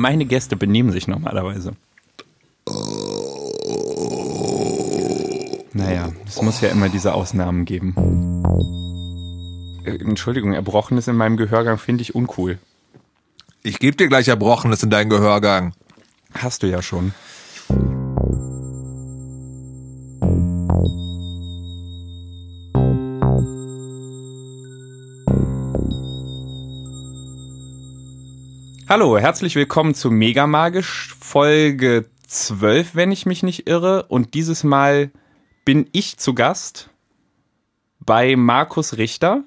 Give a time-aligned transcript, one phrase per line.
[0.00, 1.72] Meine Gäste benehmen sich normalerweise.
[5.74, 7.94] Naja, es muss ja immer diese Ausnahmen geben.
[9.84, 12.58] Äh, Entschuldigung, Erbrochenes in meinem Gehörgang finde ich uncool.
[13.62, 15.74] Ich gebe dir gleich Erbrochenes in deinen Gehörgang.
[16.32, 17.12] Hast du ja schon.
[28.90, 34.06] Hallo, herzlich willkommen zu Megamagisch Folge 12, wenn ich mich nicht irre.
[34.06, 35.12] Und dieses Mal
[35.64, 36.90] bin ich zu Gast
[38.00, 39.44] bei Markus Richter.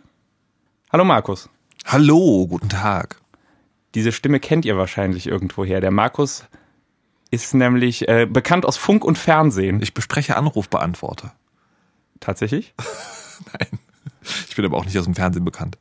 [0.93, 1.49] Hallo Markus.
[1.83, 3.17] Hallo, guten Tag.
[3.95, 5.81] Diese Stimme kennt ihr wahrscheinlich irgendwoher.
[5.81, 6.45] Der Markus
[7.29, 9.81] ist nämlich äh, bekannt aus Funk und Fernsehen.
[9.81, 11.33] Ich bespreche Anrufbeantworter.
[12.21, 12.73] Tatsächlich?
[13.59, 13.77] Nein.
[14.47, 15.77] Ich bin aber auch nicht aus dem Fernsehen bekannt.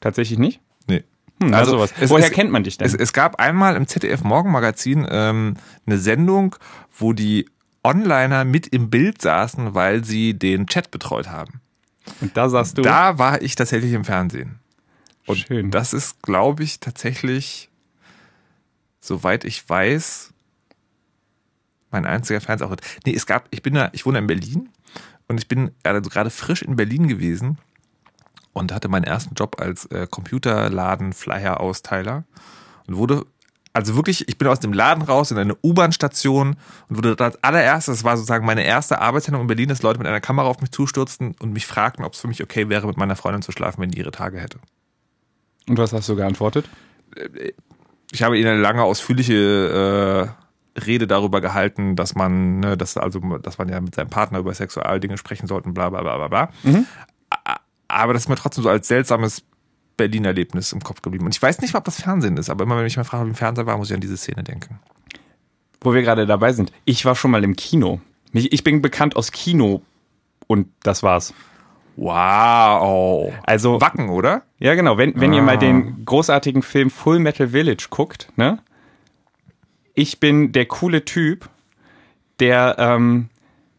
[0.00, 0.60] Tatsächlich nicht?
[1.48, 1.92] Hm, also, sowas.
[2.00, 2.86] es- Woher es- kennt man dich denn?
[2.86, 5.54] Es, es gab einmal im ZDF Morgenmagazin ähm,
[5.86, 6.56] eine Sendung,
[6.96, 7.48] wo die
[7.82, 11.60] Onliner mit im Bild saßen, weil sie den Chat betreut haben.
[12.20, 14.58] und da sagst du, Da war ich tatsächlich im Fernsehen.
[15.26, 15.70] Und Schön.
[15.70, 17.70] das ist, glaube ich, tatsächlich,
[19.00, 20.32] soweit ich weiß,
[21.90, 22.82] mein einziger Fernsehauftritt.
[23.06, 24.68] Nee, es gab, ich bin da, ich wohne in Berlin
[25.28, 27.58] und ich bin also gerade frisch in Berlin gewesen
[28.54, 32.24] und hatte meinen ersten Job als äh, Computerladen-Flyer-Austeiler
[32.86, 33.24] und wurde,
[33.72, 36.56] also wirklich, ich bin aus dem Laden raus in eine U-Bahn-Station
[36.88, 40.06] und wurde als allererstes, das war sozusagen meine erste Arbeitssendung in Berlin, dass Leute mit
[40.08, 42.96] einer Kamera auf mich zustürzten und mich fragten, ob es für mich okay wäre, mit
[42.96, 44.58] meiner Freundin zu schlafen, wenn die ihre Tage hätte.
[45.68, 46.68] und was hast du geantwortet?
[48.10, 50.34] ich habe ihnen eine lange ausführliche
[50.76, 54.40] äh, Rede darüber gehalten, dass man, ne, dass also, dass man ja mit seinem Partner
[54.40, 56.42] über Sexualdinge sprechen sollte, bla bla bla bla bla.
[56.42, 56.48] A-
[57.94, 59.42] Aber das ist mir trotzdem so als seltsames
[59.96, 61.24] Berlin-Erlebnis im Kopf geblieben.
[61.24, 63.24] Und ich weiß nicht mal, ob das Fernsehen ist, aber immer wenn ich mal frage,
[63.24, 64.80] wie im Fernseher war, muss ich an diese Szene denken.
[65.80, 66.72] Wo wir gerade dabei sind.
[66.84, 68.00] Ich war schon mal im Kino.
[68.32, 69.82] Ich, bin bekannt aus Kino
[70.48, 71.32] und das war's.
[71.96, 73.32] Wow.
[73.44, 74.42] Also, Wacken, oder?
[74.58, 75.44] ja genau, wenn, wenn ihr Ah.
[75.44, 78.58] mal den großartigen Film Full Metal Village guckt, ne?
[79.94, 81.48] Ich bin der coole Typ,
[82.40, 83.28] der ähm,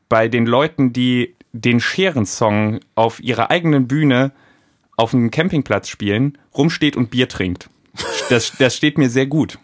[0.08, 4.32] bei den Leuten, die den Scheren-Song auf ihrer eigenen Bühne
[4.98, 7.70] auf einem Campingplatz spielen, rumsteht und Bier trinkt.
[8.30, 9.60] Das, das steht mir sehr gut.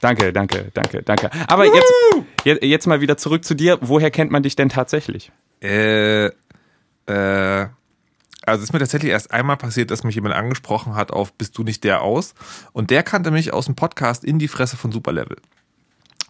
[0.00, 1.30] Danke, danke, danke, danke.
[1.48, 3.78] Aber jetzt, jetzt, mal wieder zurück zu dir.
[3.80, 5.32] Woher kennt man dich denn tatsächlich?
[5.62, 6.32] Äh, äh,
[8.46, 11.56] also es ist mir tatsächlich erst einmal passiert, dass mich jemand angesprochen hat auf Bist
[11.56, 12.34] du nicht der aus?
[12.72, 15.38] Und der kannte mich aus dem Podcast In die Fresse von Superlevel.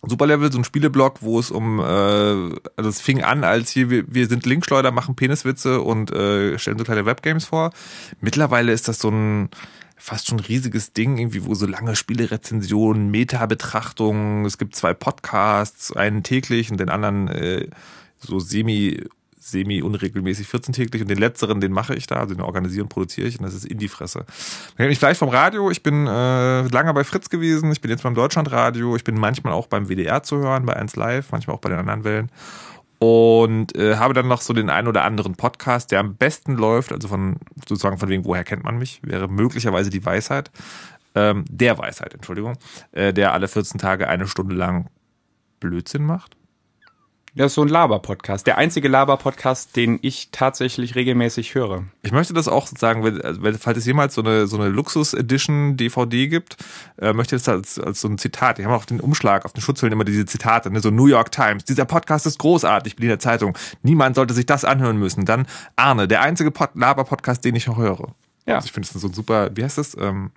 [0.08, 4.04] Superlevel, so ein Spieleblog, wo es um, äh, also es fing an als hier, wir,
[4.06, 7.72] wir sind Linkschleuder, machen Peniswitze und äh, stellen so kleine Webgames vor.
[8.20, 9.48] Mittlerweile ist das so ein
[9.96, 16.22] fast schon riesiges Ding, irgendwie, wo so lange Spielerezensionen, Meta-Betrachtungen, es gibt zwei Podcasts, einen
[16.22, 17.68] täglich und den anderen äh,
[18.18, 19.04] so semi
[19.44, 21.02] semi unregelmäßig 14 täglich.
[21.02, 23.38] Und den letzteren, den mache ich da, also den organisiere und produziere ich.
[23.38, 24.20] Und das ist in die Fresse.
[24.20, 27.90] Man kennt mich gleich vom Radio, ich bin äh, lange bei Fritz gewesen, ich bin
[27.90, 31.56] jetzt beim Deutschlandradio, ich bin manchmal auch beim WDR zu hören, bei 1 Live, manchmal
[31.56, 32.30] auch bei den anderen Wellen.
[32.98, 36.90] Und äh, habe dann noch so den einen oder anderen Podcast, der am besten läuft,
[36.90, 37.36] also von
[37.68, 40.50] sozusagen von wegen, woher kennt man mich, wäre möglicherweise die Weisheit,
[41.14, 42.56] ähm, der Weisheit, Entschuldigung,
[42.92, 44.88] äh, der alle 14 Tage eine Stunde lang
[45.60, 46.36] Blödsinn macht.
[47.36, 48.46] Das ist so ein Laber-Podcast.
[48.46, 51.82] Der einzige Laber-Podcast, den ich tatsächlich regelmäßig höre.
[52.02, 54.68] Ich möchte das auch sagen, wenn, also wenn, falls es jemals so eine, so eine
[54.68, 56.56] Luxus-Edition DVD gibt,
[56.96, 58.58] äh, möchte ich das als, als so ein Zitat.
[58.58, 60.78] Die haben auch den Umschlag auf den Schutzhüllen immer diese Zitate, ne?
[60.78, 61.64] so New York Times.
[61.64, 63.58] Dieser Podcast ist großartig, Berliner Zeitung.
[63.82, 65.24] Niemand sollte sich das anhören müssen.
[65.24, 68.14] Dann Arne, der einzige Pod Laber-Podcast, den ich noch höre.
[68.46, 68.56] Ja.
[68.56, 69.96] Also ich finde es so ein super, wie heißt das?
[69.96, 70.30] Ähm,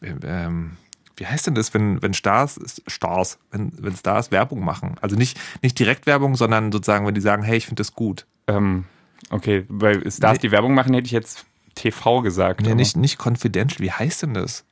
[0.00, 0.78] ähm,
[1.18, 4.96] wie heißt denn das, wenn, wenn Stars, Stars, wenn, wenn Stars Werbung machen?
[5.00, 8.26] Also nicht, nicht Direktwerbung, sondern sozusagen, wenn die sagen, hey, ich finde das gut.
[8.46, 8.84] Ähm,
[9.30, 10.42] okay, weil Stars Nee.
[10.42, 12.60] die Werbung machen, hätte ich jetzt TV gesagt.
[12.60, 13.80] Nee, aber nicht, nicht confidential.
[13.80, 14.64] Wie heißt denn das?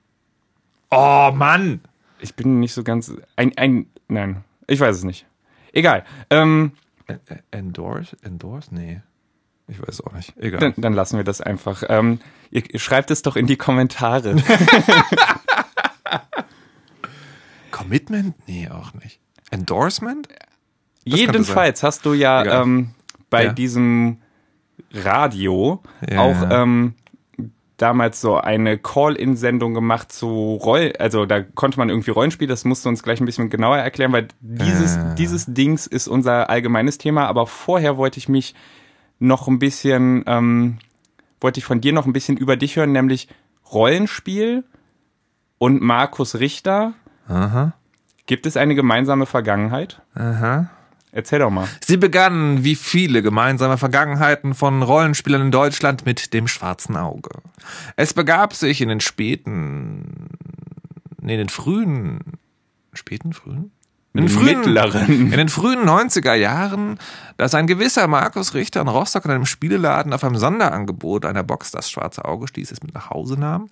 [0.91, 1.81] Oh, Mann!
[2.21, 3.13] Ich bin nicht so ganz.
[3.37, 5.27] Ein, ein, nein, ich weiß es nicht.
[5.73, 6.05] Egal.
[6.31, 6.73] Ähm,
[7.51, 8.17] Endorse?
[8.23, 8.75] Endorse?
[8.75, 9.03] Nee.
[9.69, 10.37] Ich weiß es auch nicht.
[10.39, 10.61] Egal.
[10.61, 11.83] dann, dann lassen wir das einfach.
[11.89, 12.21] Ähm,
[12.51, 14.37] ihr, ihr schreibt es doch in die Kommentare.
[17.77, 18.35] Commitment?
[18.49, 19.21] Nee, auch nicht.
[19.51, 20.29] Endorsement?
[21.05, 22.91] Jedenfalls hast du ja ähm,
[23.31, 23.53] bei Ja.
[23.53, 24.19] diesem
[24.93, 26.21] Radio Ja.
[26.21, 26.95] auch ähm,
[27.77, 32.85] damals so eine Call-in-Sendung gemacht zu Roll, also da konnte man irgendwie Rollenspiel, das musst
[32.85, 35.15] du uns gleich ein bisschen genauer erklären, weil dieses, Äh.
[35.17, 38.55] dieses Dings ist unser allgemeines Thema, aber vorher wollte ich mich
[39.19, 40.79] noch ein bisschen, ähm,
[41.41, 43.29] wollte ich von dir noch ein bisschen über dich hören, nämlich
[43.71, 44.65] Rollenspiel
[45.59, 46.95] und Markus Richter.
[47.29, 47.73] Aha.
[48.27, 50.03] Gibt es eine gemeinsame Vergangenheit?
[50.15, 50.71] Aha.
[51.13, 51.67] Erzähl doch mal.
[51.81, 57.31] Sie begannen wie viele gemeinsame Vergangenheiten von Rollenspielern in Deutschland mit dem schwarzen Auge.
[57.97, 60.29] Es begab sich in den späten,
[61.21, 62.21] nee, in den frühen,
[62.93, 63.71] späten, frühen?
[64.13, 65.09] In den frühen, Mittleren.
[65.09, 66.99] in den frühen 90er Jahren,
[67.37, 71.71] dass ein gewisser Markus Richter in Rostock in einem Spieleladen auf einem Sonderangebot einer Box
[71.71, 73.69] das schwarze Auge stieß, es mit nach Hause nahm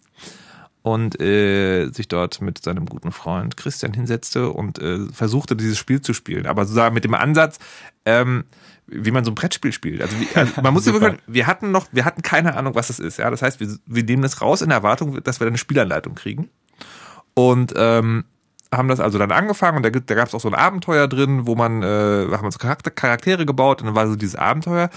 [0.85, 6.03] und äh, sich dort mit seinem guten Freund Christian hinsetzte und äh, versuchte, dieses Spiel
[6.03, 6.45] zu spielen.
[6.45, 7.59] Aber sozusagen mit dem Ansatz,
[8.05, 8.45] ähm,
[8.87, 10.03] wie man so ein Brettspiel spielt.
[10.03, 12.99] Also, wie, also man muss wirklich, wir hatten noch, wir hatten keine Ahnung, was das
[12.99, 13.17] ist.
[13.19, 15.59] Ja, das heißt, wir, wir nehmen das raus in der Erwartung, dass wir dann eine
[15.59, 16.51] Spielanleitung kriegen.
[17.33, 18.25] Und ähm,
[18.71, 21.09] haben das also dann angefangen und da, gibt- da gab es auch so ein Abenteuer
[21.09, 24.91] drin, wo man, äh, haben uns Charakter, Charaktere gebaut und dann war so dieses Abenteuer.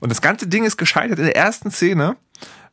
[0.00, 2.16] Und das ganze Ding ist gescheitert in der ersten Szene,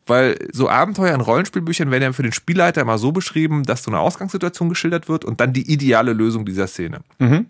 [0.07, 3.91] weil so Abenteuer in Rollenspielbüchern werden ja für den Spielleiter immer so beschrieben, dass so
[3.91, 6.99] eine Ausgangssituation geschildert wird und dann die ideale Lösung dieser Szene.
[7.19, 7.47] Mhm.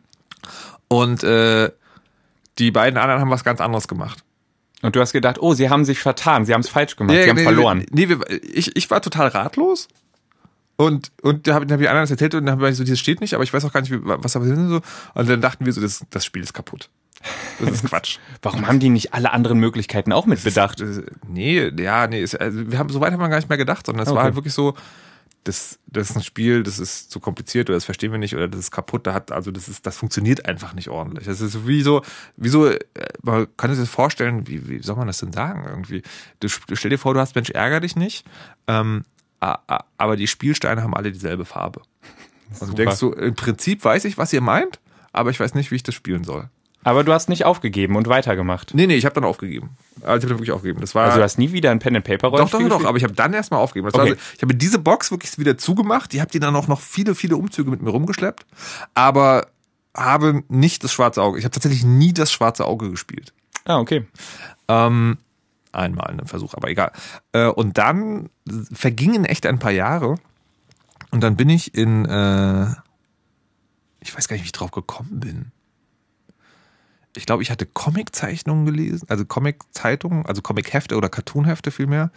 [0.88, 1.72] Und äh,
[2.60, 4.24] die beiden anderen haben was ganz anderes gemacht.
[4.82, 7.30] Und du hast gedacht, oh, sie haben sich vertan, sie haben es falsch gemacht, sie
[7.30, 7.86] haben nee, verloren.
[7.92, 9.88] Nee, wir, ich, ich war total ratlos.
[10.78, 13.00] Und, und da habe hab ich anderen das erzählt und dann habe ich so, das
[13.00, 14.68] steht nicht, aber ich weiß auch gar nicht, wie- was da passiert ist.
[14.70, 14.82] So.
[15.14, 16.90] Und dann dachten wir so, das, das Spiel ist kaputt.
[17.60, 18.20] Das ist Quatsch.
[18.42, 20.80] Warum haben die nicht alle anderen Möglichkeiten auch mit bedacht?
[20.82, 23.58] Das, nee, ja, nee, ist, also wir haben, so weit haben wir gar nicht mehr
[23.58, 24.18] gedacht, sondern es Okay.
[24.18, 24.76] war halt wirklich so,
[25.46, 28.48] das, das ist ein Spiel, das ist zu kompliziert oder das verstehen wir nicht oder
[28.48, 31.26] das ist kaputt, da hat, also das ist, das funktioniert einfach nicht ordentlich.
[31.28, 32.02] Das ist wie so,
[32.36, 32.80] wie so, äh,
[33.22, 36.02] man kann sich das vorstellen, wie, wie soll man das denn sagen irgendwie?
[36.40, 38.26] Du, stell dir vor, du hast Mensch, ärger dich nicht,
[38.68, 39.04] ähm,
[39.40, 41.82] aber die Spielsteine haben alle dieselbe Farbe.
[42.50, 42.78] Und du Super.
[42.78, 44.80] denkst so, im Prinzip weiß ich, was ihr meint,
[45.14, 46.50] aber ich weiß nicht, wie ich das spielen soll.
[46.86, 48.74] Aber du hast nicht aufgegeben und weitergemacht.
[48.76, 49.72] Nee, nee, ich habe dann aufgegeben.
[50.02, 50.82] Also ich habe dann wirklich aufgegeben.
[50.82, 52.86] Das war Also du hast nie wieder ein Pen and Paper Doch, doch, Rollenspiel doch,
[52.86, 53.88] aber ich habe dann erstmal aufgegeben.
[53.90, 53.98] Okay.
[53.98, 56.14] war, so- ich habe diese Box wirklich wieder zugemacht.
[56.14, 58.46] Die habt ihr dann auch noch viele, viele Umzüge mit mir rumgeschleppt.
[58.94, 59.48] Aber
[59.98, 61.40] habe nicht das schwarze Auge.
[61.40, 63.34] Ich habe tatsächlich nie das schwarze Auge gespielt.
[63.66, 64.06] Ah, okay.
[64.68, 65.18] Ähm,
[65.72, 66.92] einmal einen Versuch, aber egal.
[67.32, 68.30] Äh, und dann
[68.72, 70.18] vergingen echt ein paar Jahre.
[71.10, 72.68] Und dann bin ich in, äh,
[74.02, 75.52] ich weiß gar nicht, wie ich drauf gekommen bin.
[77.16, 82.12] Ich glaube, ich hatte Comiczeichnungen gelesen, also Comiczeitungen, also Comichefte oder Cartoonhefte vielmehr.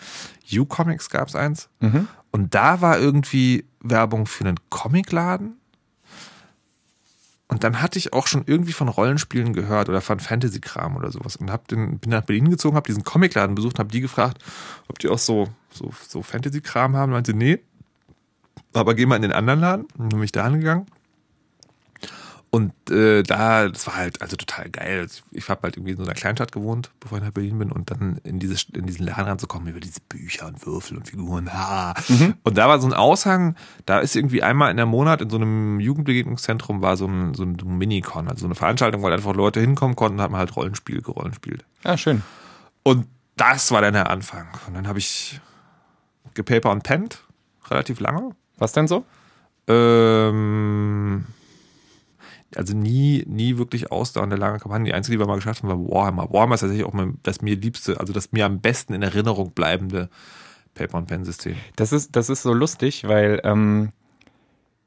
[0.53, 1.69] U-Comics gab es eins.
[1.81, 2.09] Mhm.
[2.31, 5.56] Und da war irgendwie Werbung für einen Comicladen.
[7.50, 11.37] Und dann hatte ich auch schon irgendwie von Rollenspielen gehört oder von Fantasy-Kram oder sowas.
[11.37, 14.45] Und hab den, bin nach Berlin gezogen, habe diesen Comicladen besucht, habe die gefragt,
[14.89, 17.12] ob die auch so, so, so Fantasy-Kram haben.
[17.12, 17.61] Meinte, nee.
[18.75, 19.87] Aber geh mal in den anderen Laden.
[19.97, 20.87] Und dann bin ich da hingegangen.
[22.59, 25.07] Und äh, da, das war halt also total geil.
[25.31, 27.93] Ich habe halt irgendwie in so einer Kleinstadt gewohnt, bevor ich nach Berlin bin, und
[27.93, 31.53] dann in, dieses, in diesen Laden ranzukommen über diese Bücher und Würfel und Figuren.
[31.53, 31.95] Ha.
[32.43, 33.55] Und da war so ein Aushang,
[33.87, 37.45] da ist irgendwie einmal in der Monat in so einem Jugendbegegnungszentrum war so ein, so
[37.45, 41.01] ein Minicon, also so eine Veranstaltung, weil einfach Leute hinkommen konnten, hat man halt Rollenspiel
[41.01, 41.65] gerollenspielt.
[41.85, 42.23] Ah, schön.
[42.83, 43.07] Und
[43.37, 44.49] das war dann der Anfang.
[44.67, 45.41] Und dann habe ich
[46.35, 47.23] gepaper und pennt,
[47.71, 48.35] relativ lange.
[48.57, 49.05] Was denn so?
[49.69, 51.25] Ähm,
[52.56, 54.87] also nie, nie wirklich ausdauernde lange Kampagne.
[54.87, 56.33] Die einzige, die wir mal geschafft haben, war Warhammer.
[56.33, 59.50] Warhammer ist tatsächlich auch mein, das mir liebste, also das mir am besten in Erinnerung
[59.53, 60.09] bleibende
[60.75, 61.56] Paper-and-Pen-System.
[61.77, 63.91] Das ist, das ist so lustig, weil ähm,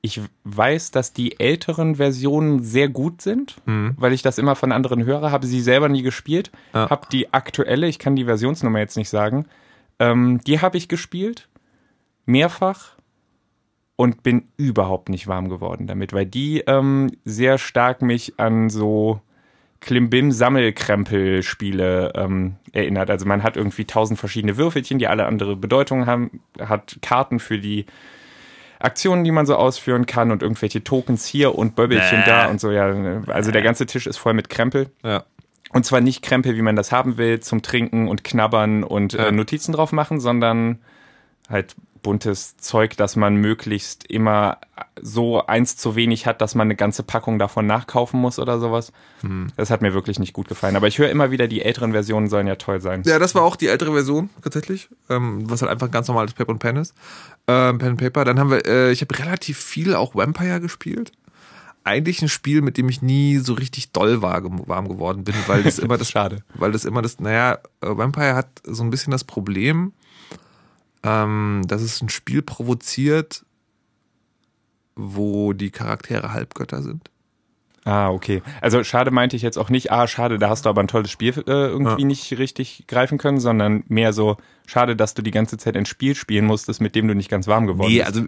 [0.02, 5.06] ich weiß, dass die älteren Versionen sehr gut sind, weil ich das immer von anderen
[5.06, 6.90] höre, habe sie selber nie gespielt, Ja.
[6.90, 9.46] habe die aktuelle, ich kann die Versionsnummer jetzt nicht sagen,
[10.00, 11.50] ähm, die habe ich gespielt,
[12.26, 12.94] mehrfach
[14.02, 19.22] und bin überhaupt nicht warm geworden damit, weil die ähm, sehr stark mich an so
[19.82, 23.12] Klimbim-Sammelkrempel-Spiele ähm, erinnert.
[23.12, 27.60] Also man hat irgendwie tausend verschiedene Würfelchen, die alle andere Bedeutungen haben, hat Karten für
[27.60, 27.86] die
[28.80, 32.26] Aktionen, die man so ausführen kann und irgendwelche Tokens hier und Böbbelchen Bäh.
[32.26, 33.22] da und so, ja.
[33.28, 34.90] Also der ganze Tisch ist voll mit Krempel.
[35.04, 35.26] Ja.
[35.72, 39.28] Und zwar nicht Krempel, wie man das haben will, zum Trinken und Knabbern und Ja.
[39.28, 40.80] äh, Notizen drauf machen, sondern
[41.48, 44.58] halt buntes Zeug, das man möglichst immer
[45.02, 48.92] so eins zu wenig hat, dass man eine ganze Packung davon nachkaufen muss oder sowas.
[49.56, 50.76] Das hat mir wirklich nicht gut gefallen.
[50.76, 53.04] Aber ich höre immer wieder, die älteren Versionen sollen ja toll sein.
[53.06, 56.34] Ja, das war auch die ältere Version tatsächlich, ähm, was halt einfach ein ganz normales
[56.34, 56.96] Paper und Pen ist.
[57.48, 58.26] Ähm, Pen and Paper.
[58.26, 61.12] Dann haben wir, äh, ich habe relativ viel auch Vampire gespielt.
[61.84, 65.80] Eigentlich ein Spiel, mit dem ich nie so richtig doll warm geworden bin, weil das
[65.80, 66.44] immer das, Schade.
[66.54, 69.94] weil das immer das, naja, äh, Vampire hat so ein bisschen das Problem,
[71.04, 73.44] ähm, dass es ein Spiel provoziert,
[74.96, 77.10] wo die Charaktere Halbgötter sind.
[77.84, 78.44] Ah, okay.
[78.62, 81.10] Also schade meinte ich jetzt auch nicht, ah, schade, da hast du aber ein tolles
[81.10, 82.08] Spiel äh, irgendwie Ja.
[82.08, 86.14] nicht richtig greifen können, sondern mehr so, schade, dass du die ganze Zeit ein Spiel
[86.14, 88.08] spielen musstest, mit dem du nicht ganz warm geworden Nee, bist.
[88.08, 88.26] also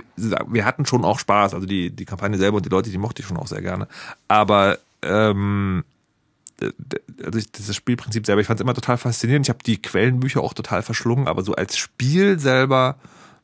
[0.48, 1.54] wir hatten schon auch Spaß.
[1.54, 3.88] Also die, die Kampagne selber und die Leute, die mochte ich schon auch sehr gerne.
[4.28, 5.84] Aber ähm,
[7.24, 9.46] also ich, das Spielprinzip selber, ich fand es immer total faszinierend.
[9.46, 12.98] Ich habe die Quellenbücher auch total verschlungen, aber so als Spiel selber,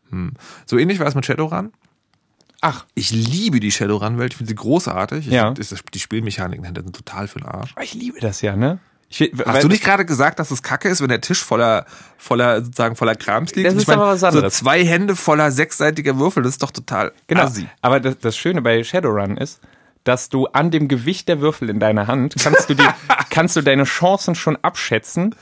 [0.10, 0.34] hm.
[0.66, 1.72] so ähnlich war es mit Shadowrun.
[2.62, 5.28] Ach, Ich liebe die Shadowrun-Welt, ich finde sie großartig.
[5.28, 5.54] Ich Ja.
[5.56, 7.74] find, die Spielmechaniken sind total für den Arsch.
[7.82, 8.80] ich liebe das ja, ne?
[9.12, 11.86] Ich, Hast du nicht gerade gesagt, dass es kacke ist, wenn der Tisch voller,
[12.20, 13.68] voller, sozusagen voller Krams liegt?
[13.68, 14.54] Das ist aber was anderes.
[14.58, 17.44] So zwei Hände voller sechsseitiger Würfel, das ist doch total Genau.
[17.44, 17.68] assi.
[17.82, 19.62] Aber das, das Schöne bei Shadowrun ist,
[20.04, 22.88] dass du an dem Gewicht der Würfel in deiner Hand kannst du die,
[23.30, 25.36] kannst du deine Chancen schon abschätzen,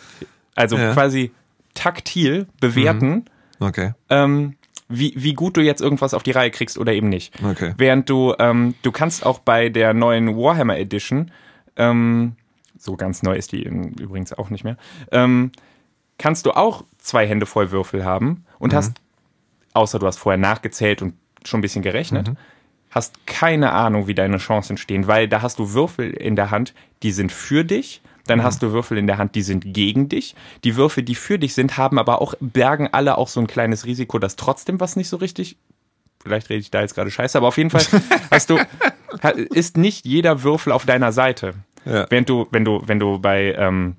[0.56, 0.94] also Ja.
[0.94, 1.32] quasi
[1.74, 3.26] taktil bewerten,
[3.60, 3.94] Okay.
[4.10, 4.56] ähm,
[4.90, 7.34] wie, wie gut du jetzt irgendwas auf die Reihe kriegst oder eben nicht.
[7.44, 7.74] Okay.
[7.78, 11.32] Während du, ähm, du kannst auch bei der neuen Warhammer Edition,
[11.76, 12.36] ähm,
[12.78, 14.78] so ganz neu ist die übrigens auch nicht mehr,
[15.12, 15.52] ähm,
[16.18, 18.98] kannst du auch zwei Hände voll Würfel haben und hast,
[19.74, 22.32] außer du hast vorher nachgezählt und schon ein bisschen gerechnet,
[22.98, 26.74] hast keine Ahnung, wie deine Chancen stehen, weil da hast du Würfel in der Hand,
[27.04, 28.02] die sind für dich.
[28.26, 30.36] Dann hast du Würfel in der Hand, die sind gegen dich.
[30.66, 33.86] Die Würfel, die für dich sind, haben aber auch, bergen alle auch so ein kleines
[33.86, 35.56] Risiko, dass trotzdem was nicht so richtig
[36.28, 37.84] vielleicht rede ich da jetzt gerade scheiße, aber auf jeden Fall
[38.32, 38.58] hast du,
[39.52, 41.54] ist nicht jeder Würfel auf deiner Seite.
[41.86, 42.06] Ja.
[42.10, 43.96] Während du, wenn du, wenn du bei, ähm,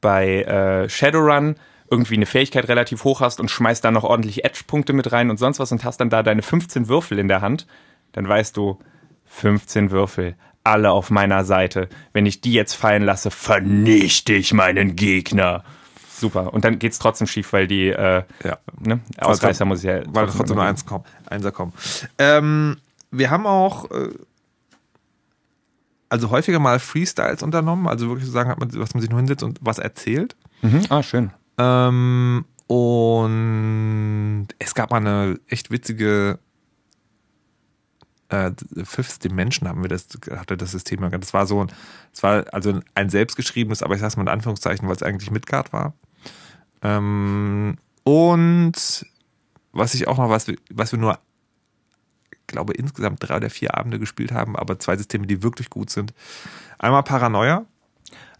[0.00, 1.56] bei äh, Shadowrun
[1.90, 5.38] irgendwie eine Fähigkeit relativ hoch hast und schmeißt da noch ordentlich Edge-Punkte mit rein und
[5.38, 7.66] sonst was und hast dann da deine 15 Würfel in der Hand,
[8.14, 8.78] dann weißt du,
[9.26, 11.88] 15 Würfel, alle auf meiner Seite.
[12.12, 15.62] Wenn ich die jetzt fallen lasse, vernichte ich meinen Gegner.
[16.08, 16.54] Super.
[16.54, 18.58] Und dann geht's trotzdem schief, weil die äh, Ja.
[18.80, 21.72] ne, Ausreißer muss ich ja Weil trotzdem nur eins kommen, Einser kommen.
[22.18, 22.78] Ähm,
[23.10, 24.08] wir haben auch äh,
[26.08, 29.58] also häufiger mal Freestyles unternommen, also wirklich so sagen, was man sich nur hinsetzt und
[29.60, 30.36] was erzählt.
[30.62, 30.82] Mhm.
[30.88, 31.30] Ah, schön.
[31.58, 36.38] Ähm, und es gab mal eine echt witzige
[38.34, 38.52] äh,
[38.84, 40.98] Fifth Dimension haben wir das, hatte das System.
[41.00, 41.24] genannt.
[41.24, 41.72] Das war so ein,
[42.12, 45.72] es war also ein selbstgeschriebenes, aber ich sag's mal in Anführungszeichen, weil es eigentlich Midgard
[45.72, 45.94] war.
[46.82, 49.06] Ähm, und
[49.72, 51.18] was ich auch noch, was wir, was wir nur,
[52.30, 55.90] ich glaube, insgesamt drei oder vier Abende gespielt haben, aber zwei Systeme, die wirklich gut
[55.90, 56.12] sind.
[56.78, 57.64] Einmal Paranoia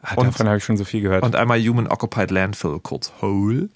[0.07, 1.23] Ah, davon habe ich schon so viel gehört.
[1.23, 3.71] und einmal Human Occupied Landfill, kurz Hole.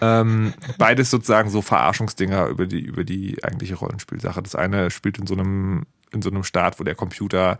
[0.00, 4.42] Ähm, beides sozusagen so Verarschungsdinger über die, über die eigentliche Rollenspielsache.
[4.42, 7.58] Das eine spielt in so einem, in so einem Staat, wo der Computer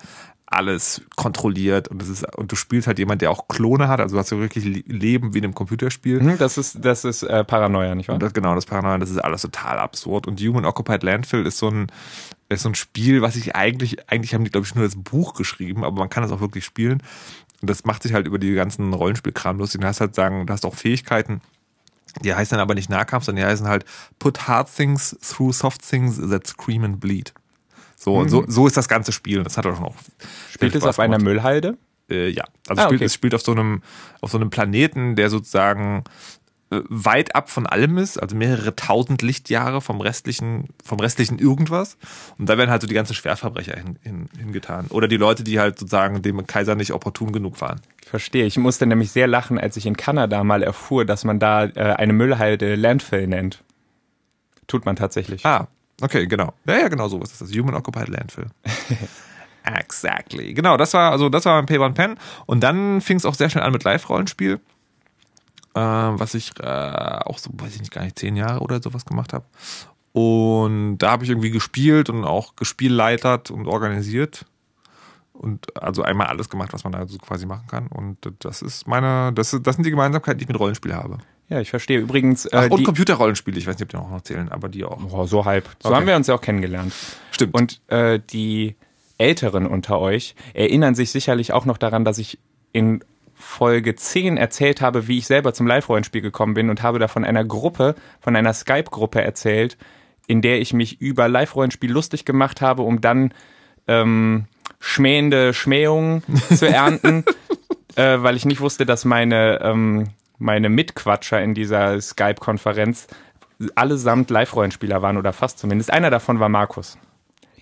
[0.51, 4.17] alles kontrolliert und das ist, und du spielst halt jemand, der auch Klone hat, also
[4.17, 6.23] du hast ja wirklich Le- Leben wie in einem Computerspiel.
[6.23, 8.19] Mhm, das ist, das ist äh, Paranoia, nicht wahr?
[8.19, 10.27] Das, genau, das Paranoia, das ist alles total absurd.
[10.27, 11.93] Und Human Occupied Landfill ist so ein,
[12.49, 15.35] ist so ein Spiel, was ich eigentlich, eigentlich haben die, glaube ich, nur das Buch
[15.35, 17.03] geschrieben, aber man kann es auch wirklich spielen.
[17.61, 19.83] Und das macht sich halt über die ganzen Rollenspielkram lustig.
[19.83, 21.43] Du hast halt sagen, du hast auch Fähigkeiten,
[22.23, 23.85] die heißen dann aber nicht Nahkampf, sondern die heißen halt
[24.19, 27.33] Put hard things through soft things that scream and bleed.
[27.97, 29.43] So, und so, so ist das ganze Spiel.
[29.43, 29.95] Das hat auch schon auch
[30.51, 31.25] Spielt es auf einer gemacht.
[31.25, 31.79] Müllhalde?
[32.11, 33.05] Äh, ja, also Ah, spielt, okay.
[33.07, 33.83] es spielt auf so einem
[34.21, 36.05] auf so einem Planeten, der sozusagen
[36.71, 41.97] weit ab von allem ist, also mehrere tausend Lichtjahre vom restlichen vom restlichen irgendwas.
[42.39, 45.59] Und da werden halt so die ganzen Schwerverbrecher hin, hin, hingetan oder die Leute, die
[45.59, 47.81] halt sozusagen dem Kaiser nicht opportun genug waren.
[48.07, 48.45] Verstehe.
[48.45, 51.95] Ich musste nämlich sehr lachen, als ich in Kanada mal erfuhr, dass man da äh,
[51.97, 53.63] eine Müllhalde Landfill nennt.
[54.67, 55.47] Tut man tatsächlich.
[55.47, 55.69] Ah,
[56.03, 56.53] okay, genau.
[56.67, 57.51] Ja, ja, genau so ist das.
[57.51, 58.47] Human Occupied Landfill.
[59.65, 60.53] exactly.
[60.53, 63.49] Genau, das war also das war mein P1 Pen und dann fing es auch sehr
[63.49, 64.61] schnell an mit Live-Rollenspiel,
[65.79, 69.05] äh, was ich äh, auch so, weiß ich nicht, gar nicht zehn Jahre oder sowas
[69.05, 69.45] gemacht habe.
[70.13, 74.47] Und da habe ich irgendwie gespielt und auch gespielleitert und organisiert
[75.33, 77.87] und also einmal alles gemacht, was man da so quasi machen kann.
[77.87, 81.19] Und das ist meine, das, das sind die Gemeinsamkeiten, die ich mit Rollenspiel habe.
[81.49, 81.99] Ja, ich verstehe.
[82.01, 84.85] Übrigens, äh, Ach, und Computerrollenspiele, ich weiß nicht, ob die auch noch zählen, aber die
[84.85, 84.99] auch.
[85.11, 85.69] oh, so halb.
[85.83, 85.97] So Okay.
[85.97, 86.93] haben wir uns ja auch kennengelernt.
[87.31, 87.55] Stimmt.
[87.55, 88.75] Und äh, die
[89.17, 92.39] Älteren unter euch erinnern sich sicherlich auch noch daran, dass ich
[92.73, 93.03] in
[93.39, 97.25] Folge 10 erzählt habe, wie ich selber zum Live-Rollenspiel gekommen bin und habe da von
[97.25, 99.79] einer Gruppe, von einer Skype-Gruppe erzählt,
[100.27, 103.33] in der ich mich über Live-Rollenspiel lustig gemacht habe, um dann
[103.87, 104.47] ähm,
[104.81, 106.23] schmähende Schmähungen
[106.55, 107.25] zu ernten,
[107.95, 113.07] äh, weil ich nicht wusste, dass meine, ähm, meine Mitquatscher in dieser Skype-Konferenz
[113.77, 115.93] allesamt Live-Rollenspieler waren oder fast zumindest.
[115.93, 116.99] Einer davon war Markus.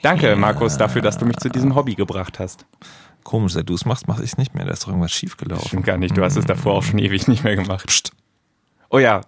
[0.03, 2.67] Danke, Markus, dafür, dass du mich zu diesem Hobby gebracht hast.
[3.27, 4.65] Komisch, seit du es machst, mache ich es nicht mehr.
[4.65, 5.67] Da ist doch irgendwas schiefgelaufen.
[5.67, 7.89] Stimmt gar nicht, du hast es davor auch schon ewig nicht mehr gemacht.
[7.89, 8.13] Psst.
[8.89, 9.21] Oh ja,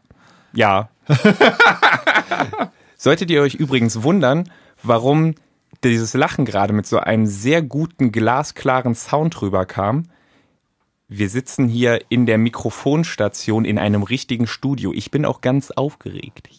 [0.52, 0.88] ja.
[2.97, 4.49] Solltet ihr euch übrigens wundern,
[4.85, 5.35] warum
[5.83, 10.05] dieses Lachen gerade mit so einem sehr guten, glasklaren Sound rüberkam.
[11.09, 14.93] Wir sitzen hier in der Mikrofonstation in einem richtigen Studio.
[14.93, 16.50] Ich bin auch ganz aufgeregt.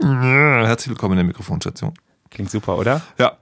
[0.00, 1.94] Herzlich willkommen in der Mikrofonstation.
[2.28, 3.02] Klingt super, oder?
[3.20, 3.38] Ja.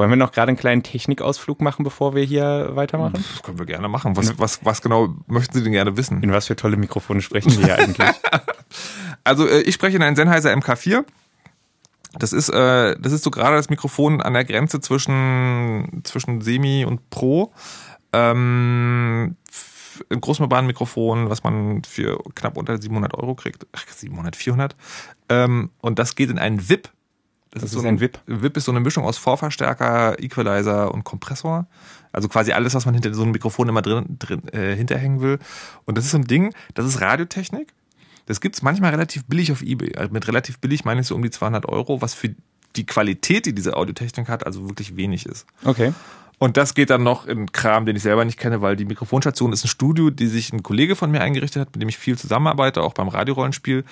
[0.00, 3.22] Wollen wir noch gerade einen kleinen Technikausflug machen, bevor wir hier weitermachen?
[3.34, 4.16] Das können wir gerne machen.
[4.16, 6.22] Was, was, was genau möchten Sie denn gerne wissen?
[6.22, 8.08] In was für tolle Mikrofone sprechen wir hier eigentlich?
[9.24, 11.04] Also äh, ich spreche in einen Sennheiser MK4.
[12.18, 16.86] Das ist, äh, das ist so gerade das Mikrofon an der Grenze zwischen, zwischen Semi
[16.86, 17.52] und Pro.
[18.14, 19.36] Ähm,
[20.08, 23.66] ein Großmembran-Mikrofon, was man für knapp unter 700 Euro kriegt.
[23.72, 24.74] Ach, 700, 400.
[25.28, 26.90] Ähm, und das geht in einen VIP.
[27.52, 28.18] Das ist so ein VIP.
[28.26, 31.66] VIP ist so eine Mischung aus Vorverstärker, Equalizer und Kompressor.
[32.12, 35.38] Also quasi alles, was man hinter so einem Mikrofon immer drin, drin äh, hinterhängen will.
[35.84, 37.72] Und das ist so ein Ding, das ist Radiotechnik.
[38.26, 39.96] Das gibt's manchmal relativ billig auf Ebay.
[39.96, 42.34] Also mit relativ billig meine ich so um die 200 Euro, was für
[42.76, 45.46] die Qualität, die diese Audiotechnik hat, also wirklich wenig ist.
[45.64, 45.92] Okay.
[46.38, 49.52] Und das geht dann noch in Kram, den ich selber nicht kenne, weil die Mikrofonstation
[49.52, 52.16] ist ein Studio, die sich ein Kollege von mir eingerichtet hat, mit dem ich viel
[52.16, 53.84] zusammenarbeite, auch beim Radiorollenspiel.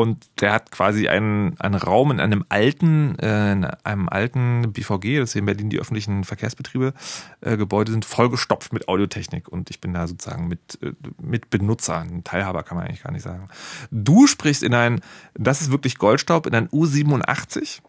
[0.00, 5.18] Und der hat quasi einen, einen Raum in einem alten, äh, in einem alten BVG,
[5.18, 6.94] das hier in Berlin die öffentlichen Verkehrsbetriebe,
[7.40, 9.48] äh, Gebäude sind vollgestopft mit Audiotechnik.
[9.48, 13.12] Und ich bin da sozusagen mit, äh, mit Benutzer, ein Teilhaber kann man eigentlich gar
[13.12, 13.48] nicht sagen.
[13.90, 15.00] Du sprichst in ein,
[15.34, 17.80] das ist wirklich Goldstaub, in ein U87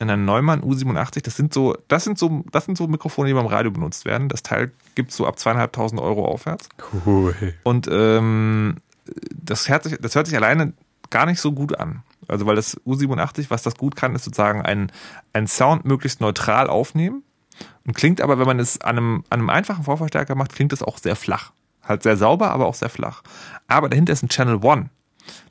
[0.00, 1.22] in einem Neumann U87.
[1.22, 4.28] Das sind so, das sind so, das sind so Mikrofone, die beim Radio benutzt werden.
[4.28, 6.68] Das Teil gibt's so ab zweieinhalbtausend Euro aufwärts.
[7.04, 7.34] Cool.
[7.64, 8.76] Und ähm,
[9.34, 10.72] das, hört sich, das hört sich alleine
[11.10, 12.02] gar nicht so gut an.
[12.26, 14.92] Also weil das U87, was das gut kann, ist sozusagen ein,
[15.32, 17.22] ein Sound möglichst neutral aufnehmen.
[17.86, 20.82] Und klingt aber, wenn man es an einem, an einem einfachen Vorverstärker macht, klingt es
[20.82, 21.52] auch sehr flach.
[21.82, 23.22] Halt sehr sauber, aber auch sehr flach.
[23.66, 24.90] Aber dahinter ist ein Channel One.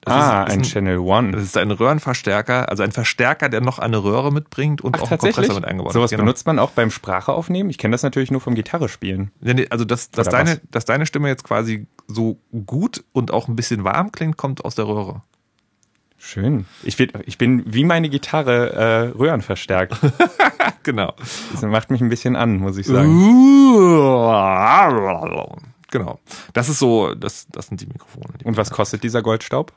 [0.01, 1.31] Das ah, ist, ist ein, Channel One.
[1.31, 5.11] das ist ein Röhrenverstärker, also ein Verstärker, der noch eine Röhre mitbringt und Ach, auch
[5.11, 5.19] einen?
[5.19, 6.11] Kompressor mit eingebaut Sowas.
[6.11, 6.23] Genau.
[6.23, 7.69] benutzt man auch beim Sprache aufnehmen?
[7.69, 9.31] Ich kenne das natürlich nur vom Gitarre spielen.
[9.69, 10.59] Also, dass, dass, deine, was?
[10.71, 14.75] dass deine Stimme jetzt quasi so gut und auch ein bisschen warm klingt, kommt aus
[14.75, 15.21] der Röhre.
[16.17, 16.65] Schön.
[16.83, 19.95] Ich, will, ich bin wie meine Gitarre äh, Röhrenverstärkt.
[20.83, 21.13] Genau.
[21.51, 23.09] Das macht mich ein bisschen an, muss ich sagen.
[25.91, 26.19] Genau.
[26.53, 28.37] Das ist so, das, das sind die Mikrofone.
[28.39, 29.73] Die Und was kostet dieser Goldstaub?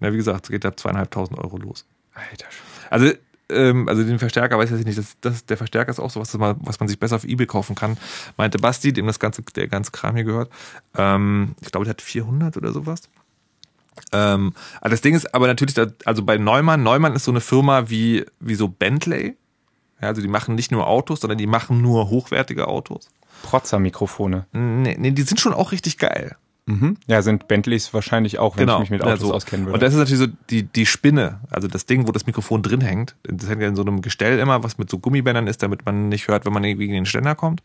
[0.00, 1.84] Na, wie gesagt, es geht ab zweieinhalbtausend Euro los.
[2.14, 2.46] Alter.
[2.88, 3.12] Also,
[3.50, 6.38] ähm, also den Verstärker weiß ich nicht, das, das, der Verstärker ist auch so was,
[6.38, 7.98] was man sich besser auf Ebay kaufen kann,
[8.38, 10.50] meinte Basti, dem das ganze, der ganze Kram hier gehört.
[10.96, 13.10] Ähm, ich glaube, der hat 400 oder sowas.
[14.12, 17.88] Ähm, aber das Ding ist aber natürlich, also bei Neumann, Neumann ist so eine Firma
[17.88, 19.36] wie, wie so Bentley.
[20.00, 23.08] Ja, also die machen nicht nur Autos, sondern die machen nur hochwertige Autos.
[23.42, 24.46] Protzer-Mikrofone.
[24.52, 26.36] Nee, nee, die sind schon auch richtig geil.
[26.66, 26.96] Mhm.
[27.06, 28.76] Ja, sind Bentleys wahrscheinlich auch, wenn Genau.
[28.76, 29.34] ich mich mit Ja, Autos so.
[29.34, 29.74] auskennen würde.
[29.74, 32.80] Und das ist natürlich so die, die Spinne, also das Ding, wo das Mikrofon drin
[32.80, 33.16] hängt.
[33.24, 36.08] Das hängt ja in so einem Gestell immer, was mit so Gummibändern ist, damit man
[36.08, 37.62] nicht hört, wenn man irgendwie gegen den Ständer kommt.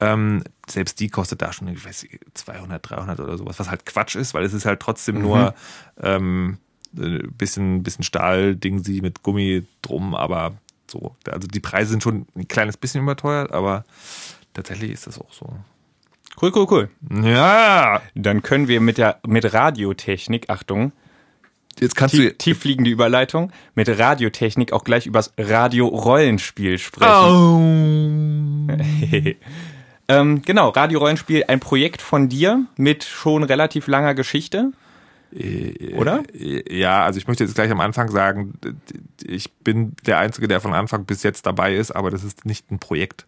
[0.00, 3.86] Ähm, selbst die kostet da schon, ich weiß nicht, 200, 300 oder sowas, was halt
[3.86, 5.22] Quatsch ist, weil es ist halt trotzdem Mhm.
[5.22, 5.54] nur
[6.02, 6.58] ähm,
[6.96, 10.54] ein bisschen, bisschen Stahl-Ding sie mit Gummi drum, aber
[10.90, 11.14] so.
[11.30, 13.84] Also die Preise sind schon ein kleines bisschen überteuert, aber
[14.52, 15.48] tatsächlich ist das auch so.
[16.40, 16.88] Cool, cool, cool.
[17.24, 20.92] Ja, Dann können wir mit der mit Radiotechnik, Achtung,
[21.80, 22.38] jetzt kannst tief, du.
[22.38, 27.10] tiefliegende Überleitung, mit Radiotechnik auch gleich übers Radio-Rollenspiel sprechen.
[27.10, 28.72] Oh.
[30.08, 34.72] ähm, genau, Radio-Rollenspiel, ein Projekt von dir mit schon relativ langer Geschichte.
[35.96, 36.24] Oder?
[36.34, 38.52] Ja, also ich möchte jetzt gleich am Anfang sagen,
[39.24, 42.70] ich bin der Einzige, der von Anfang bis jetzt dabei ist, aber das ist nicht
[42.70, 43.26] ein Projekt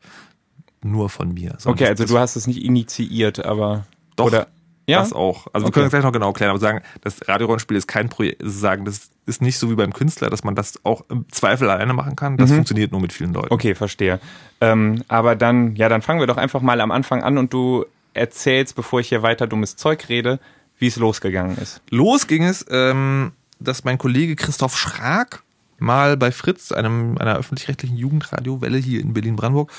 [0.85, 1.57] nur von mir.
[1.65, 4.47] Okay, also das, du hast es nicht initiiert, aber Doch, oder
[4.87, 5.47] ja, das auch.
[5.53, 5.73] Also wir Okay.
[5.75, 9.09] können das gleich noch genau klären, aber sagen, das Radiorollenspiel ist kein Projekt, sagen, das
[9.25, 12.37] ist nicht so wie beim Künstler, dass man das auch im Zweifel alleine machen kann.
[12.37, 13.47] Das funktioniert nur mit vielen Leuten.
[13.49, 13.53] Mhm.
[13.55, 14.21] Okay, verstehe.
[14.61, 17.87] Ähm, aber dann, ja, dann fangen wir doch einfach mal am Anfang an und du
[18.13, 20.39] erzählst, bevor ich hier weiter dummes Zeug rede,
[20.79, 21.81] wie es losgegangen ist.
[21.91, 25.43] Los ging es, ähm, dass mein Kollege Christoph Schrag
[25.85, 29.71] mal bei Fritz, einem, einer öffentlich-rechtlichen Jugendradiowelle hier in Berlin-Brandenburg,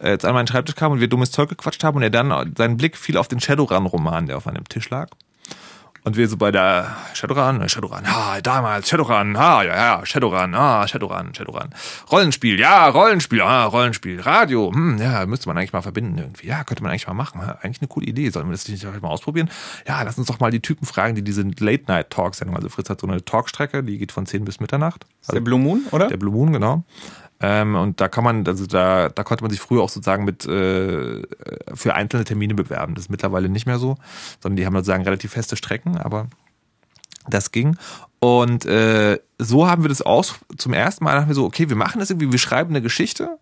[0.00, 2.54] äh, jetzt an meinen Schreibtisch kam und wir dummes Zeug gequatscht haben und er dann,
[2.56, 5.08] sein Blick fiel auf den Shadowrun-Roman, der auf einem Tisch lag.
[6.06, 10.54] Und wir so bei der Shadowrun, äh, Shadowrun, ah, damals, Shadowrun, ah, ja, ja, Shadowrun,
[10.54, 11.70] ah, Shadowrun, Shadowrun.
[12.12, 14.20] Rollenspiel, ja, Rollenspiel, ah, Rollenspiel.
[14.20, 16.46] Radio, hm, ja, müsste man eigentlich mal verbinden irgendwie.
[16.46, 17.44] Ja, könnte man eigentlich mal machen.
[17.44, 17.58] ha?
[17.60, 18.30] Eigentlich eine coole Idee.
[18.30, 19.50] Sollen wir das nicht mal ausprobieren?
[19.88, 23.08] Ja, lass uns doch mal die Typen fragen, die diese Late-Night-Talk-Sendung, also Fritz hat so
[23.08, 25.06] eine Talkstrecke, die geht von 10 bis Mitternacht.
[25.22, 26.06] Ist der Blue Moon, oder?
[26.06, 26.84] Der Blue Moon, genau.
[27.40, 30.46] Ähm, und da kann man, also da, da konnte man sich früher auch sozusagen mit
[30.46, 31.22] äh,
[31.74, 32.94] für einzelne Termine bewerben.
[32.94, 33.96] Das ist mittlerweile nicht mehr so,
[34.40, 36.28] sondern die haben sozusagen relativ feste Strecken, aber
[37.28, 37.76] das ging.
[38.20, 41.76] Und äh, so haben wir das aus zum ersten Mal dachten wir so, okay, wir
[41.76, 43.38] machen das irgendwie, wir schreiben eine Geschichte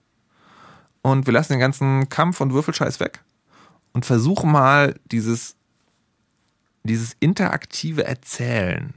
[1.03, 3.23] und wir lassen den ganzen Kampf und Würfelscheiß weg
[3.93, 5.55] und versuchen mal dieses,
[6.83, 8.95] dieses interaktive Erzählen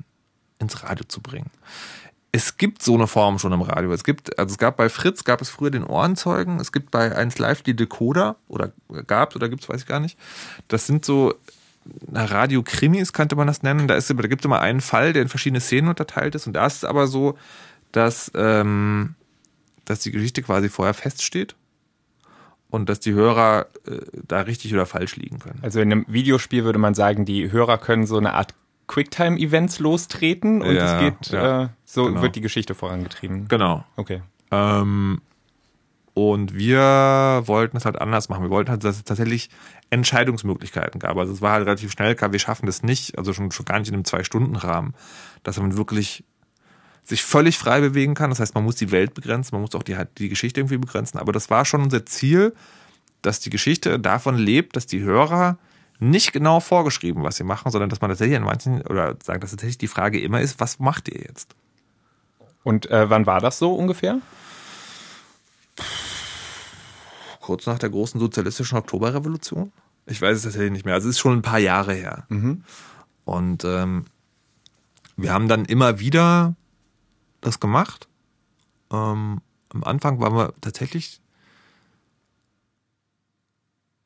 [0.60, 1.52] ins Radio zu bringen.
[2.38, 3.92] Es gibt so eine Form schon im Radio.
[3.92, 7.16] Es gibt, also es gab bei Fritz, gab es früher den Ohrenzeugen, es gibt bei
[7.16, 8.74] 1 Live die Decoder oder
[9.08, 10.20] gab es oder gibt es, weiß ich gar nicht.
[10.68, 11.34] Das sind so
[12.14, 13.88] Radio-Krimis, könnte man das nennen.
[13.88, 16.46] Da, da gibt es immer einen Fall, der in verschiedene Szenen unterteilt ist.
[16.46, 17.40] Und da ist es aber so,
[17.92, 19.16] dass, ähm,
[19.86, 21.56] dass die Geschichte quasi vorher feststeht
[22.70, 23.98] und dass die Hörer äh,
[24.28, 25.58] da richtig oder falsch liegen können.
[25.64, 28.54] Also in einem Videospiel würde man sagen, die Hörer können so eine Art
[28.88, 32.22] Quicktime-Events lostreten und Ja, es geht, ja, äh, so genau.
[32.22, 33.48] wird die Geschichte vorangetrieben.
[33.48, 33.84] Genau.
[33.96, 34.22] Okay.
[34.52, 35.22] Ähm,
[36.14, 38.42] und wir wollten es halt anders machen.
[38.44, 39.50] Wir wollten halt, dass es tatsächlich
[39.92, 41.16] Entscheidungsmöglichkeiten gab.
[41.18, 43.78] Also es war halt relativ schnell klar, wir schaffen das nicht, also schon, schon gar
[43.78, 44.96] nicht in einem Zwei-Stunden-Rahmen,
[45.44, 46.24] dass man wirklich
[47.04, 48.32] sich völlig frei bewegen kann.
[48.32, 50.78] Das heißt, man muss die Welt begrenzen, man muss auch die, halt die Geschichte irgendwie
[50.78, 51.20] begrenzen.
[51.20, 52.54] Aber das war schon unser Ziel,
[53.22, 55.58] dass die Geschichte davon lebt, dass die Hörer
[56.00, 59.52] nicht genau vorgeschrieben, was sie machen, sondern dass man tatsächlich an manchen, oder sagen, dass
[59.52, 61.56] tatsächlich die Frage immer ist, was macht ihr jetzt?
[62.64, 64.20] Und äh, wann war das so ungefähr?
[67.48, 69.72] kurz nach der großen sozialistischen Oktoberrevolution.
[70.06, 70.96] Ich weiß es tatsächlich nicht mehr.
[70.96, 72.26] Also es ist schon ein paar Jahre her.
[73.24, 74.04] Und ähm,
[75.16, 76.56] wir haben dann immer wieder
[77.40, 78.10] das gemacht.
[78.92, 81.22] Ähm, am Anfang waren wir tatsächlich.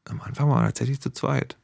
[0.05, 1.57] Am Anfang waren wir tatsächlich zu zweit.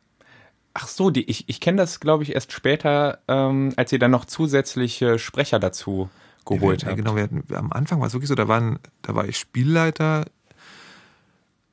[0.80, 4.12] Ach so, die, ich, ich kenne das, glaube ich, erst später, ähm, als ihr dann
[4.12, 6.08] noch zusätzliche Sprecher dazu
[6.46, 6.98] geholt ja, habt.
[6.98, 10.26] Genau, wir hatten, am Anfang war es wirklich so, da waren, da war ich Spielleiter.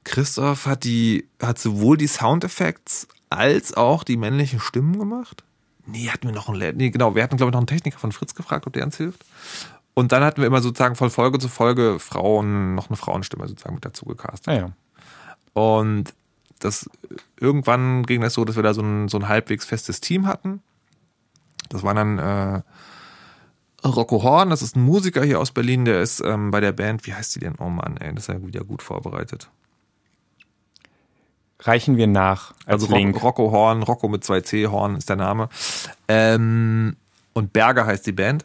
[0.05, 5.45] Christoph hat die, hat sowohl die Soundeffekte als auch die männlichen Stimmen gemacht.
[5.85, 8.11] Nee, hatten wir noch einen, nee, genau, wir hatten, glaube ich, noch einen Techniker von
[8.11, 9.23] Fritz gefragt, ob der uns hilft.
[9.93, 13.75] Und dann hatten wir immer sozusagen von Folge zu Folge Frauen, noch eine Frauenstimme sozusagen
[13.75, 14.49] mit dazu gecastet.
[14.49, 14.73] Ah ja.
[15.53, 16.14] Und
[16.61, 16.88] das
[17.38, 20.62] irgendwann ging das so, dass wir da so ein, so ein halbwegs festes Team hatten.
[21.69, 22.62] Das war dann äh,
[23.87, 27.07] Rocco Horn, das ist ein Musiker hier aus Berlin, der ist ähm, bei der Band,
[27.07, 27.55] wie heißt die denn?
[27.59, 29.51] Oh Mann, ey, das ist ja wieder gut vorbereitet.
[31.61, 33.23] Reichen wir nach als Also Link.
[33.23, 35.49] Rocco Horn, Rocco mit 2C, Horn ist der Name.
[36.09, 36.97] Ähm,
[37.33, 38.45] und Berger heißt die Band.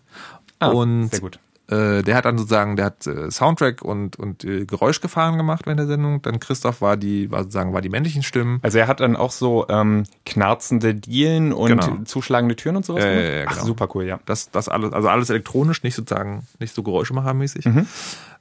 [0.60, 1.40] Ah, und sehr gut.
[1.70, 5.80] Äh, der hat dann sozusagen, der hat äh, Soundtrack und, und äh, Geräuschgefahren gemacht während
[5.80, 6.22] der Sendung.
[6.24, 8.60] Dann Christoph war die, war sozusagen, war die männlichen Stimmen.
[8.64, 11.98] Also er hat dann auch so ähm, knarzende Dielen und Genau.
[12.06, 13.66] zuschlagende Türen und sowas Ja, ja, Ach, genau.
[13.66, 14.20] super cool, ja.
[14.26, 17.66] Das, das alles, also alles elektronisch, nicht sozusagen, nicht so geräuschemachermäßig.
[17.66, 17.86] Mhm.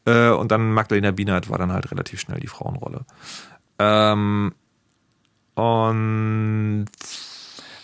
[0.06, 3.04] Äh, und dann Magdalena Bienert war dann halt relativ schnell die Frauenrolle.
[3.78, 4.54] Ähm,
[5.54, 6.86] und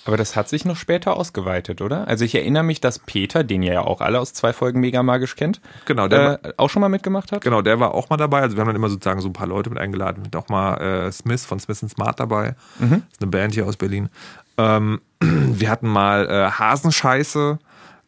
[0.04, 2.06] Aber das hat sich noch später ausgeweitet, oder?
[2.06, 5.02] Also ich erinnere mich, dass Peter, den ihr ja auch alle aus zwei Folgen Mega
[5.02, 7.40] Magisch kennt, genau, der, äh, auch schon mal mitgemacht hat.
[7.40, 8.42] genau, der war auch mal dabei.
[8.42, 10.22] Also wir haben dann immer sozusagen so ein paar Leute mit eingeladen.
[10.22, 12.54] Mit auch mal äh, Smith von Smith Smart dabei.
[12.78, 12.90] Mhm.
[12.90, 14.10] Das ist eine Band hier aus Berlin.
[14.58, 17.58] Ähm, wir hatten mal äh, Hasenscheiße.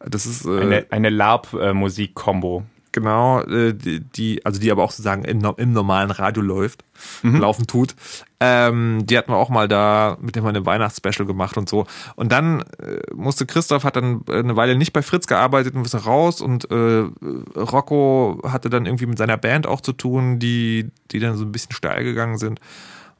[0.05, 2.63] Das ist äh, Eine, eine LARP-Musik-Kombo.
[2.97, 6.83] Genau, äh, die, also die aber auch sozusagen im, im normalen Radio läuft,
[7.21, 7.95] laufen tut.
[8.39, 11.85] Ähm, die hatten wir auch mal da, mit dem wir eine Weihnachtsspecial gemacht und so.
[12.15, 15.85] Und dann äh, musste Christoph, hat dann äh, eine Weile nicht bei Fritz gearbeitet und
[15.85, 17.05] ist raus und äh,
[17.55, 21.51] Rocco hatte dann irgendwie mit seiner Band auch zu tun, die, die dann so ein
[21.51, 22.59] bisschen steil gegangen sind.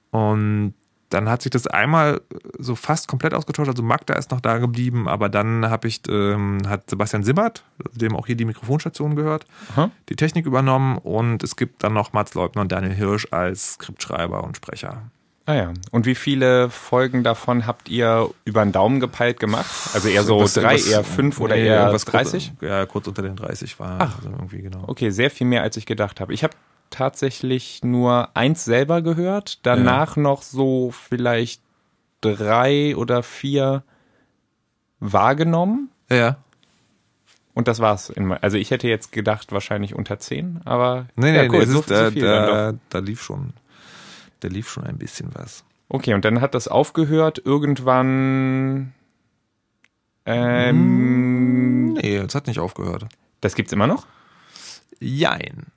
[0.10, 0.74] Und
[1.10, 2.22] dann hat sich das einmal
[2.60, 3.70] so fast komplett ausgetauscht.
[3.70, 8.16] Also Magda ist noch da geblieben, aber dann habe ich, ähm, hat Sebastian Simmert, dem
[8.16, 9.90] auch hier die Mikrofonstation gehört, Aha.
[10.10, 14.44] die Technik übernommen und es gibt dann noch Mats Leubner und Daniel Hirsch als Skriptschreiber
[14.44, 15.04] und Sprecher.
[15.46, 15.74] Ah ja.
[15.92, 19.66] Und wie viele Folgen davon habt ihr über den Daumen gepeilt gemacht?
[19.94, 22.52] Also eher so Was- drei, was- eher fünf oder nee, eher irgendwas 30?
[22.60, 23.96] Kurz, ja, kurz unter den 30 war.
[24.02, 24.18] Ach.
[24.18, 24.84] Also irgendwie genau.
[24.88, 26.34] Okay, sehr viel mehr, als ich gedacht habe.
[26.34, 26.54] Ich habe
[26.90, 31.62] tatsächlich nur eins selber gehört, danach noch so vielleicht
[32.22, 33.84] drei oder vier
[35.00, 35.90] wahrgenommen.
[36.10, 36.38] Ja.
[37.54, 38.14] Und das war's.
[38.42, 41.70] Also ich hätte jetzt gedacht, wahrscheinlich unter zehn, aber Nee, nee, ja, nee, cool, es
[41.70, 43.54] so, ist, so da, viel da, da lief schon,
[44.42, 45.64] da lief schon ein bisschen was.
[45.90, 48.94] Okay, und dann hat das aufgehört irgendwann.
[50.26, 53.06] Ähm, Nee, es hat nicht aufgehört.
[53.42, 54.06] Das gibt's immer noch?
[55.00, 55.68] Jein.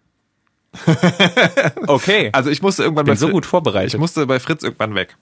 [1.87, 2.31] Okay.
[2.33, 3.95] Also ich musste irgendwann bin bei so gut vorbereitet.
[3.95, 5.17] Ich musste bei Fritz irgendwann weg.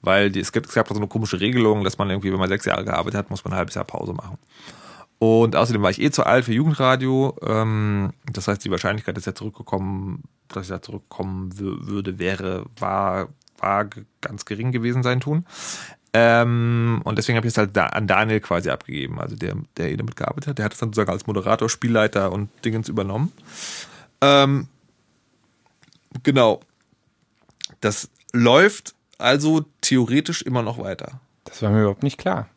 [0.00, 2.48] Weil die, es, gibt, es gab so eine komische Regelung, dass man irgendwie, wenn man
[2.48, 4.36] sechs Jahre gearbeitet hat, muss man ein halbes Jahr Pause machen.
[5.20, 7.36] Und außerdem war ich eh zu alt für Jugendradio.
[7.46, 12.64] Ähm, das heißt, die Wahrscheinlichkeit, dass er zurückgekommen, dass ich da zurückkommen wür- würde, wäre,
[12.80, 13.88] war, war
[14.20, 15.46] ganz gering gewesen sein tun.
[16.14, 19.96] Ähm, und deswegen habe ich es halt an Daniel quasi abgegeben, also der, der eh
[19.96, 20.58] damit gearbeitet hat.
[20.58, 23.32] Der hat es dann sozusagen als Moderator, Spielleiter und Dingens übernommen.
[24.20, 24.66] Ähm,
[26.22, 26.60] genau.
[27.80, 31.20] Das läuft also theoretisch immer noch weiter.
[31.44, 32.48] Das war mir überhaupt nicht klar.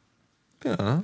[0.64, 1.04] Ja.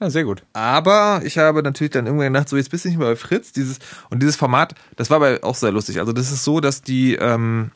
[0.00, 0.42] Ja, sehr gut.
[0.52, 3.52] Aber ich habe natürlich dann irgendwann gedacht, so jetzt bist du nicht mehr bei Fritz.
[3.52, 3.78] Dieses,
[4.10, 6.00] und dieses Format, das war bei auch sehr lustig.
[6.00, 7.70] Also das ist so, dass die ähm,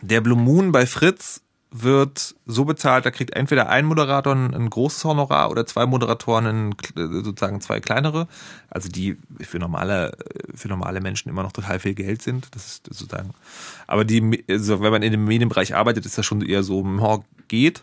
[0.00, 1.40] der Blue Moon bei Fritz
[1.70, 6.46] wird so bezahlt, da kriegt entweder ein Moderator ein, ein großes Honorar oder zwei Moderatoren
[6.46, 8.26] ein, sozusagen zwei kleinere,
[8.70, 10.16] also die für normale
[10.54, 12.48] für normale Menschen immer noch total viel Geld sind.
[12.52, 13.34] Das ist sozusagen.
[13.86, 17.24] Aber die, also wenn man in dem Medienbereich arbeitet, ist das schon eher so, oh,
[17.48, 17.82] geht.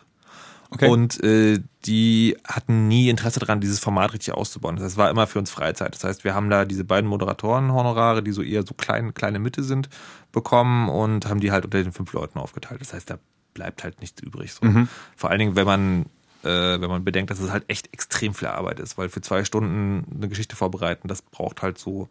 [0.70, 0.88] Okay.
[0.88, 4.76] Und äh, die hatten nie Interesse daran, dieses Format richtig auszubauen.
[4.76, 5.94] Das war immer für uns Freizeit.
[5.94, 9.62] Das heißt, wir haben da diese beiden Moderatoren-Honorare, die so eher so klein, kleine Mitte
[9.62, 9.88] sind,
[10.32, 12.80] bekommen und haben die halt unter den fünf Leuten aufgeteilt.
[12.80, 13.18] Das heißt, da
[13.56, 14.52] bleibt halt nichts übrig.
[14.52, 14.66] So.
[14.66, 14.88] Mhm.
[15.16, 16.02] Vor allen Dingen, wenn man,
[16.42, 19.44] äh, wenn man bedenkt, dass es halt echt extrem viel Arbeit ist, weil für zwei
[19.44, 22.08] Stunden eine Geschichte vorbereiten, das braucht halt so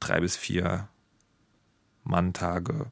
[0.00, 0.88] drei bis vier
[2.02, 2.86] Manntage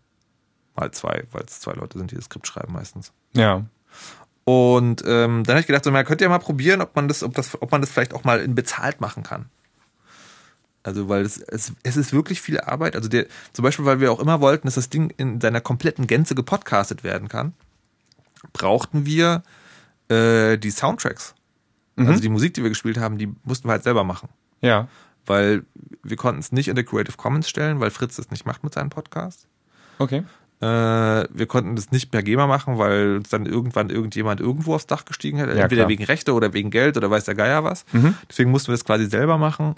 [0.76, 3.12] mal zwei, weil es zwei Leute sind, die das Skript schreiben meistens.
[3.32, 3.64] Ja.
[4.44, 7.24] Und ähm, dann habe ich gedacht, so, man könnte ja mal probieren, ob man das,
[7.24, 9.50] ob das, ob man das vielleicht auch mal in bezahlt machen kann.
[10.82, 12.96] Also, weil es, es, es ist wirklich viel Arbeit.
[12.96, 16.06] Also, der, zum Beispiel, weil wir auch immer wollten, dass das Ding in seiner kompletten
[16.06, 17.52] Gänze gepodcastet werden kann,
[18.52, 19.42] brauchten wir
[20.08, 21.34] äh, die Soundtracks.
[22.06, 24.28] Also die Musik, die wir gespielt haben, die mussten wir halt selber machen.
[24.62, 24.88] Ja.
[25.26, 25.64] Weil
[26.02, 28.74] wir konnten es nicht in der Creative Commons stellen, weil Fritz das nicht macht mit
[28.74, 29.46] seinem Podcast.
[29.98, 30.22] Okay.
[30.60, 34.86] Äh, wir konnten das nicht per GEMA machen, weil uns dann irgendwann irgendjemand irgendwo aufs
[34.86, 35.38] Dach gestiegen.
[35.38, 35.88] Ja, Entweder klar.
[35.88, 37.84] wegen Rechte oder wegen Geld oder weiß der Geier was.
[37.92, 38.14] Mhm.
[38.28, 39.74] Deswegen mussten wir das quasi selber machen.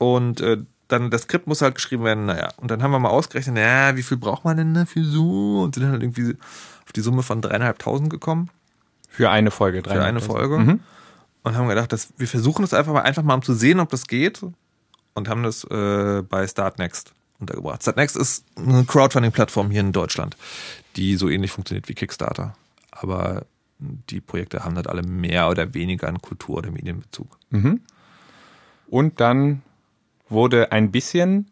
[0.00, 0.56] Und äh,
[0.88, 2.48] dann das Skript muss halt geschrieben werden, naja.
[2.56, 5.60] Und dann haben wir mal ausgerechnet, naja, wie viel braucht man denn dafür so?
[5.62, 6.38] Und sind halt irgendwie
[6.86, 8.48] auf die Summe von dreieinhalbtausend gekommen
[9.10, 9.82] Für eine Folge.
[9.82, 10.56] für eine Folge.
[10.58, 10.80] Mhm.
[11.42, 13.90] Und haben gedacht, dass wir versuchen das einfach mal, einfach mal um zu sehen, ob
[13.90, 14.40] das geht.
[15.12, 17.82] Und haben das äh, bei Startnext untergebracht.
[17.82, 20.34] Startnext ist eine Crowdfunding-Plattform hier in Deutschland,
[20.96, 22.56] die so ähnlich funktioniert wie Kickstarter.
[22.90, 23.44] Aber
[23.78, 27.28] die Projekte haben halt alle mehr oder weniger einen Kultur- oder Medienbezug.
[28.88, 29.60] Und dann
[30.30, 31.50] wurde ein bisschen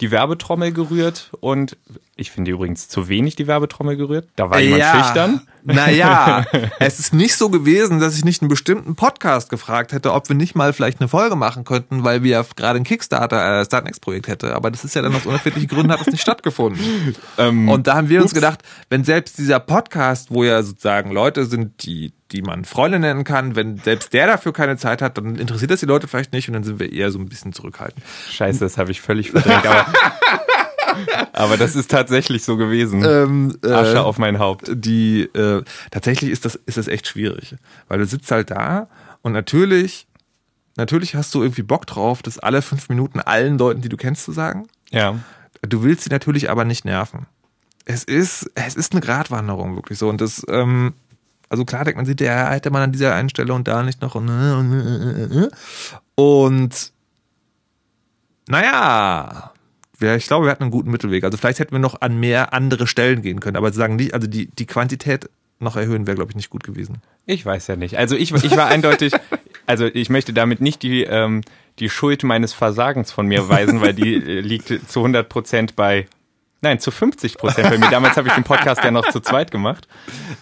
[0.00, 1.76] die Werbetrommel gerührt und
[2.16, 4.28] ich finde übrigens zu wenig die Werbetrommel gerührt.
[4.36, 5.48] Da war jemand schüchtern.
[5.66, 6.44] Naja,
[6.78, 10.36] es ist nicht so gewesen, dass ich nicht einen bestimmten Podcast gefragt hätte, ob wir
[10.36, 14.54] nicht mal vielleicht eine Folge machen könnten, weil wir gerade ein Kickstarter, äh, Startnext-Projekt hätte.
[14.54, 17.14] Aber das ist ja dann aus unerfindlichen Gründen hat das nicht stattgefunden.
[17.38, 18.34] Ähm, Und da haben wir uns ups.
[18.34, 23.24] gedacht, wenn selbst dieser Podcast, wo ja sozusagen Leute sind, die, die man Freunde nennen
[23.24, 26.48] kann, wenn selbst der dafür keine Zeit hat, dann interessiert das die Leute vielleicht nicht
[26.48, 28.02] und dann sind wir eher so ein bisschen zurückhaltend.
[28.30, 29.66] Scheiße, das habe ich völlig verdrängt.
[29.66, 29.86] Aber,
[31.32, 33.04] aber das ist tatsächlich so gewesen.
[33.04, 34.70] Ähm, äh, Asche auf mein Haupt.
[34.72, 37.56] die äh, tatsächlich ist das ist das echt schwierig,
[37.88, 38.88] weil du sitzt halt da
[39.22, 40.06] und natürlich
[40.76, 44.24] natürlich hast du irgendwie Bock drauf, das alle fünf Minuten allen Leuten, die du kennst,
[44.24, 44.66] zu sagen.
[44.90, 45.18] Ja.
[45.62, 47.26] Du willst sie natürlich aber nicht nerven.
[47.84, 50.94] Es ist es ist eine Gratwanderung wirklich so und das ähm,
[51.48, 54.02] also klar denkt man sich, der hätte man an dieser einen Stelle und da nicht
[54.02, 55.50] noch und und,
[56.16, 56.92] und
[58.48, 59.52] naja,
[60.00, 61.24] ja, ich glaube, wir hatten einen guten Mittelweg.
[61.24, 64.26] Also vielleicht hätten wir noch an mehr andere Stellen gehen können, aber sagen nicht, also
[64.26, 65.28] die, die Quantität
[65.58, 67.00] noch erhöhen wäre, glaube ich, nicht gut gewesen.
[67.24, 67.96] Ich weiß ja nicht.
[67.96, 69.12] Also ich, ich war eindeutig,
[69.66, 71.42] also ich möchte damit nicht die, ähm,
[71.78, 76.06] die Schuld meines Versagens von mir weisen, weil die äh, liegt zu 100 Prozent bei,
[76.60, 77.90] nein, zu 50 Prozent bei mir.
[77.90, 79.88] Damals habe ich den Podcast ja noch zu zweit gemacht.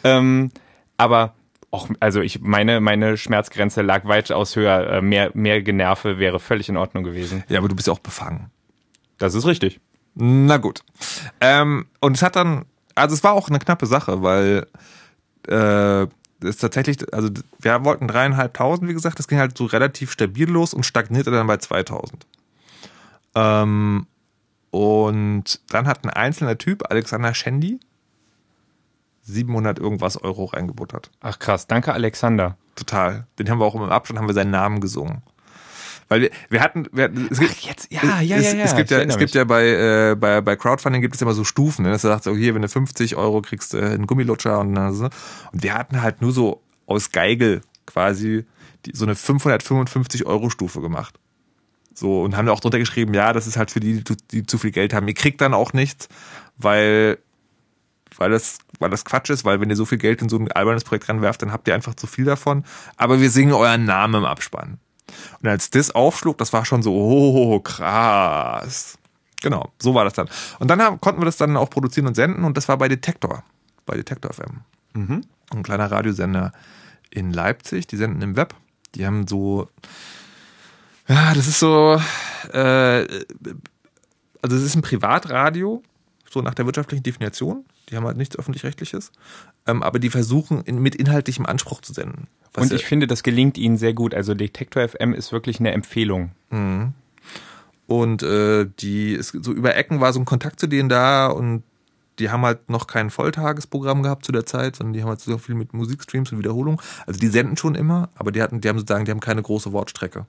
[0.03, 0.51] Ähm,
[0.97, 1.35] aber
[1.71, 4.95] auch, also ich, meine, meine Schmerzgrenze lag weitaus höher.
[4.95, 7.45] Äh, mehr, mehr Generve wäre völlig in Ordnung gewesen.
[7.49, 8.51] Ja, aber du bist ja auch befangen.
[9.19, 9.81] Das ist richtig.
[10.15, 10.81] Na gut.
[11.41, 14.67] Ähm, und es hat dann, also es war auch eine knappe Sache, weil
[15.49, 16.07] äh,
[16.47, 20.75] es tatsächlich, also wir wollten dreieinhalbtausend, wie gesagt, das ging halt so relativ stabil los
[20.75, 22.27] und stagnierte dann bei 2000.
[23.35, 24.07] Ähm,
[24.71, 27.81] und dann hat ein einzelner Typ, Alexander Schendi,
[29.23, 31.11] 700 irgendwas Euro reingebuttert.
[31.21, 32.57] Ach krass, danke Alexander.
[32.75, 33.27] Total.
[33.39, 35.23] Den haben wir auch im Abstand, haben wir seinen Namen gesungen.
[36.09, 38.65] Weil wir, wir hatten, wir, hatten- es gibt, jetzt, ja, ja, es, ja, ja.
[38.65, 39.67] Es gibt ja, es gibt ja bei,
[40.11, 41.91] äh, bei, bei Crowdfunding gibt es immer so Stufen, ne?
[41.93, 45.05] dass du sagst, so, hier, wenn du 50 Euro kriegst, äh, einen Gummilutscher und so.
[45.53, 48.45] Und wir hatten halt nur so aus Geigel quasi
[48.87, 51.19] die, so eine 555 Euro Stufe gemacht.
[51.95, 54.59] So, und haben da auch drunter geschrieben, ja, das ist halt für die, die, zu
[54.59, 55.07] viel Geld haben.
[55.09, 56.09] Ihr kriegt dann auch nichts,
[56.59, 57.19] weil,
[58.19, 60.51] weil das, weil das Quatsch ist, weil wenn ihr so viel Geld in so ein
[60.51, 62.65] albernes Projekt ranwerft, dann habt ihr einfach zu viel davon.
[62.97, 64.79] Aber wir singen euren Namen im Abspann.
[65.43, 68.99] Und als das aufschlug, das war schon so, oh, krass.
[69.43, 70.29] Genau, so war das dann.
[70.59, 72.89] Und dann haben, konnten wir das dann auch produzieren und senden und das war bei
[72.89, 73.45] Detektor,
[73.85, 74.63] bei Detektor FM.
[75.51, 76.53] Ein kleiner Radiosender
[77.11, 78.55] in Leipzig, die senden im Web.
[78.95, 79.69] Die haben so,
[81.09, 82.01] ja, das ist so,
[82.53, 83.07] äh,
[84.43, 85.83] also es ist ein Privatradio,
[86.31, 87.65] so nach der wirtschaftlichen Definition.
[87.95, 89.13] Die haben halt nichts öffentlich-rechtliches.
[89.67, 92.27] Ähm, aber die versuchen in, mit inhaltlichem Anspruch zu senden.
[92.57, 94.15] Und ich finde, das gelingt ihnen sehr gut.
[94.15, 96.33] Also Detektor FM ist wirklich eine Empfehlung.
[96.51, 96.93] Mhm.
[97.87, 101.63] Und äh, die ist, so über Ecken war so ein Kontakt zu denen da und
[102.19, 105.39] die haben halt noch kein Volltagesprogramm gehabt zu der Zeit, sondern die haben halt so
[105.39, 106.83] viel mit Musikstreams und Wiederholung.
[107.07, 109.73] Also die senden schon immer, aber die hatten, die haben sozusagen, die haben keine große
[109.73, 110.27] Wortstrecke.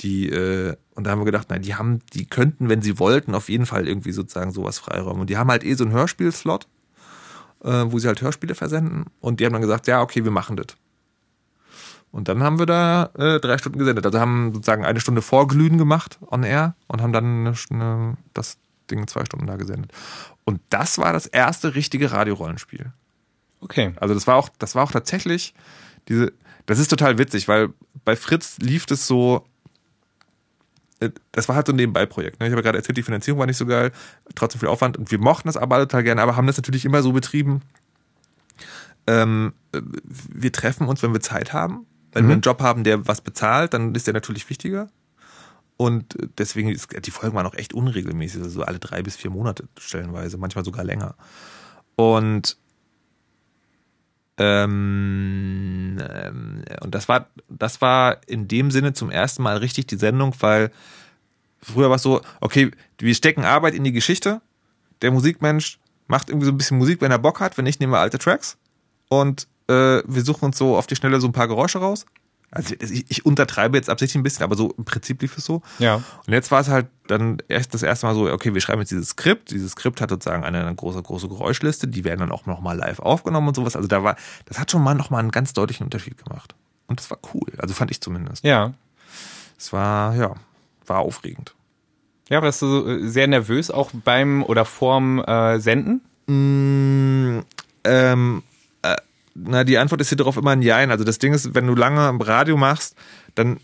[0.00, 3.34] Die, äh, und da haben wir gedacht, nein, die haben, die könnten, wenn sie wollten,
[3.34, 5.22] auf jeden Fall irgendwie sozusagen sowas freiräumen.
[5.22, 6.66] Und die haben halt eh so einen Hörspielslot,
[7.64, 9.06] äh, wo sie halt Hörspiele versenden.
[9.20, 10.66] Und die haben dann gesagt, ja, okay, wir machen das.
[12.10, 14.06] Und dann haben wir da äh, drei Stunden gesendet.
[14.06, 18.58] Also haben sozusagen eine Stunde Vorglühen gemacht on air und haben dann eine, eine, das
[18.88, 19.90] Ding zwei Stunden da gesendet.
[20.44, 22.92] Und das war das erste richtige Radiorollenspiel.
[23.60, 23.94] Okay.
[23.96, 25.54] Also das war auch, das war auch tatsächlich
[26.08, 26.32] diese,
[26.66, 27.70] das ist total witzig, weil
[28.04, 29.44] bei Fritz lief das so,
[31.32, 32.40] das war halt so ein Nebenbei-Projekt.
[32.40, 32.46] Ne?
[32.46, 33.92] Ich habe ja gerade erzählt, die Finanzierung war nicht so geil,
[34.34, 37.02] trotzdem viel Aufwand und wir mochten das aber total gerne, aber haben das natürlich immer
[37.02, 37.62] so betrieben.
[39.06, 41.86] Ähm, äh, wir treffen uns, wenn wir Zeit haben.
[42.12, 42.28] Wenn mhm.
[42.28, 44.88] wir einen Job haben, der was bezahlt, dann ist der natürlich wichtiger.
[45.76, 49.64] Und deswegen ist, die Folgen waren auch echt unregelmäßig, also alle drei bis vier Monate
[49.78, 51.16] stellenweise, manchmal sogar länger.
[51.96, 52.56] Und
[54.36, 59.96] ähm, ähm, und das war, das war in dem Sinne zum ersten Mal richtig die
[59.96, 60.70] Sendung, weil
[61.62, 64.40] früher war es so, okay, wir stecken Arbeit in die Geschichte.
[65.02, 67.56] Der Musikmensch macht irgendwie so ein bisschen Musik, wenn er Bock hat.
[67.56, 68.56] Wenn nicht, nehmen wir alte Tracks.
[69.08, 72.06] Und äh, wir suchen uns so auf die Schnelle so ein paar Geräusche raus.
[72.54, 75.62] Also ich, ich untertreibe jetzt absichtlich ein bisschen, aber so im Prinzip lief es so.
[75.78, 75.96] Ja.
[75.96, 78.90] Und jetzt war es halt dann erst das erste Mal so, okay, wir schreiben jetzt
[78.90, 79.50] dieses Skript.
[79.50, 81.88] Dieses Skript hat sozusagen eine, eine große, große Geräuschliste.
[81.88, 83.76] Die werden dann auch nochmal live aufgenommen und sowas.
[83.76, 86.54] Also da war, das hat schon mal nochmal einen ganz deutlichen Unterschied gemacht.
[86.86, 87.52] Und das war cool.
[87.58, 88.44] Also fand ich zumindest.
[88.44, 88.72] Ja.
[89.58, 90.34] Es war, ja,
[90.86, 91.54] war aufregend.
[92.30, 96.00] Ja, warst du äh, sehr nervös auch beim oder vorm äh, Senden?
[96.26, 97.44] Mm,
[97.84, 98.42] ähm,
[99.34, 100.90] na, die Antwort ist hier darauf immer ein Jein.
[100.90, 102.94] Also das Ding ist, wenn du lange im Radio machst,
[103.34, 103.58] dann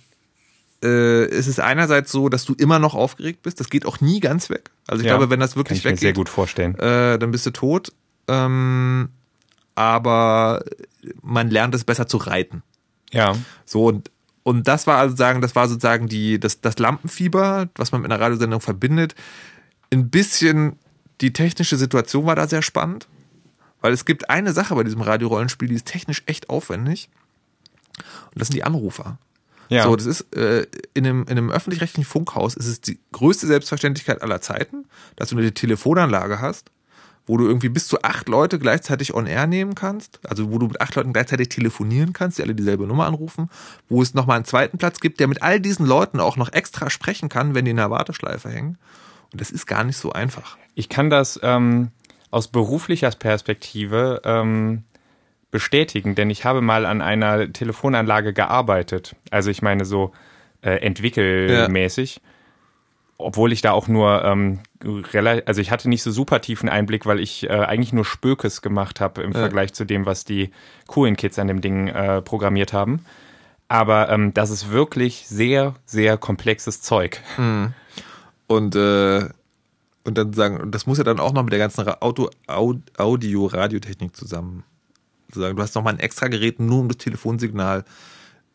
[0.83, 3.61] äh, ist es einerseits so, dass du immer noch aufgeregt bist.
[3.61, 4.71] Das geht auch nie ganz weg.
[4.87, 6.75] Also ich ja, glaube, wenn das wirklich kann ich weggeht, mir sehr gut vorstellen.
[6.79, 7.93] Äh, dann bist du tot.
[8.29, 9.11] Ähm,
[9.75, 10.65] aber
[11.23, 12.63] man lernt es besser zu reiten.
[13.13, 13.37] Ja.
[13.65, 14.11] So und
[14.43, 18.11] und das war also sagen, das war sozusagen die das das Lampenfieber, was man mit
[18.11, 19.15] einer Radiosendung verbindet.
[19.93, 20.79] Ein bisschen
[21.21, 23.07] die technische Situation war da sehr spannend.
[23.81, 27.09] Weil es gibt eine Sache bei diesem Radiorollenspiel, die ist technisch echt aufwendig.
[27.97, 29.19] Und das sind die Anrufer.
[29.71, 29.85] Ja.
[29.85, 34.21] So, das ist äh, in einem, in einem öffentlich-rechtlichen Funkhaus ist es die größte Selbstverständlichkeit
[34.21, 36.73] aller Zeiten, dass du eine Telefonanlage hast,
[37.27, 40.67] wo du irgendwie bis zu acht Leute gleichzeitig on air nehmen kannst, also wo du
[40.67, 43.49] mit acht Leuten gleichzeitig telefonieren kannst, die alle dieselbe Nummer anrufen,
[43.89, 46.91] wo es nochmal einen zweiten Platz gibt, der mit all diesen Leuten auch noch extra
[46.91, 48.77] sprechen kann, wenn die in der Warteschleife hängen.
[49.33, 50.59] Und das ist gar nicht so einfach.
[50.75, 51.93] Ich kann das ähm,
[52.31, 54.85] aus beruflicher Perspektive ähm,
[55.51, 59.17] bestätigen, denn ich habe mal an einer Telefonanlage gearbeitet.
[59.31, 60.13] Also ich meine so
[60.63, 62.17] äh, entwickelmäßig.
[62.17, 62.23] Ja.
[63.19, 64.61] Obwohl ich da auch nur ähm,
[65.47, 69.01] also ich hatte nicht so super tiefen Einblick, weil ich äh, eigentlich nur Spökes gemacht
[69.01, 69.41] habe im ja.
[69.41, 70.51] Vergleich zu dem, was die
[70.87, 73.05] coolen Kids an dem Ding äh, programmiert haben.
[73.69, 77.21] Aber ähm, das ist wirklich sehr, sehr komplexes Zeug.
[77.37, 77.75] Hm.
[78.47, 79.29] Und äh,
[80.05, 84.17] und dann sagen, das muss ja dann auch noch mit der ganzen Auto, Audio, Radiotechnik
[84.17, 84.65] zusammen.
[85.33, 87.85] Sagen, du hast noch mal ein extra Gerät nur um das Telefonsignal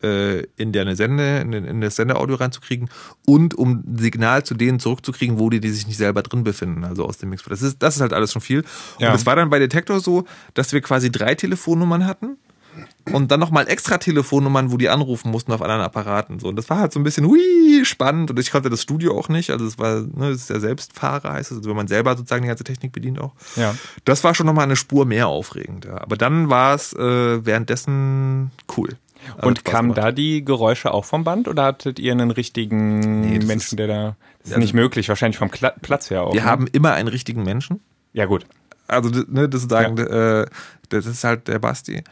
[0.02, 2.90] äh, in deine Sende, in, in das Sendeaudio reinzukriegen
[3.24, 6.84] und um ein Signal zu denen zurückzukriegen, wo die, die sich nicht selber drin befinden,
[6.84, 7.44] also aus dem Mix.
[7.44, 8.64] Das ist, das ist halt alles schon viel.
[8.98, 9.10] Ja.
[9.10, 12.36] Und es war dann bei Detektor so, dass wir quasi drei Telefonnummern hatten
[13.12, 16.38] und dann nochmal extra Telefonnummern, wo die anrufen mussten auf anderen Apparaten.
[16.38, 16.48] So.
[16.48, 18.30] Und das war halt so ein bisschen hui, spannend.
[18.30, 19.50] Und ich konnte das Studio auch nicht.
[19.50, 22.42] Also es war, ne, das ist ja Selbstfahrer, heißt es, also wenn man selber sozusagen
[22.42, 23.32] die ganze Technik bedient auch.
[23.56, 23.74] Ja.
[24.04, 25.84] Das war schon nochmal eine Spur mehr aufregend.
[25.84, 26.00] Ja.
[26.00, 28.90] Aber dann war es äh, währenddessen cool.
[29.36, 33.38] Also und kamen da die Geräusche auch vom Band oder hattet ihr einen richtigen nee,
[33.38, 34.16] Menschen, ist, der da.
[34.38, 36.34] Das ist also, nicht möglich, wahrscheinlich vom Kla Platz her auch.
[36.34, 36.46] Wir ne?
[36.46, 37.80] haben immer einen richtigen Menschen.
[38.12, 38.46] Ja, gut.
[38.88, 40.42] Also, ne, das sagen, ja.
[40.42, 40.46] äh,
[40.88, 42.04] das ist halt der Basti.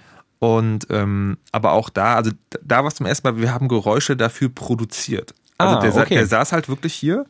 [0.45, 2.31] Und ähm, aber auch da, also
[2.63, 5.35] da war es zum ersten Mal, wir haben Geräusche dafür produziert.
[5.57, 6.17] Also ah, der, okay.
[6.17, 7.25] der saß halt wirklich hier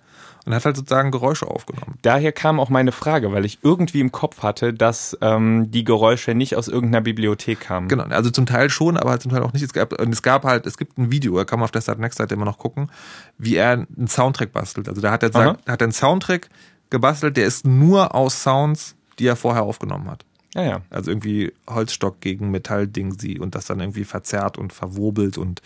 [0.45, 1.97] und hat halt sozusagen Geräusche aufgenommen.
[2.03, 6.35] Daher kam auch meine Frage, weil ich irgendwie im Kopf hatte, dass ähm, die Geräusche
[6.35, 7.87] nicht aus irgendeiner Bibliothek kamen.
[7.87, 9.63] Genau, also zum Teil schon, aber halt zum Teil auch nicht.
[9.63, 11.83] Es gab, und es gab halt, es gibt ein Video, da kann man auf der
[11.83, 12.91] Start Next Seite immer noch gucken,
[13.39, 14.89] wie er einen Soundtrack bastelt.
[14.89, 16.49] Also da hat er, hat er einen Soundtrack
[16.91, 20.25] gebastelt, der ist nur aus Sounds, die er vorher aufgenommen hat.
[20.55, 20.81] Ja, ja.
[20.91, 25.61] Also irgendwie Holzstock gegen Metallding sie und das dann irgendwie verzerrt und verwobelt und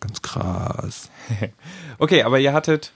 [0.00, 1.10] ganz krass.
[1.98, 2.92] okay, aber ihr hattet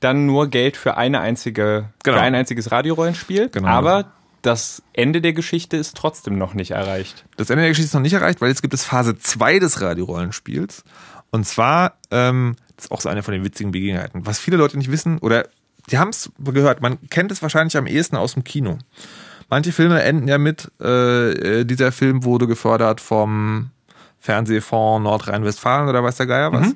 [0.00, 2.16] dann nur Geld für eine einzige, Genau.
[2.18, 3.48] für ein einziges Radiorollenspiel.
[3.48, 3.68] Genau.
[3.68, 4.12] Aber
[4.42, 7.24] das Ende der Geschichte ist trotzdem noch nicht erreicht.
[7.36, 9.80] Das Ende der Geschichte ist noch nicht erreicht, weil jetzt gibt es Phase 2 des
[9.80, 10.84] Radiorollenspiels.
[11.30, 14.26] Und zwar, ähm, das ist auch so eine von den witzigen Begebenheiten.
[14.26, 15.48] Was viele Leute nicht wissen, oder
[15.90, 18.78] die haben es gehört, man kennt es wahrscheinlich am ehesten aus dem Kino.
[19.54, 23.70] Manche Filme enden ja mit, äh, äh, dieser Film wurde gefördert vom
[24.18, 26.74] Fernsehfonds Nordrhein-Westfalen oder weiß der Geier was.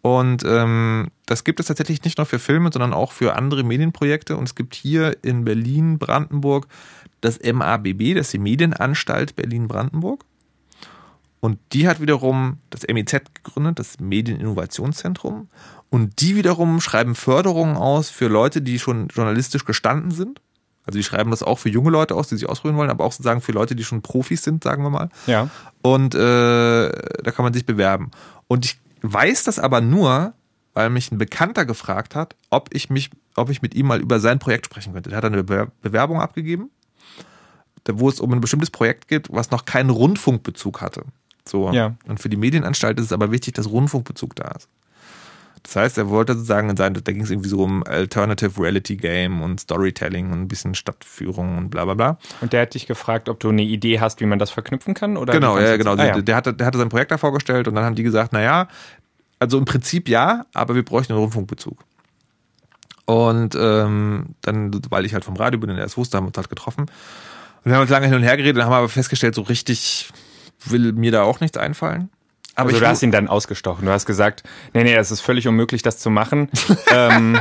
[0.00, 4.38] Und ähm, das gibt es tatsächlich nicht nur für Filme, sondern auch für andere Medienprojekte.
[4.38, 6.66] Und es gibt hier in Berlin, Brandenburg
[7.20, 10.24] das MABB, das ist die Medienanstalt Berlin-Brandenburg.
[11.40, 15.48] Und die hat wiederum das MIZ gegründet, das Medieninnovationszentrum.
[15.90, 20.40] Und die wiederum schreiben Förderungen aus für Leute, die schon journalistisch gestanden sind.
[20.86, 23.12] Also die schreiben das auch für junge Leute aus, die sich ausprobieren wollen, aber auch
[23.12, 25.08] sozusagen für Leute, die schon Profis sind, sagen wir mal.
[25.26, 25.48] Ja.
[25.82, 28.10] Und äh, da kann man sich bewerben.
[28.48, 30.34] Und ich weiß das aber nur,
[30.74, 34.20] weil mich ein Bekannter gefragt hat, ob ich mich, ob ich mit ihm mal über
[34.20, 35.08] sein Projekt sprechen könnte.
[35.10, 36.70] Der hat eine Bewer- Bewerbung abgegeben,
[37.90, 41.04] wo es um ein bestimmtes Projekt geht, was noch keinen Rundfunkbezug hatte.
[41.46, 41.70] So.
[41.72, 41.94] Ja.
[42.06, 44.68] Und für die Medienanstalt ist es aber wichtig, dass Rundfunkbezug da ist.
[45.64, 48.96] Das heißt, er wollte sozusagen in sein, da ging es irgendwie so um Alternative Reality
[48.96, 52.18] Game und Storytelling und ein bisschen Stadtführung und bla bla bla.
[52.42, 55.16] Und der hat dich gefragt, ob du eine Idee hast, wie man das verknüpfen kann?
[55.16, 55.92] Oder Genau, ja, genau.
[55.92, 56.20] Ah, Der, ja.
[56.20, 58.68] der, hatte, der hatte sein Projekt da vorgestellt und dann haben die gesagt, naja,
[59.38, 61.82] also im Prinzip ja, aber wir bräuchten einen Rundfunkbezug.
[63.06, 66.28] Und ähm, dann, weil ich halt vom Radio bin und er es wusste, haben wir
[66.28, 66.82] uns halt getroffen.
[66.82, 70.10] Und wir haben uns lange hin und her geredet und haben aber festgestellt, so richtig
[70.66, 72.10] will mir da auch nichts einfallen.
[72.56, 73.84] Aber also du hast ihn dann ausgestochen.
[73.86, 74.42] Du hast gesagt,
[74.74, 76.48] nee, nee, es ist völlig unmöglich, das zu machen.
[76.92, 77.38] ähm,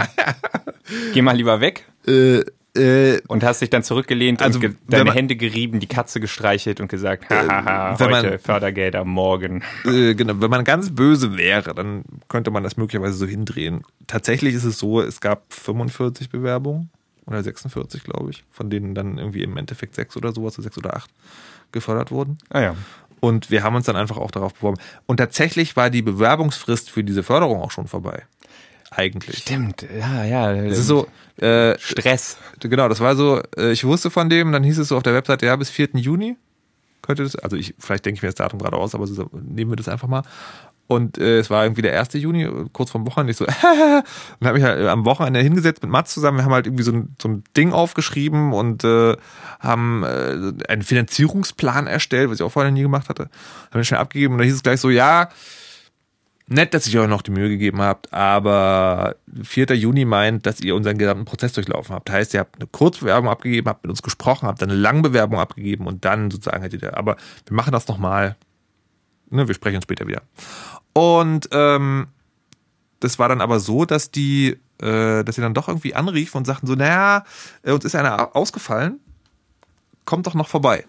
[1.14, 1.86] geh mal lieber weg.
[2.07, 2.43] äh,
[2.76, 6.80] äh, Und hast dich dann zurückgelehnt Also, und deine man- Hände gerieben, die Katze gestreichelt
[6.82, 9.61] und gesagt, hahaha, wenn man- heute Fördergelder, morgen.
[9.86, 13.84] äh, genau, wenn man ganz böse wäre, dann könnte man das möglicherweise so hindrehen.
[14.07, 16.89] Tatsächlich ist es so, es gab 45 Bewerbungen
[17.28, 20.95] oder 46, glaube ich, von denen dann irgendwie im Endeffekt sechs oder sowas, sechs oder
[20.97, 21.11] acht
[21.72, 22.38] gefördert wurden.
[22.49, 22.76] Ah ja.
[23.24, 24.82] Und wir haben uns dann einfach auch darauf beworben.
[25.05, 28.24] Und tatsächlich war die Bewerbungsfrist für diese Förderung auch schon vorbei.
[28.91, 29.38] Eigentlich.
[29.38, 30.53] Stimmt, ja, ja.
[30.53, 31.07] Es ist so,
[31.38, 32.36] äh, Stress.
[32.59, 35.13] genau, das war so, äh, ich wusste von dem, dann hieß es so auf der
[35.13, 35.91] Webseite, ja, bis 4.
[35.93, 36.36] Juni
[37.01, 39.71] könnte das, also ich, vielleicht denke ich mir das Datum gerade aus, aber so, nehmen
[39.71, 40.24] wir das einfach mal.
[40.88, 42.13] Und äh, es war irgendwie der 1.
[42.13, 43.45] Juni, kurz vorm Wochenende, ich so,
[44.39, 46.84] und habe ich halt äh, am Wochenende hingesetzt mit Mats zusammen, wir haben halt irgendwie
[46.84, 49.15] so ein, so ein Ding aufgeschrieben und äh,
[49.59, 53.23] haben äh, einen Finanzierungsplan erstellt, was ich auch vorher nie gemacht hatte.
[53.23, 55.29] Haben wir schnell abgegeben und dann hieß es gleich so, ja,
[56.47, 59.75] Nett, dass ihr euch noch die Mühe gegeben habt, aber 4.
[59.75, 62.09] Juni meint, dass ihr unseren gesamten Prozess durchlaufen habt.
[62.09, 65.88] Heißt, ihr habt eine Kurzbewerbung abgegeben, habt mit uns gesprochen, habt dann eine Langbewerbung abgegeben
[65.88, 67.15] und dann sozusagen hättet ihr, aber
[67.45, 68.36] wir machen das nochmal.
[69.34, 70.21] Ne, wir sprechen uns später wieder.
[70.93, 72.07] Und ähm,
[72.99, 76.45] das war dann aber so, dass die, äh, dass sie dann doch irgendwie anriefen und
[76.45, 77.25] sagten so, naja,
[77.63, 78.99] äh, uns ist einer ausgefallen,
[80.05, 80.86] kommt doch noch vorbei.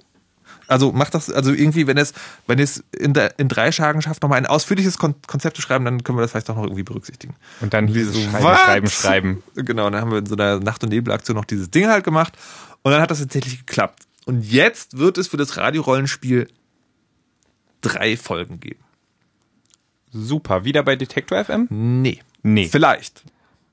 [0.66, 2.12] Also macht das, also irgendwie, wenn es,
[2.46, 5.84] wenn es in, der, in drei Tagen schafft, nochmal ein ausführliches Kon Konzept zu schreiben,
[5.86, 7.34] dann können wir das vielleicht doch noch irgendwie berücksichtigen.
[7.60, 8.60] Und dann dieses so, Schreiben, was?
[8.60, 9.42] Schreiben, Schreiben.
[9.54, 12.36] Genau, dann haben wir in so einer Nacht- und Nebelaktion noch dieses Ding halt gemacht
[12.82, 14.04] und dann hat das tatsächlich geklappt.
[14.26, 16.48] Und jetzt wird es für das Radiorollenspiel
[17.84, 18.80] drei Folgen geben.
[20.12, 20.64] Super.
[20.64, 21.66] Wieder bei Detektor FM?
[21.70, 22.20] Nee.
[22.42, 22.68] Nee.
[22.68, 23.24] Vielleicht.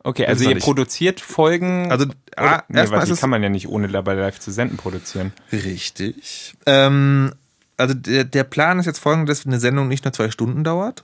[0.03, 0.63] Okay, also ihr nicht.
[0.63, 1.91] produziert Folgen.
[1.91, 2.05] Also,
[2.35, 5.31] ah, nee, erstmal die kann man ja nicht ohne dabei live zu senden produzieren.
[5.51, 6.55] Richtig.
[6.65, 7.33] Ähm,
[7.77, 11.03] also der, der Plan ist jetzt folgendes, dass eine Sendung nicht nur zwei Stunden dauert,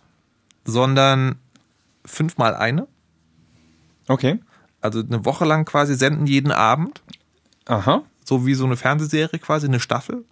[0.65, 1.35] sondern
[2.05, 2.87] fünfmal eine.
[4.07, 4.39] Okay.
[4.81, 7.01] Also eine Woche lang quasi senden jeden Abend.
[7.65, 8.03] Aha.
[8.23, 10.23] so wie so eine Fernsehserie quasi, eine Staffel.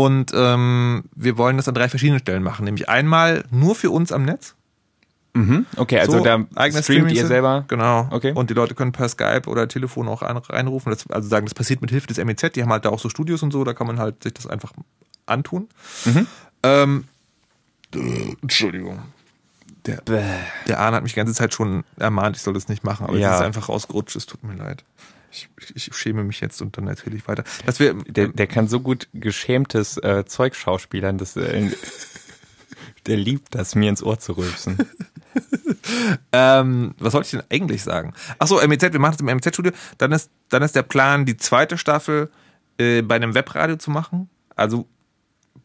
[0.00, 2.64] Und ähm, wir wollen das an drei verschiedenen Stellen machen.
[2.64, 4.54] Nämlich einmal nur für uns am Netz.
[5.34, 5.64] Mhm.
[5.76, 7.64] Okay, also so, da streamt ihr Streaming- selber.
[7.68, 8.06] Genau.
[8.10, 8.32] Okay.
[8.34, 10.90] Und die Leute können per Skype oder Telefon auch ein- reinrufen.
[10.92, 12.52] Das, also sagen, das passiert mit Hilfe des MEZ.
[12.54, 13.64] Die haben halt da auch so Studios und so.
[13.64, 14.72] Da kann man halt sich das einfach
[15.26, 15.68] antun.
[16.04, 16.26] Mhm.
[16.62, 17.04] Ähm,
[18.42, 18.98] Entschuldigung.
[19.86, 20.00] Der,
[20.68, 23.18] der Arne hat mich die ganze Zeit schon ermahnt, ich soll das nicht machen, aber
[23.18, 23.30] Ja.
[23.34, 24.84] es ist einfach rausgerutscht, es tut mir leid.
[25.32, 27.44] Ich, ich schäme mich jetzt und dann erzähle ich weiter.
[27.64, 31.70] Dass wir, Der, der kann so gut geschämtes äh, Zeug schauspielern, dass äh,
[33.06, 34.78] der liebt das, mir ins Ohr zu rülpsen.
[36.32, 38.12] Ähm, was wollte ich denn eigentlich sagen?
[38.38, 39.72] Achso, MEZ, wir machen das im MEZ-Studio.
[39.98, 42.30] Dann ist, dann ist der Plan, die zweite Staffel
[42.78, 44.28] äh, bei einem Webradio zu machen.
[44.54, 44.86] Also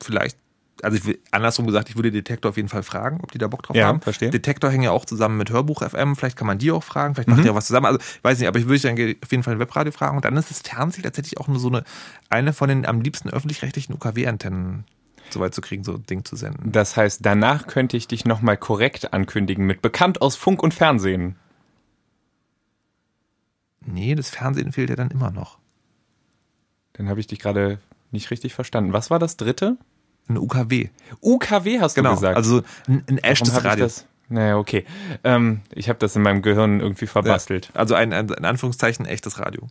[0.01, 0.37] vielleicht,
[0.83, 3.63] also ich andersrum gesagt, ich würde Detektor auf jeden Fall fragen, ob die da Bock
[3.63, 4.01] drauf Ja, haben.
[4.01, 4.29] verstehe.
[4.29, 7.29] Detektor hängen ja auch zusammen mit Hörbuch FM, vielleicht kann man die auch fragen, vielleicht
[7.29, 7.35] Mhm.
[7.35, 7.85] macht ihr auch was zusammen.
[7.87, 10.17] Also ich weiß nicht, aber ich würde dann auf jeden Fall ein Webradio fragen.
[10.17, 11.83] Und dann ist das Fernsehen tatsächlich auch nur so eine,
[12.29, 14.85] eine von den am liebsten öffentlich-rechtlichen UKW-Antennen
[15.29, 16.71] so weit zu kriegen, so ein Ding zu senden.
[16.71, 21.35] Das heißt, danach könnte ich dich nochmal korrekt ankündigen mit bekannt aus Funk und Fernsehen.
[23.85, 25.59] Nee, das Fernsehen fehlt ja dann immer noch.
[26.93, 27.79] Dann habe ich dich gerade
[28.11, 28.93] nicht richtig verstanden.
[28.93, 29.77] Was war das dritte?
[30.29, 30.89] Ein UKW.
[31.21, 32.09] UKW hast Genau.
[32.09, 32.37] du gesagt.
[32.37, 33.85] Also ein, ein echtes Radio.
[33.85, 34.05] das?
[34.29, 34.85] Naja, okay.
[35.23, 37.69] Ähm, ich habe das in meinem Gehirn irgendwie verbastelt.
[37.73, 39.67] Also ein, ein in Anführungszeichen echtes Radio.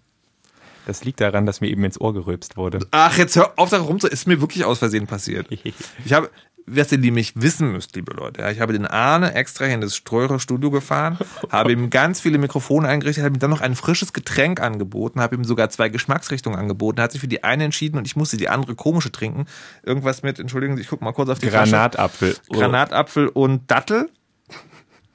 [0.87, 2.79] Das liegt daran, dass mir eben ins Ohr gerülpst wurde.
[2.93, 4.07] Ach, jetzt hör auf, da rum zu.
[4.07, 5.49] Ist mir wirklich aus Versehen passiert.
[6.05, 6.31] Ich habe,
[6.67, 9.81] was ihr nämlich wissen müsst, liebe Leute, ja, ich habe den Arne extra hier in
[9.81, 11.19] das Streurer Studio gefahren,
[11.51, 15.37] habe ihm ganz viele Mikrofone eingerichtet, habe ihm dann noch ein frisches Getränk angeboten, habe
[15.37, 18.49] ihm sogar zwei Geschmacksrichtungen angeboten, hat sich für die eine entschieden und ich musste die
[18.49, 19.47] andere komische trinken.
[19.85, 21.71] Irgendwas mit, Entschuldigung, ich guck mal kurz auf die Flasche.
[21.71, 22.37] Granatapfel.
[22.51, 24.11] Granatapfel und Dattel.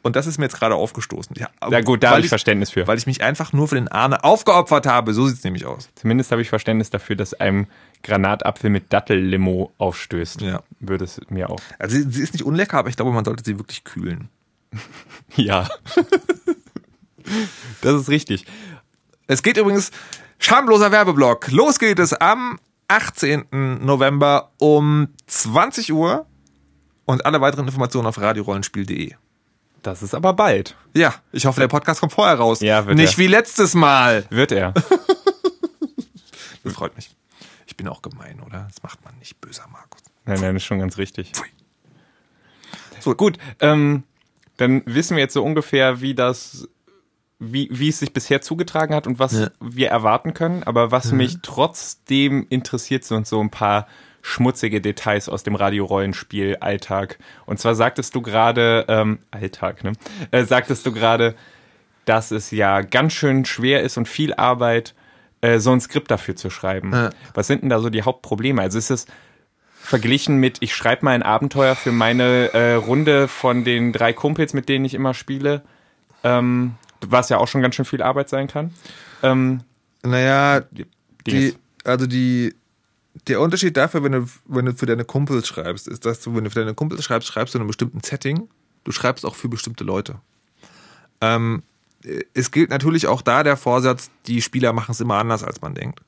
[0.04, 1.36] Und das ist mir jetzt gerade aufgestoßen.
[1.38, 2.88] Ja, Ja gut, da habe ich Verständnis für.
[2.88, 5.14] Weil ich mich einfach nur für den Arne aufgeopfert habe.
[5.14, 5.90] So sieht's nämlich aus.
[5.94, 7.68] Zumindest habe ich Verständnis dafür, dass einem
[8.04, 10.42] Granatapfel mit Dattellimo aufstößt.
[10.42, 10.62] Ja.
[10.80, 11.60] Würde es mir auch.
[11.80, 14.30] Also sie, sie ist nicht unlecker, aber ich glaube, man sollte sie wirklich kühlen.
[15.36, 15.70] Ja.
[17.82, 18.46] das ist richtig.
[19.28, 19.92] Es geht übrigens
[20.40, 21.50] schamloser Werbeblock.
[21.52, 23.46] Los geht es am 18.
[23.82, 26.26] November um 20 Uhr
[27.06, 29.14] und alle weiteren Informationen auf radiorollenspiel.de.
[29.84, 30.76] Das ist aber bald.
[30.94, 32.60] Ja, ich hoffe, der Podcast kommt vorher raus.
[32.60, 33.18] Ja, wird Nicht er.
[33.20, 34.26] wie letztes Mal.
[34.30, 34.74] Wird er.
[36.64, 37.10] Das freut mich.
[37.82, 38.68] Bin auch gemein, oder?
[38.68, 40.02] Das macht man nicht, böser Markus.
[40.26, 41.32] Nein, nein, ist schon ganz richtig.
[41.32, 41.48] Pfui.
[43.00, 43.40] So, gut.
[43.60, 44.04] Ähm,
[44.58, 46.68] dann wissen wir jetzt so ungefähr, wie das,
[47.40, 49.50] wie, wie es sich bisher zugetragen hat und was Ja.
[49.60, 50.62] wir erwarten können.
[50.62, 53.88] Aber was mich trotzdem interessiert, sind so ein paar
[54.22, 57.18] schmutzige Details aus dem Radiorollenspiel Alltag.
[57.48, 59.94] Und zwar sagtest du gerade, ähm, Alltag, ne?
[60.30, 61.34] Äh, sagtest du gerade,
[62.06, 64.94] dass es ja ganz schön schwer ist und viel Arbeit,
[65.42, 66.94] äh, so ein Skript dafür zu schreiben.
[66.94, 67.10] Ja.
[67.34, 68.62] Was sind denn da so die Hauptprobleme?
[68.62, 69.06] Also ist es
[69.82, 74.54] verglichen mit, ich schreibe mal ein Abenteuer für meine äh, Runde von den drei Kumpels,
[74.54, 75.64] mit denen ich immer spiele,
[76.24, 78.74] ähm, was ja auch schon ganz schön viel Arbeit sein kann.
[79.24, 79.62] Ähm,
[80.04, 80.62] Naja,
[81.28, 82.56] die, also die,
[83.28, 86.44] der Unterschied dafür, wenn du, wenn du für deine Kumpels schreibst, ist, dass du, wenn
[86.44, 88.50] du für deine Kumpels schreibst, schreibst du in einem bestimmten Setting.
[88.84, 90.20] Du schreibst auch für bestimmte Leute.
[91.22, 91.62] Ähm,
[92.34, 95.74] es gilt natürlich auch da der Vorsatz, die Spieler machen es immer anders, als man
[95.76, 96.02] denkt.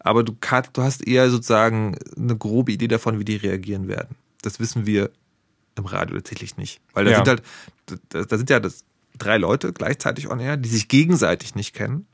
[0.00, 0.32] Aber du,
[0.72, 4.16] du hast eher sozusagen eine grobe Idee davon, wie die reagieren werden.
[4.40, 5.10] Das wissen wir
[5.76, 6.80] im Radio tatsächlich nicht.
[6.94, 7.16] Weil da Ja.
[7.18, 7.42] sind halt,
[8.08, 8.84] da, da sind ja das
[9.18, 12.06] drei Leute gleichzeitig on air, die sich gegenseitig nicht kennen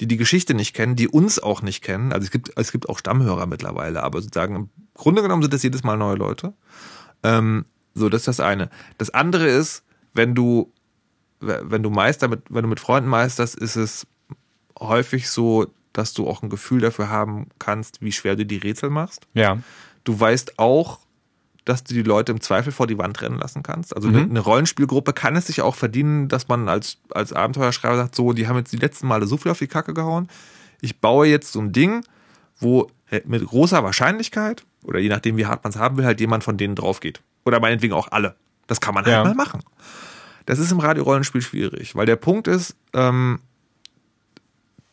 [0.00, 2.12] die die Geschichte nicht kennen, die uns auch nicht kennen.
[2.12, 5.62] Also es gibt, es gibt auch Stammhörer mittlerweile, aber sozusagen im Grunde genommen sind das
[5.62, 6.52] jedes Mal neue Leute.
[7.22, 8.70] Ähm, so, das ist das eine.
[8.98, 9.84] Das andere ist,
[10.14, 10.72] wenn du,
[11.42, 14.06] wenn du Meister mit, wenn du mit Freunden meisterst, ist es
[14.78, 18.90] häufig so, dass du auch ein Gefühl dafür haben kannst, wie schwer du die Rätsel
[18.90, 19.26] machst.
[19.34, 19.58] ja.
[20.04, 20.98] Du weißt auch,
[21.64, 23.94] dass du die Leute im Zweifel vor die Wand rennen lassen kannst.
[23.94, 24.30] Also Mhm.
[24.30, 28.48] eine, Rollenspielgruppe kann es sich auch verdienen, dass man als, als Abenteuerschreiber sagt, so, die
[28.48, 30.28] haben jetzt die letzten Male so viel auf die Kacke gehauen.
[30.80, 32.04] Ich baue jetzt so ein Ding,
[32.58, 32.90] wo
[33.26, 36.56] mit großer Wahrscheinlichkeit, oder je nachdem, wie hart man es haben will, halt jemand von
[36.56, 37.20] denen drauf geht.
[37.44, 38.34] Oder meinetwegen auch alle.
[38.66, 39.22] Das kann man halt Ja.
[39.22, 39.60] mal machen.
[40.46, 43.40] Das ist im Radio-Rollenspiel schwierig, weil der Punkt ist, ähm,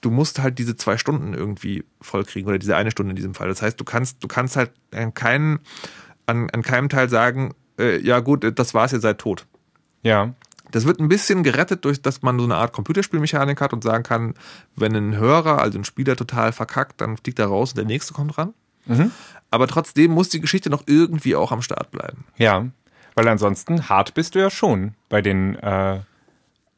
[0.02, 3.48] du musst halt diese zwei Stunden irgendwie vollkriegen oder diese eine Stunde in diesem Fall.
[3.48, 5.60] Das heißt, du kannst, du kannst halt an keinem,
[6.26, 9.46] an, an keinem Teil sagen, äh, ja gut, das war's, ihr seid tot.
[10.04, 10.34] Ja.
[10.72, 14.04] Das wird ein bisschen gerettet durch, dass man so eine Art Computerspielmechanik hat und sagen
[14.04, 14.36] kann,
[14.76, 18.14] wenn ein Hörer, also ein Spieler total verkackt, dann fliegt er raus und der nächste
[18.14, 18.54] kommt ran.
[19.52, 22.26] Aber trotzdem muss die Geschichte noch irgendwie auch am Start bleiben.
[22.38, 22.68] Ja.
[23.20, 26.04] Weil ansonsten hart bist du ja schon bei den, äh, bei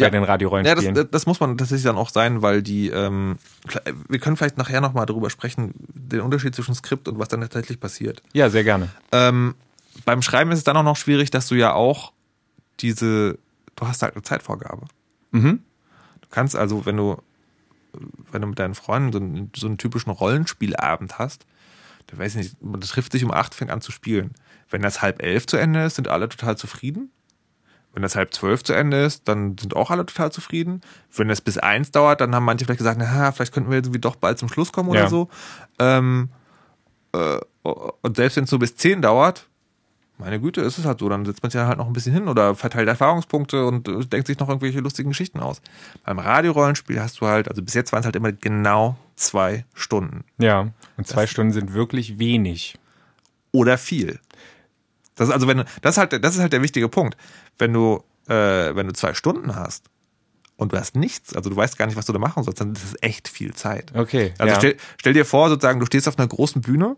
[0.05, 0.09] Ja.
[0.09, 0.95] den Ja, Radiorollenspielen.
[0.95, 3.37] das, das muss man tatsächlich dann auch sein, weil die, ähm,
[4.09, 7.79] wir können vielleicht nachher nochmal darüber sprechen, den Unterschied zwischen Skript und was dann tatsächlich
[7.79, 8.23] passiert.
[8.33, 8.89] ja, sehr gerne.
[9.11, 9.53] Ähm,
[10.05, 12.11] beim Schreiben ist es dann auch noch schwierig, dass du ja auch
[12.79, 13.37] diese,
[13.75, 14.87] du hast halt eine Zeitvorgabe.
[15.31, 15.61] Mhm.
[16.21, 17.17] Du kannst also, wenn du,
[18.31, 21.45] wenn du mit deinen Freunden so einen, so einen typischen Rollenspielabend hast,
[22.07, 24.31] du weiß nicht, man trifft sich um acht, fängt an zu spielen.
[24.72, 27.11] Wenn das halb elf zu Ende ist, sind alle total zufrieden.
[27.93, 30.80] Wenn das halb zwölf zu Ende ist, dann sind auch alle total zufrieden.
[31.13, 33.99] Wenn das bis eins dauert, dann haben manche vielleicht gesagt, na, vielleicht könnten wir irgendwie
[33.99, 35.09] doch bald zum Schluss kommen oder Ja.
[35.09, 35.30] so.
[35.78, 36.30] Ähm,
[37.13, 39.47] äh, und selbst wenn es so bis zehn dauert,
[40.17, 42.28] meine Güte, ist es halt so, dann setzt man sich halt noch ein bisschen hin
[42.30, 45.61] oder verteilt Erfahrungspunkte und äh, denkt sich noch irgendwelche lustigen Geschichten aus.
[46.05, 50.24] Beim Radiorollenspiel hast du halt, also bis jetzt waren es halt immer genau zwei Stunden
[50.38, 50.69] Ja.
[50.95, 52.78] Und zwei Stunden sind wirklich wenig.
[53.51, 54.17] oder viel.
[55.22, 57.15] Das ist also wenn das ist halt das ist halt der wichtige Punkt.
[57.59, 59.86] Wenn du äh, wenn du zwei Stunden hast
[60.57, 62.74] und du hast nichts, also du weißt gar nicht, was du da machen sollst, dann
[62.74, 63.91] ist es echt viel Zeit.
[63.95, 64.34] Okay.
[64.39, 64.59] Also ja.
[64.59, 66.97] stell, stell dir vor, sozusagen, du stehst auf einer großen Bühne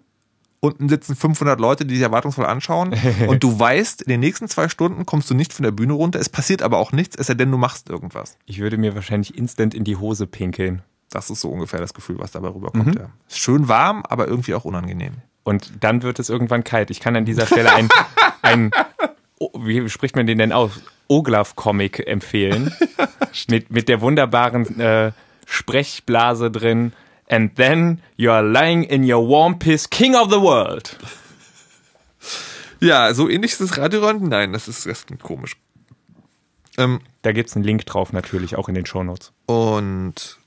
[0.61, 2.95] unten sitzen 500 Leute, die dich erwartungsvoll anschauen
[3.27, 6.21] und du weißt, in den nächsten zwei Stunden kommst du nicht von der Bühne runter,
[6.21, 8.37] es passiert aber auch nichts, es sei denn, du machst irgendwas.
[8.45, 10.81] Ich würde mir wahrscheinlich instant in die Hose pinkeln.
[11.13, 12.95] Das ist so ungefähr das Gefühl, was dabei rüberkommt.
[12.97, 13.09] Ja.
[13.27, 15.13] Ist schön warm, aber irgendwie auch unangenehm.
[15.43, 16.89] Und dann wird es irgendwann kalt.
[16.89, 17.89] Ich kann an dieser Stelle ein,
[18.41, 18.71] ein
[19.37, 20.81] oh, wie spricht man den denn aus?
[21.09, 22.73] Oglaf-Comic empfehlen.
[23.49, 25.11] mit, mit der wunderbaren äh,
[25.45, 26.93] Sprechblase drin.
[27.29, 30.97] And then you are lying in your warm piss, king of the world.
[32.79, 34.29] Ja, so ähnlich ist das Radioräumen.
[34.29, 35.55] Nein, das ist, das klingt komisch.
[36.77, 39.31] Ähm, Da gibt's einen Link drauf, natürlich, auch in den Shownotes.
[39.45, 40.37] und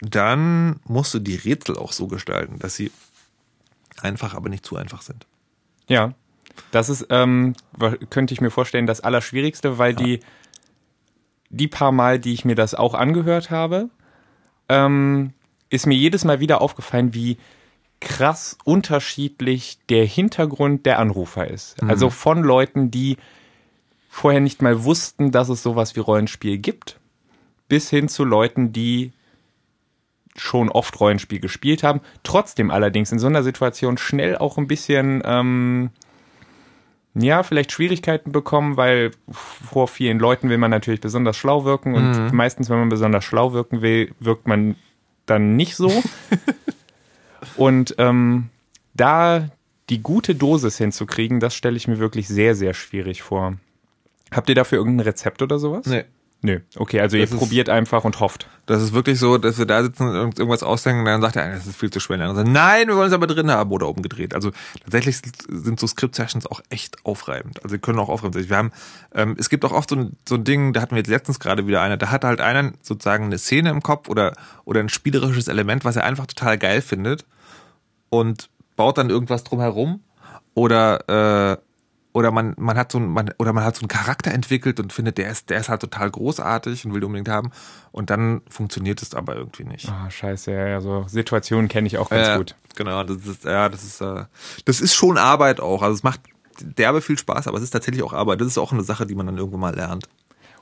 [0.00, 2.90] dann musst du die Rätsel auch so gestalten, dass sie
[4.00, 5.26] einfach, aber nicht zu einfach sind.
[5.88, 6.12] Ja,
[6.70, 7.54] das ist, ähm,
[8.10, 10.20] könnte ich mir vorstellen, das Allerschwierigste, weil die,
[11.50, 13.88] die paar Mal, die ich mir das auch angehört habe,
[14.68, 15.32] ähm,
[15.70, 17.38] ist mir jedes Mal wieder aufgefallen, wie
[18.00, 21.82] krass unterschiedlich der Hintergrund der Anrufer ist.
[21.82, 23.16] Also von Leuten, die
[24.08, 26.98] vorher nicht mal wussten, dass es sowas wie Rollenspiel gibt,
[27.68, 29.12] bis hin zu Leuten, die
[30.36, 35.22] schon oft Rollenspiel gespielt haben, trotzdem allerdings in so einer Situation schnell auch ein bisschen,
[35.24, 35.90] ähm,
[37.14, 42.32] ja, vielleicht Schwierigkeiten bekommen, weil vor vielen Leuten will man natürlich besonders schlau wirken und
[42.32, 44.76] meistens, wenn man besonders schlau wirken will, wirkt man
[45.24, 46.02] dann nicht so.
[47.56, 48.50] und ähm,
[48.94, 49.48] da
[49.88, 53.54] die gute Dosis hinzukriegen, das stelle ich mir wirklich sehr, sehr schwierig vor.
[54.32, 55.86] Habt ihr dafür irgendein Rezept oder sowas?
[55.86, 56.04] Nee.
[56.42, 56.60] Nö.
[56.76, 58.46] Okay, also ihr Das ist- probiert einfach und hofft.
[58.66, 61.34] Das ist wirklich so, dass wir da sitzen und irgend- irgendwas ausdenken und dann sagt
[61.36, 62.16] der eine, das ist viel zu schwer.
[62.20, 64.34] Andere sagt, nein, wir wollen es aber drin haben oder umgedreht.
[64.34, 64.50] Also
[64.82, 67.62] tatsächlich sind so Script-Sessions auch echt aufreibend.
[67.64, 68.48] Also sie können auch aufreibend sein.
[68.50, 68.72] Wir haben,
[69.14, 71.40] ähm, es gibt auch oft so ein, so ein Ding, da hatten wir jetzt letztens
[71.40, 74.32] gerade wieder einer, da hat halt einer sozusagen eine Szene im Kopf oder,
[74.64, 77.24] oder ein spielerisches Element, was er einfach total geil findet
[78.10, 80.00] und baut dann irgendwas drumherum
[80.54, 81.56] oder äh,
[82.16, 84.90] oder man man hat so ein, man oder man hat so einen Charakter entwickelt und
[84.90, 87.50] findet der ist der ist halt total großartig und will den unbedingt haben
[87.92, 89.86] und dann funktioniert es aber irgendwie nicht.
[89.90, 92.54] Ah, scheiße, ja, ja, so Situationen kenne ich auch ganz Ja, gut.
[92.74, 94.24] Genau, das ist ja das ist äh,
[94.64, 95.82] das ist schon Arbeit auch.
[95.82, 96.20] Also es macht
[96.62, 98.40] derbe viel Spaß, aber es ist tatsächlich auch Arbeit.
[98.40, 100.08] Das ist auch eine Sache, die man dann irgendwann mal lernt.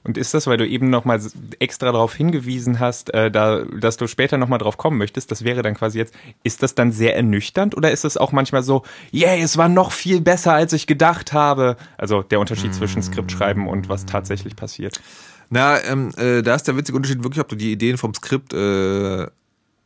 [0.04, 1.18] Und ist das, weil du eben nochmal
[1.58, 5.62] extra darauf hingewiesen hast, äh, da, dass du später nochmal drauf kommen möchtest, das wäre
[5.62, 8.82] dann quasi jetzt, ist das dann sehr ernüchternd oder ist es auch manchmal so,
[9.12, 11.76] yay, es war noch viel besser, als ich gedacht habe?
[11.96, 15.00] Also der Unterschied zwischen Skriptschreiben und was tatsächlich passiert.
[15.48, 18.52] Na, ähm, äh, da ist der witzige Unterschied wirklich, ob du die Ideen vom Skript
[18.52, 19.26] äh,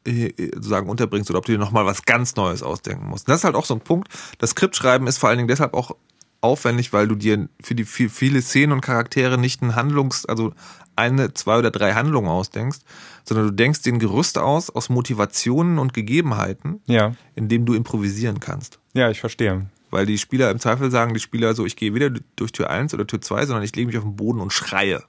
[0.04, 3.28] sozusagen unterbringst oder ob du dir nochmal was ganz Neues ausdenken musst.
[3.28, 4.08] Das ist halt auch so ein Punkt.
[4.38, 5.94] Das Skriptschreiben ist vor allen Dingen deshalb auch
[6.40, 10.52] aufwendig, weil du dir für die für viele Szenen und Charaktere nicht ein Handlungs, also
[10.96, 12.80] eine, zwei oder drei Handlungen ausdenkst,
[13.24, 18.40] sondern du denkst den Gerüst aus aus Motivationen und Gegebenheiten, Ja, in dem du improvisieren
[18.40, 18.78] kannst.
[18.94, 19.66] ja, ich verstehe.
[19.90, 22.92] Weil die Spieler im Zweifel sagen, die Spieler so, ich gehe weder durch Tür 1
[22.94, 25.02] oder Tür 2, sondern ich lege mich auf den Boden und schreie.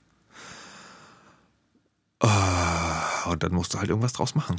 [2.21, 3.01] Ah,
[3.31, 4.57] Und dann musst du halt irgendwas draus machen.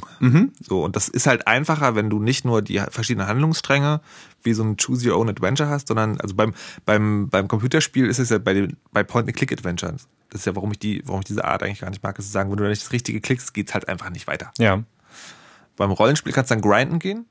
[0.61, 4.01] So, und das ist halt einfacher, wenn du nicht nur die verschiedenen Handlungsstränge
[4.43, 6.53] wie so ein Choose Your Own Adventure hast, sondern also beim,
[6.85, 10.07] beim, beim Computerspiel ist es ja bei, den, bei Point-and-Click-Adventures.
[10.29, 12.25] Das ist ja, warum ich die, warum ich diese Art eigentlich gar nicht mag, ist
[12.27, 14.51] zu sagen, wenn du da nicht das Richtige klickst, geht's halt einfach nicht weiter.
[14.57, 14.83] Ja.
[15.75, 17.25] Beim Rollenspiel kannst du dann grinden gehen.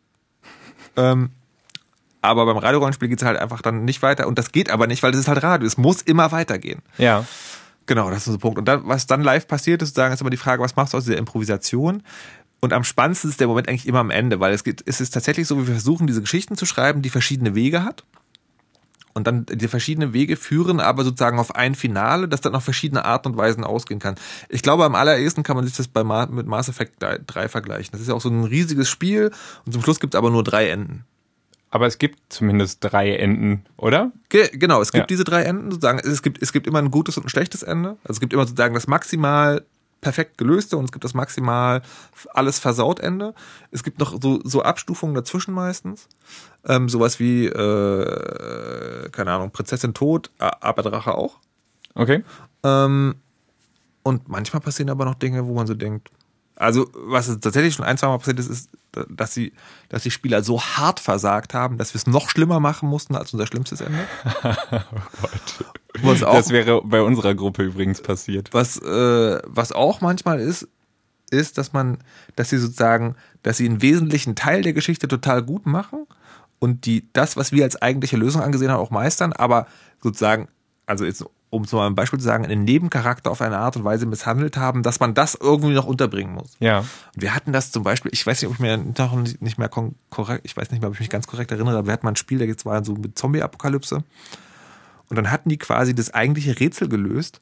[0.96, 1.30] ähm,
[2.22, 4.26] aber beim Radiorollenspiel geht's halt einfach dann nicht weiter.
[4.26, 5.66] Und das geht aber nicht, weil das ist halt Radio.
[5.66, 6.82] Es muss immer weitergehen.
[6.98, 7.24] Ja.
[7.90, 8.56] Genau, das ist ein Punkt.
[8.56, 10.96] Und dann, was dann live passiert, ist sozusagen, ist immer die Frage, was machst du
[10.96, 12.04] aus dieser Improvisation?
[12.60, 15.10] Und am spannendsten ist der Moment eigentlich immer am Ende, weil es geht, es ist
[15.10, 18.04] tatsächlich so, wie wir versuchen, diese Geschichten zu schreiben, die verschiedene Wege hat.
[19.12, 23.04] Und dann die verschiedenen Wege führen aber sozusagen auf ein Finale, das dann auf verschiedene
[23.04, 24.14] Arten und Weisen ausgehen kann.
[24.48, 27.90] Ich glaube, am allerersten kann man sich das bei Ma mit Mass Effect 3 vergleichen.
[27.90, 29.32] Das ist ja auch so ein riesiges Spiel
[29.66, 31.06] und zum Schluss gibt es aber nur drei Enden.
[31.70, 34.10] Aber es gibt zumindest drei Enden, oder?
[34.28, 35.06] Ge genau, es gibt Ja.
[35.06, 36.00] diese drei Enden sozusagen.
[36.00, 37.90] Es gibt, es gibt immer ein gutes und ein schlechtes Ende.
[38.02, 39.64] Also es gibt immer sozusagen das maximal
[40.00, 41.82] perfekt gelöste und es gibt das maximal
[42.32, 43.34] alles versaut Ende.
[43.70, 46.08] Es gibt noch so, so Abstufungen dazwischen meistens.
[46.66, 51.38] Ähm, sowas wie, äh, keine Ahnung, Prinzessin tot, aber Drache auch.
[51.94, 52.24] Okay.
[52.64, 53.14] Ähm,
[54.02, 56.10] und manchmal passieren aber noch Dinge, wo man so denkt,
[56.60, 58.68] also was tatsächlich schon ein, zwei Mal passiert ist, ist,
[59.08, 59.52] dass sie,
[59.88, 63.32] dass die Spieler so hart versagt haben, dass wir es noch schlimmer machen mussten als
[63.32, 64.00] unser schlimmstes Ende.
[66.02, 68.54] Was auch, Das wäre bei unserer Gruppe übrigens passiert.
[68.54, 70.68] was, äh, was auch manchmal ist,
[71.30, 71.98] ist, dass man,
[72.36, 76.06] dass sie sozusagen, dass sie einen wesentlichen Teil der Geschichte total gut machen
[76.60, 79.66] und die, das, was wir als eigentliche Lösung angesehen haben, auch meistern, aber
[80.00, 80.48] sozusagen
[80.90, 83.84] also jetzt, um es mal ein Beispiel zu sagen, einen Nebencharakter auf eine Art und
[83.84, 86.56] Weise misshandelt haben, dass man das irgendwie noch unterbringen muss.
[86.58, 86.80] Ja.
[86.80, 89.68] Und wir hatten das zum Beispiel, ich weiß nicht, ob ich mir noch nicht mehr
[89.68, 92.12] korrekt, ich weiß nicht mehr, ob ich mich ganz korrekt erinnere, aber wir hatten mal
[92.12, 94.02] ein Spiel, da geht's war so mit Zombie-Apokalypse.
[95.08, 97.40] Und dann hatten die quasi das eigentliche Rätsel gelöst,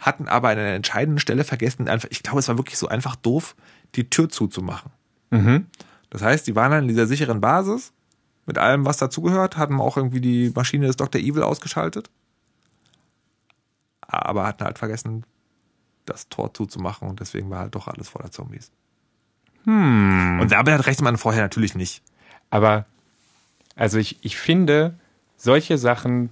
[0.00, 3.14] hatten aber an einer entscheidenden Stelle vergessen, einfach, ich glaube, es war wirklich so einfach
[3.14, 3.54] doof,
[3.94, 4.90] die Tür zuzumachen.
[5.30, 5.66] Mhm.
[6.10, 7.92] Das heißt, die waren dann in dieser sicheren Basis
[8.46, 11.20] mit allem, was dazugehört, hatten auch irgendwie die Maschine des Dr.
[11.20, 12.10] Evil ausgeschaltet,
[14.08, 15.24] aber hatten halt vergessen,
[16.06, 18.72] das Tor zuzumachen und deswegen war halt doch alles voller Zombies.
[19.64, 20.38] Hm.
[20.40, 22.02] Und damit rechnet man vorher natürlich nicht.
[22.50, 22.86] Aber,
[23.76, 24.94] also ich, ich finde,
[25.36, 26.30] solche Sachen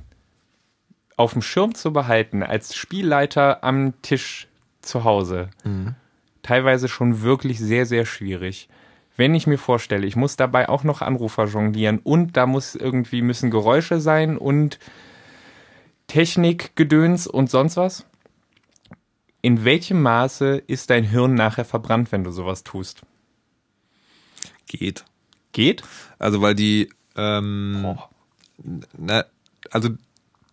[1.16, 4.48] auf dem Schirm zu behalten, als Spielleiter am Tisch
[4.80, 5.50] zu Hause,
[6.42, 8.68] teilweise schon wirklich sehr, sehr schwierig.
[9.16, 13.22] Wenn ich mir vorstelle, ich muss dabei auch noch Anrufer jonglieren und da muss irgendwie
[13.22, 14.78] müssen Geräusche sein und
[16.06, 18.06] Technikgedöns und sonst was.
[19.42, 23.02] In welchem Maße ist dein Hirn nachher verbrannt, wenn du sowas tust?
[24.66, 25.04] Geht.
[25.52, 25.82] Geht?
[26.18, 27.96] Also weil die, ähm,
[28.96, 29.24] na,
[29.70, 29.90] also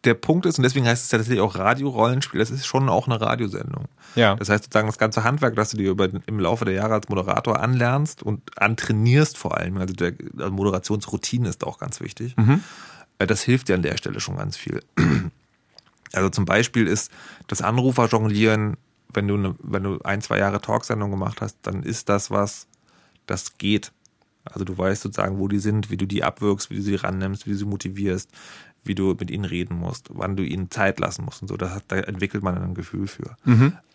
[0.04, 3.08] der Punkt ist, und deswegen heißt es ja tatsächlich auch Radiorollenspiel, das ist schon auch
[3.08, 3.86] eine Radiosendung.
[4.16, 4.36] Ja.
[4.36, 7.10] Das heißt sozusagen das ganze Handwerk, das du dir über, im Laufe der Jahre als
[7.10, 12.36] Moderator anlernst und antrainierst vor allem, also der also Moderationsroutine ist auch ganz wichtig,
[13.20, 14.84] äh, das hilft dir an der Stelle schon ganz viel.
[16.14, 17.12] Also zum Beispiel ist
[17.48, 18.78] das Anrufer-Jonglieren,
[19.14, 22.68] wenn du, ne, wenn du ein, zwei Jahre Talksendung gemacht hast, dann ist das was,
[23.26, 23.92] das geht.
[24.46, 27.46] Also du weißt sozusagen, wo die sind, wie du die abwirkst, wie du sie rannimmst,
[27.46, 28.30] wie du sie motivierst,
[28.84, 31.58] wie du mit ihnen reden musst, wann du ihnen Zeit lassen musst und so.
[31.58, 33.38] Das hat, da entwickelt man ein Gefühl für.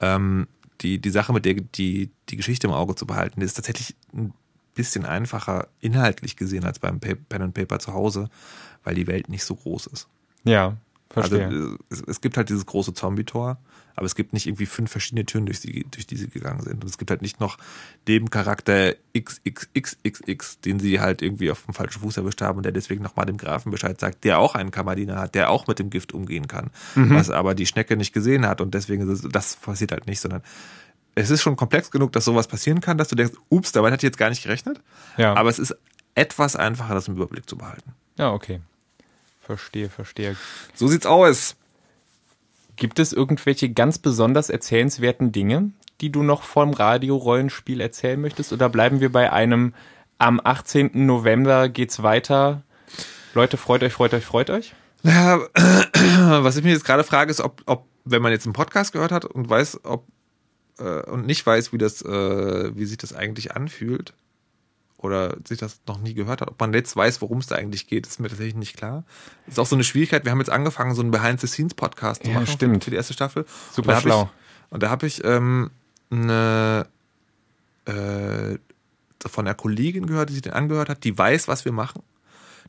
[0.00, 0.48] Ähm,
[0.80, 4.32] die, die Sache mit der die, die Geschichte im Auge zu behalten, ist tatsächlich ein
[4.74, 8.30] bisschen einfacher inhaltlich gesehen als beim Pen and Paper zu Hause,
[8.84, 10.08] weil die Welt nicht so groß ist.
[10.44, 10.76] Ja,
[11.10, 11.46] verstehe.
[11.46, 13.58] Also es, es gibt halt dieses große Zombie-Tor,
[13.96, 16.82] aber es gibt nicht irgendwie fünf verschiedene Türen, durch die, durch die sie gegangen sind.
[16.82, 17.58] Und es gibt halt nicht noch
[18.06, 23.02] Nebencharakter XXXXX, den sie halt irgendwie auf dem falschen Fuß erwischt haben und der deswegen
[23.02, 26.12] nochmal dem Grafen Bescheid sagt, der auch einen Kammerdiener hat, der auch mit dem Gift
[26.12, 29.92] umgehen kann, was aber die Schnecke nicht gesehen hat und deswegen ist es, das passiert
[29.92, 30.42] halt nicht, sondern
[31.14, 34.06] es ist schon komplex genug, dass sowas passieren kann, dass du denkst, ups, damit hatte
[34.06, 34.80] ich jetzt gar nicht gerechnet.
[35.16, 35.34] Ja.
[35.34, 35.76] Aber es ist
[36.14, 37.94] etwas einfacher, das im Überblick zu behalten.
[38.16, 38.60] ja, okay.
[39.48, 40.36] Verstehe, verstehe.
[40.74, 41.56] So sieht's aus.
[42.76, 45.70] Gibt es irgendwelche ganz besonders erzählenswerten Dinge,
[46.02, 48.52] die du noch vom Radio-Rollenspiel erzählen möchtest?
[48.52, 49.72] Oder bleiben wir bei einem
[50.18, 50.90] am 18.
[51.06, 52.62] November geht's weiter?
[53.32, 54.74] Leute, freut euch, freut euch, freut euch?
[55.02, 58.92] Ja, was ich mir jetzt gerade frage, ist, ob, ob, wenn man jetzt einen Podcast
[58.92, 60.04] gehört hat und weiß, ob
[60.78, 64.12] äh, und nicht weiß, wie das, äh, wie sich das eigentlich anfühlt,
[64.98, 67.86] oder sich das noch nie gehört hat, ob man jetzt weiß, worum es da eigentlich
[67.86, 69.04] geht, ist mir tatsächlich nicht klar.
[69.46, 70.24] Das ist auch so eine Schwierigkeit.
[70.24, 72.84] Wir haben jetzt angefangen, so einen Behind-the-Scenes-Podcast zu Ja, machen stimmt.
[72.84, 73.46] für die erste Staffel.
[73.72, 74.22] Super Und schlau.
[74.24, 75.70] Ich, und da habe ich ähm,
[76.10, 76.86] eine
[77.86, 78.58] äh,
[79.26, 82.02] von einer Kollegin gehört, die sich den angehört hat, die weiß, was wir machen.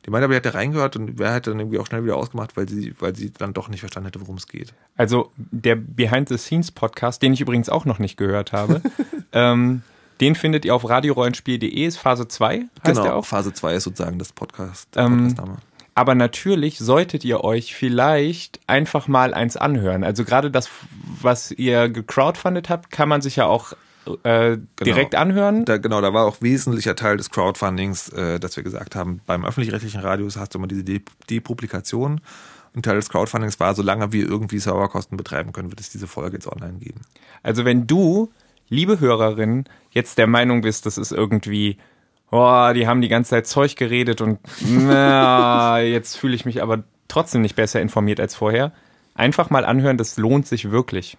[0.06, 2.16] Die meinte aber, die hat da reingehört und wer hätte dann irgendwie auch schnell wieder
[2.16, 4.72] ausgemacht, weil sie, weil sie dann doch nicht verstanden hätte, worum es geht.
[4.96, 8.80] Also der Behind-the-Scenes-Podcast, den ich übrigens auch noch nicht gehört habe,
[9.32, 9.82] ähm,
[10.20, 13.26] den findet ihr auf radiorollenspiel.de, ist Phase 2, heißt genau, der auch.
[13.26, 15.34] Phase 2 ist sozusagen das Podcast, Ähm.
[15.96, 20.04] Aber natürlich solltet ihr euch vielleicht einfach mal eins anhören.
[20.04, 20.70] Also gerade das,
[21.20, 23.74] was ihr gecrowdfundet habt, kann man sich ja auch
[24.22, 25.64] äh, direkt anhören.
[25.64, 29.44] Da, genau, da war auch wesentlicher Teil des Crowdfundings, äh, dass wir gesagt haben, beim
[29.44, 32.20] öffentlich-rechtlichen Radios hast du immer diese De Depublikation.
[32.72, 36.36] Und Teil des Crowdfundings war, solange wir irgendwie Serverkosten betreiben können, wird es diese Folge
[36.36, 37.00] jetzt online geben.
[37.42, 38.32] Also wenn du,
[38.70, 41.76] liebe Hörerin, jetzt der Meinung bist, das ist irgendwie,
[42.30, 46.84] oh, die haben die ganze Zeit Zeug geredet und na, jetzt fühle ich mich aber
[47.08, 48.72] trotzdem nicht besser informiert als vorher,
[49.14, 51.18] einfach mal anhören, das lohnt sich wirklich.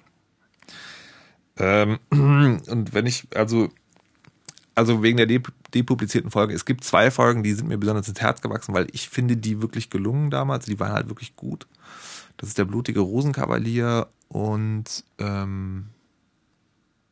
[1.58, 3.70] Ähm, und wenn ich, also,
[4.74, 5.42] also wegen der de
[5.74, 9.08] depublizierten Folge, es gibt zwei Folgen, die sind mir besonders ins Herz gewachsen, weil ich
[9.08, 11.66] finde die wirklich gelungen damals, die waren halt wirklich gut.
[12.36, 15.88] Das ist der blutige Rosenkavalier und ähm,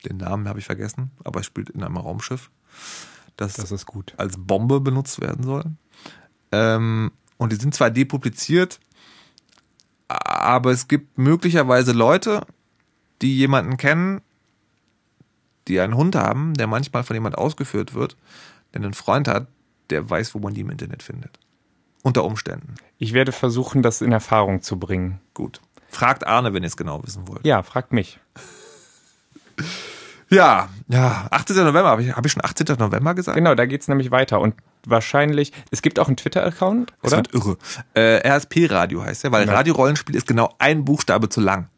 [0.05, 2.49] den Namen habe ich vergessen, aber es spielt in einem Raumschiff,
[3.37, 4.13] das, Das ist gut.
[4.17, 5.65] als Bombe benutzt werden soll.
[6.51, 8.79] Ähm, und die sind zwar depubliziert,
[10.07, 12.45] aber es gibt möglicherweise Leute,
[13.21, 14.21] die jemanden kennen,
[15.67, 18.17] die einen Hund haben, der manchmal von jemand ausgeführt wird,
[18.73, 19.47] der einen Freund hat,
[19.89, 21.39] der weiß, wo man die im Internet findet.
[22.01, 22.75] Unter Umständen.
[22.97, 25.19] Ich werde versuchen, das in Erfahrung zu bringen.
[25.33, 25.61] Gut.
[25.89, 27.45] Fragt Arne, wenn ihr es genau wissen wollt.
[27.45, 28.19] Ja, fragt mich.
[30.31, 31.55] Ja, ja, 18.
[31.57, 32.77] November, habe ich, hab ich schon 18.
[32.77, 33.35] November gesagt?
[33.35, 34.39] Genau, da geht's nämlich weiter.
[34.39, 34.53] Und
[34.85, 37.17] wahrscheinlich, es gibt auch einen Twitter-Account, Das oder?
[37.23, 37.57] wird irre.
[37.95, 39.53] Äh, RSP-Radio heißt der, weil Ja.
[39.53, 41.69] Radio-Rollenspiel ist genau ein Buchstabe zu lang.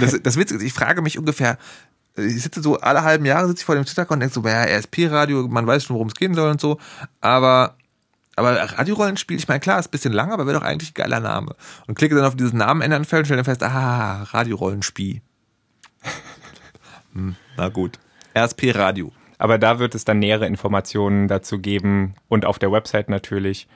[0.00, 1.56] Das, das Witzige ist, ich frage mich ungefähr,
[2.16, 4.64] ich sitze so alle halben Jahre sitze ich vor dem Twitter-Account und denke so, ja,
[4.78, 6.78] RSP-Radio, man weiß schon, worum es gehen soll und so,
[7.22, 7.74] aber
[8.36, 11.18] aber Radiorollenspiel, ich meine, klar, ist ein bisschen lang, aber wäre doch eigentlich ein geiler
[11.18, 11.56] Name.
[11.88, 15.22] Und klicke dann auf diesen Namen ändern Feld und stelle dann fest, ah, Radiorollenspiel.
[17.12, 17.98] Hm, na gut.
[18.36, 19.12] RSP Radio.
[19.38, 23.68] Aber da wird es dann nähere Informationen dazu geben und auf der Website natürlich,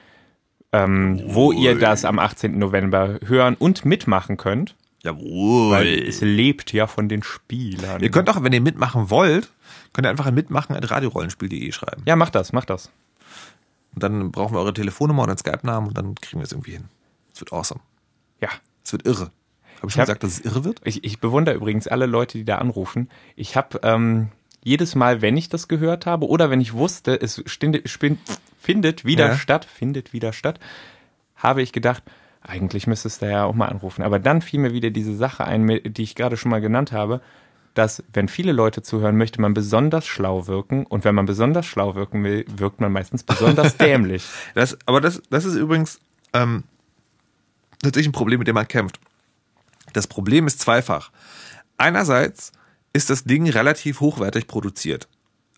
[0.71, 2.57] ähm, wo ihr das am 18.
[2.57, 4.75] November hören und mitmachen könnt.
[5.03, 5.71] Jawohl.
[5.71, 8.01] Weil es lebt ja von den Spielern.
[8.01, 9.51] Ihr könnt auch, wenn ihr mitmachen wollt,
[9.91, 12.03] könnt ihr einfach ein mitmachen at radiorollenspiel.de schreiben.
[12.05, 12.89] ja, macht das, macht das.
[13.93, 16.71] Und dann brauchen wir eure Telefonnummer und einen Skype-Namen und dann kriegen wir es irgendwie
[16.71, 16.85] hin.
[17.33, 17.81] Es wird awesome.
[18.41, 18.49] Ja.
[18.83, 19.31] Es wird irre.
[19.83, 20.81] Habe ich schon hab- gesagt, dass es irre wird?
[20.85, 23.09] Ich, ich bewundere übrigens alle Leute, die da anrufen.
[23.35, 24.29] Ich habe ähm,
[24.63, 28.17] jedes Mal, wenn ich das gehört habe oder wenn ich wusste, es stinde, spin,
[28.59, 29.35] findet wieder Ja.
[29.37, 30.59] statt, findet wieder statt,
[31.35, 32.01] habe ich gedacht,
[32.41, 34.03] eigentlich müsstest du ja auch mal anrufen.
[34.03, 37.21] Aber dann fiel mir wieder diese Sache ein, die ich gerade schon mal genannt habe,
[37.73, 41.95] dass wenn viele Leute zuhören, möchte man besonders schlau wirken und wenn man besonders schlau
[41.95, 44.23] wirken will, wirkt man meistens besonders dämlich.
[44.55, 45.99] Das, aber das, das ist übrigens
[46.33, 46.63] ähm,
[47.83, 48.99] natürlich ein Problem, mit dem man kämpft.
[49.93, 51.11] Das Problem ist zweifach.
[51.77, 52.51] Einerseits
[52.93, 55.07] ist das Ding relativ hochwertig produziert.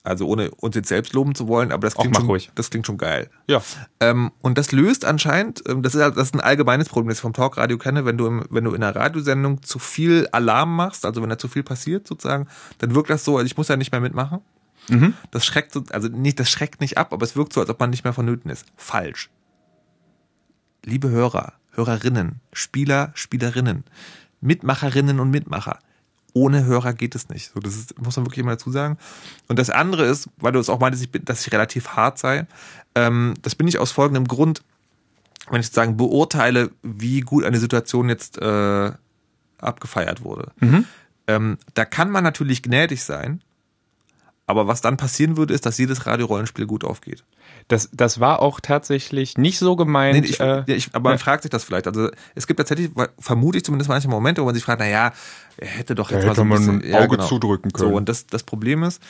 [0.03, 2.99] Also ohne uns jetzt selbst loben zu wollen, aber das klingt, schon, das klingt schon
[2.99, 3.31] geil.
[3.47, 3.63] Ja.
[3.99, 7.17] Ähm, und das löst anscheinend, ähm, das ist, halt- das ist ein allgemeines Problem, das
[7.17, 10.75] ich vom Talkradio kenne, wenn du, im, wenn du in einer Radiosendung zu viel Alarm
[10.75, 13.67] machst, also wenn da zu viel passiert sozusagen, dann wirkt das so, also ich muss
[13.67, 14.41] ja nicht mehr mitmachen.
[15.31, 17.79] Das schreckt, so, also nicht, das schreckt nicht ab, aber es wirkt so, als ob
[17.79, 18.67] man nicht mehr vonnöten ist.
[18.77, 19.31] Falsch.
[20.83, 23.83] Liebe Hörer, Hörerinnen, Spieler, Spielerinnen,
[24.45, 25.79] Mitmacherinnen und Mitmacher.
[26.33, 27.51] Ohne Hörer geht es nicht.
[27.53, 28.97] So, das ist, muss man wirklich immer dazu sagen.
[29.47, 32.17] Und das andere ist, weil du es auch meintest, ich bin, dass ich relativ hart
[32.17, 32.45] sei,
[32.93, 34.63] ähm, das bin ich aus folgendem Grund,
[35.49, 38.91] wenn ich sozusagen beurteile, wie gut eine Situation jetzt äh,
[39.59, 40.51] abgefeiert wurde.
[41.27, 43.41] Ähm, da kann man natürlich gnädig sein,
[44.45, 47.23] aber was dann passieren würde, ist, dass jedes Radiorollenspiel gut aufgeht.
[47.67, 50.21] Das, das war auch tatsächlich nicht so gemeint.
[50.21, 51.23] Nee, ich, äh, ja, ich, aber man ja.
[51.23, 51.87] fragt sich das vielleicht.
[51.87, 55.13] Also es gibt tatsächlich, vermute ich zumindest manche Momente, wo man sich fragt, na ja,
[55.57, 57.89] er hätte doch jetzt Da mal so ein bisschen, Auge zudrücken können.
[57.89, 59.01] So, und das, das Problem ist,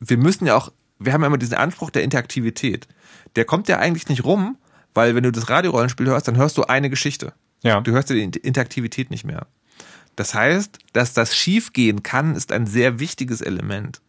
[0.00, 2.86] wir müssen ja auch, wir haben ja immer diesen Anspruch der Interaktivität.
[3.34, 4.58] Der kommt ja eigentlich nicht rum,
[4.92, 7.32] weil wenn du das Radiorollenspiel hörst, dann hörst du eine Geschichte.
[7.62, 7.80] Ja.
[7.80, 9.46] Du hörst ja die Interaktivität nicht mehr.
[10.16, 14.02] Das heißt, dass das schiefgehen kann, ist ein sehr wichtiges Element.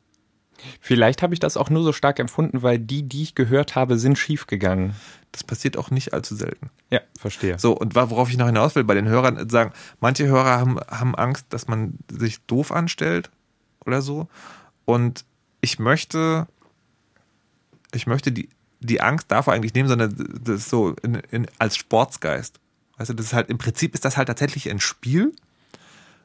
[0.80, 3.98] Vielleicht habe ich das auch nur so stark empfunden, weil die, die ich gehört habe,
[3.98, 4.96] sind schief gegangen.
[5.32, 6.70] Das passiert auch nicht allzu selten.
[6.90, 7.58] Ja, verstehe.
[7.58, 11.16] So, und worauf ich noch hinaus will, bei den Hörern sagen, manche Hörer haben, haben
[11.16, 13.32] Angst, dass man sich doof anstellt
[13.86, 14.28] oder so.
[14.86, 15.26] Und
[15.62, 16.48] ich möchte,
[17.94, 18.50] ich möchte die,
[18.80, 22.60] die Angst davor eigentlich nehmen, sondern das so in, in, als Sportsgeist.
[22.98, 25.34] Weißt du, das ist halt, im Prinzip ist das halt tatsächlich ein Spiel.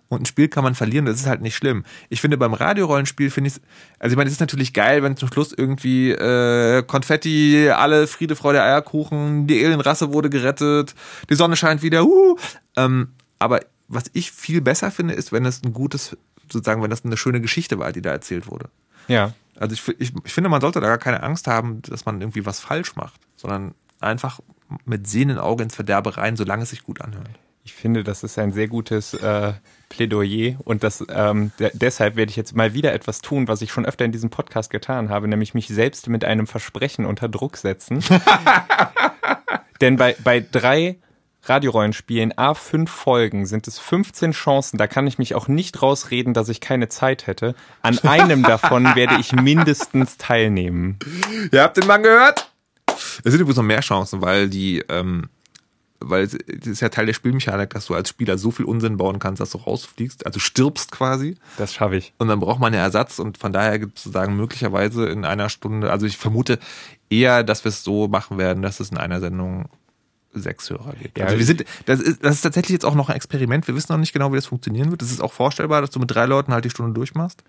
[0.08, 1.84] Und ein Spiel kann man verlieren, das ist halt nicht schlimm.
[2.08, 3.60] Ich finde beim Radiorollenspiel finde ich
[3.98, 8.34] also ich meine, es ist natürlich geil, wenn zum Schluss irgendwie äh, Konfetti, alle Friede,
[8.34, 10.94] Freude, Eierkuchen, die Alienrasse wurde gerettet,
[11.28, 12.36] die Sonne scheint wieder, uh,
[12.76, 16.16] ähm, aber was ich viel besser finde, ist, wenn es ein gutes,
[16.50, 18.70] sozusagen, wenn das eine schöne Geschichte war, die da erzählt wurde.
[19.08, 19.32] Ja.
[19.58, 22.46] Also ich, ich, ich finde, man sollte da gar keine Angst haben, dass man irgendwie
[22.46, 24.40] was falsch macht, sondern einfach
[24.84, 27.28] mit sehenden Augen ins Verderbe rein, solange es sich gut anhört.
[27.64, 29.52] Ich finde, das ist ein sehr gutes äh,
[29.88, 33.72] Plädoyer und das ähm, de deshalb werde ich jetzt mal wieder etwas tun, was ich
[33.72, 37.56] schon öfter in diesem Podcast getan habe, nämlich mich selbst mit einem Versprechen unter Druck
[37.56, 38.04] setzen.
[39.80, 40.98] Denn bei, bei drei
[41.44, 46.34] Radiorollenspielen, A, fünf Folgen, sind es 15 Chancen, da kann ich mich auch nicht rausreden,
[46.34, 47.54] dass ich keine Zeit hätte.
[47.82, 50.98] An einem davon werde ich mindestens teilnehmen.
[51.52, 52.50] Ihr habt den Mann gehört?
[53.24, 55.28] Es sind übrigens noch mehr Chancen, weil die, ähm,
[56.00, 59.18] weil es ist ja Teil der Spielmechanik, dass du als Spieler so viel Unsinn bauen
[59.18, 61.36] kannst, dass du rausfliegst, also stirbst quasi.
[61.56, 62.12] Das schaffe ich.
[62.18, 65.48] Und dann braucht man ja Ersatz und von daher gibt es sozusagen möglicherweise in einer
[65.48, 66.58] Stunde, also ich vermute
[67.10, 69.68] eher, dass wir es so machen werden, dass es in einer Sendung
[70.32, 71.18] sechs Hörer gibt.
[71.18, 73.66] Ja, also wir sind, das ist, das ist tatsächlich jetzt auch noch ein Experiment.
[73.66, 75.02] Wir wissen noch nicht genau, wie das funktionieren wird.
[75.02, 77.42] Es ist auch vorstellbar, dass du mit drei Leuten halt die Stunde durchmachst.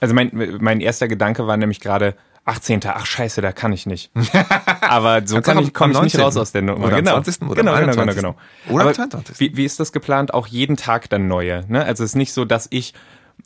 [0.00, 2.14] Also mein, mein erster Gedanke war nämlich gerade
[2.46, 2.80] 18.
[2.86, 4.10] Ach scheiße, da kann ich nicht.
[4.80, 6.20] Aber so kann ich, am- komme ich am nicht 19..
[6.24, 6.86] raus aus der Nummer.
[6.86, 7.20] Oder am genau.
[7.20, 7.42] 20.
[7.42, 8.16] oder am genau, genau, genau, 21..
[8.16, 8.36] genau.
[8.68, 9.40] Oder am Aber 22..
[9.40, 10.32] Wie, wie ist das geplant?
[10.32, 11.64] Auch jeden Tag dann neue.
[11.68, 11.84] Ne?
[11.84, 12.94] Also es ist nicht so, dass ich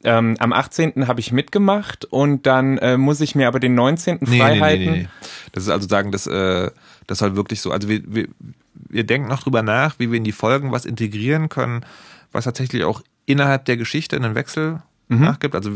[0.04, 1.08] ähm, am 18.
[1.08, 4.26] habe ich mitgemacht und dann äh, muss ich mir aber den 19.
[4.26, 5.08] frei halten.
[5.52, 6.70] Das ist also sagen, das, äh,
[7.06, 7.72] das soll wirklich so.
[7.72, 8.28] Also wir, wir,
[8.74, 11.84] wir denken noch drüber nach, wie wir in die Folgen was integrieren können,
[12.32, 15.22] was tatsächlich auch innerhalb der Geschichte einen Wechsel Mhm.
[15.22, 15.56] nachgibt.
[15.56, 15.72] Also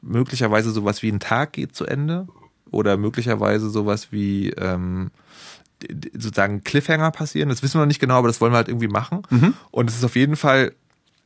[0.00, 2.28] möglicherweise sowas wie ein Tag geht zu Ende
[2.70, 5.10] oder möglicherweise sowas wie ähm,
[6.12, 7.48] sozusagen Cliffhanger passieren.
[7.48, 9.22] Das wissen wir noch nicht genau, aber das wollen wir halt irgendwie machen.
[9.70, 10.72] Und es ist auf jeden Fall,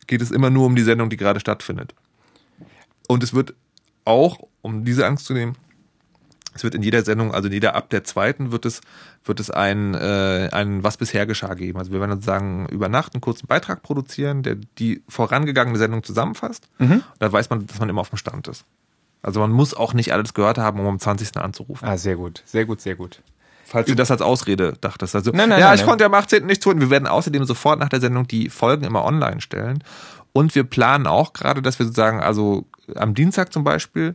[0.07, 1.95] geht es immer nur um die Sendung, die gerade stattfindet.
[3.09, 3.55] Und es wird
[4.05, 5.57] auch, um diese Angst zu nehmen,
[6.55, 8.81] es wird in jeder Sendung, also in jeder ab der zweiten, wird es,
[9.25, 11.79] wird es ein, äh, ein Was bisher geschah geben.
[11.81, 16.69] Also wir werden sozusagen über Nacht einen kurzen Beitrag produzieren, der die vorangegangene Sendung zusammenfasst.
[17.19, 18.65] Da weiß man, dass man immer auf dem Stand ist.
[19.25, 21.37] Also man muss auch nicht alles gehört haben, um am 20.
[21.39, 21.89] anzurufen.
[21.89, 23.23] Ah, sehr gut, sehr gut, sehr gut.
[23.65, 25.15] Falls du das als Ausrede dachtest.
[25.15, 25.89] Also, Nein, nein, ja, nein, ich nein.
[25.89, 26.45] konnte am 18.
[26.45, 26.81] nicht tun.
[26.81, 29.83] Wir werden außerdem sofort nach der Sendung die Folgen immer online stellen.
[30.33, 34.15] Und wir planen auch gerade, dass wir sozusagen, also am Dienstag zum Beispiel,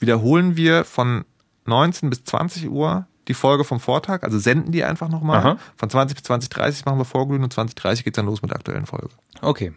[0.00, 1.24] wiederholen wir von
[1.66, 5.38] 19 bis 20 Uhr die Folge vom Vortag, also senden die einfach nochmal.
[5.38, 5.58] Aha.
[5.76, 8.86] Von 20 bis 20.30 machen wir Vorglühen und 20.30 geht's dann los mit der aktuellen
[8.86, 9.10] Folge.
[9.42, 9.72] Okay.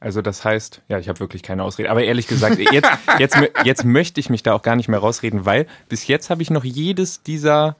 [0.00, 1.90] Also das heißt, ja, ich habe wirklich keine Ausrede.
[1.90, 2.88] Aber ehrlich gesagt, jetzt,
[3.18, 6.40] jetzt, jetzt möchte ich mich da auch gar nicht mehr rausreden, weil bis jetzt habe
[6.40, 7.76] ich noch jedes dieser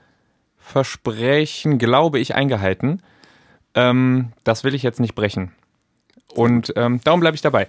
[0.59, 3.03] Versprechen, glaube ich, eingehalten.
[3.75, 5.53] Ähm, das will ich jetzt nicht brechen.
[6.35, 7.66] Und ähm, darum bleibe ich dabei.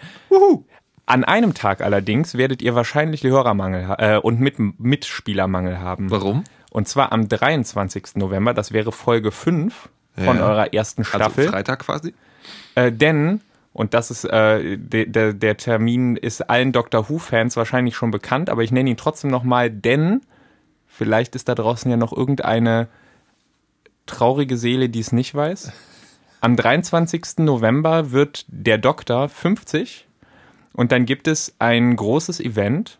[1.05, 6.11] An einem Tag allerdings werdet ihr wahrscheinlich Hörermangel äh, und mit Mitspielermangel haben.
[6.11, 6.43] Warum?
[6.69, 8.15] Und zwar am 23.
[8.15, 10.45] November, das wäre Folge 5 von Ja.
[10.47, 11.41] eurer ersten Staffel.
[11.45, 12.13] Also Freitag quasi.
[12.75, 13.41] Äh, denn,
[13.73, 18.49] und das ist, äh, de, de, der Termin ist allen Doctor Who-Fans wahrscheinlich schon bekannt,
[18.49, 20.21] aber ich nenne ihn trotzdem nochmal, denn
[20.87, 22.87] vielleicht ist da draußen ja noch irgendeine
[24.05, 25.71] traurige Seele, die es nicht weiß.
[26.41, 27.37] Am 23.
[27.39, 30.07] November wird der Doktor 50
[30.73, 32.99] und dann gibt es ein großes Event,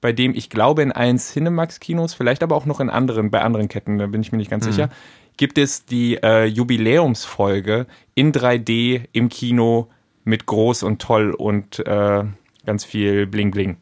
[0.00, 3.68] bei dem ich glaube in allen Cinemax-Kinos, vielleicht aber auch noch in anderen, bei anderen
[3.68, 4.90] Ketten, da bin ich mir nicht ganz sicher,
[5.36, 9.88] gibt es die äh, Jubiläumsfolge in 3D im Kino
[10.24, 12.24] mit groß und toll und äh,
[12.66, 13.76] ganz viel Bling Bling.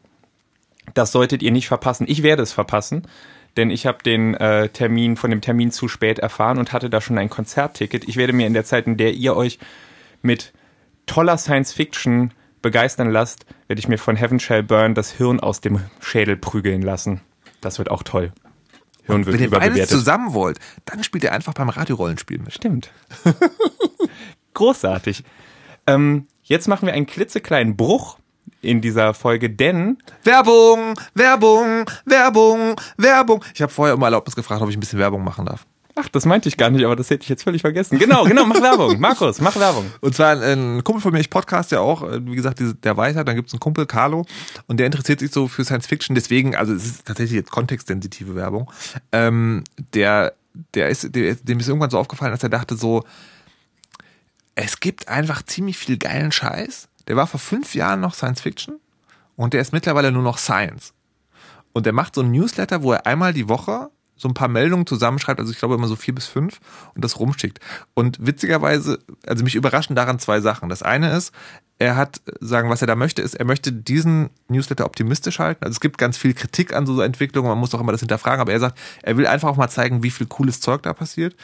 [0.93, 2.05] Das solltet ihr nicht verpassen.
[2.07, 3.07] Ich werde es verpassen,
[3.55, 7.01] denn ich habe den äh, Termin von dem Termin zu spät erfahren und hatte da
[7.01, 8.07] schon ein Konzertticket.
[8.07, 9.59] Ich werde mir in der Zeit, in der ihr euch
[10.21, 10.53] mit
[11.05, 15.61] toller Science Fiction begeistern lasst, werde ich mir von Heaven Shall Burn das Hirn aus
[15.61, 17.21] dem Schädel prügeln lassen.
[17.61, 18.31] Das wird auch toll.
[19.03, 22.53] Hirn wird Wenn ihr beides zusammen wollt, dann spielt ihr einfach beim Radiorollenspiel mit.
[22.53, 22.91] Stimmt.
[24.53, 25.23] Großartig.
[25.87, 28.17] Ähm, jetzt machen wir einen klitzekleinen Bruch
[28.61, 33.43] in dieser Folge, denn Werbung, Werbung, Werbung, Werbung.
[33.53, 35.65] Ich habe vorher um Erlaubnis gefragt, ob ich ein bisschen Werbung machen darf.
[35.95, 37.99] Ach, das meinte ich gar nicht, aber das hätte ich jetzt völlig vergessen.
[37.99, 38.99] Genau, genau, mach Werbung.
[38.99, 39.85] Markus, mach Werbung.
[40.01, 43.27] Und zwar ein Kumpel von mir, ich podcast ja auch, äh, wie gesagt, der halt,
[43.27, 44.25] dann gibt's einen Kumpel, Carlo,
[44.65, 48.33] und der interessiert sich so für Science Fiction, deswegen, also es ist tatsächlich jetzt kontextsensitive
[48.33, 48.71] Werbung.
[49.11, 49.63] Ähm,
[49.93, 50.33] der,
[50.73, 53.03] der ist, der, dem ist irgendwann so aufgefallen, dass er dachte so,
[54.55, 56.89] es gibt einfach ziemlich viel geilen Scheiß.
[57.07, 58.79] Der war vor fünf Jahren noch Science Fiction
[59.35, 60.93] und der ist mittlerweile nur noch Science.
[61.73, 64.85] Und der macht so ein Newsletter, wo er einmal die Woche so ein paar Meldungen
[64.85, 66.59] zusammenschreibt, also ich glaube immer so vier bis fünf
[66.95, 67.59] und das rumschickt.
[67.93, 70.69] Und witzigerweise, also mich überraschen daran zwei Sachen.
[70.69, 71.33] Das eine ist,
[71.79, 75.65] er hat, sagen, was er da möchte, ist, er möchte diesen Newsletter optimistisch halten.
[75.65, 78.39] Also es gibt ganz viel Kritik an so Entwicklungen, man muss auch immer das hinterfragen,
[78.39, 81.35] aber er sagt, er will einfach auch mal zeigen, wie viel cooles Zeug da passiert.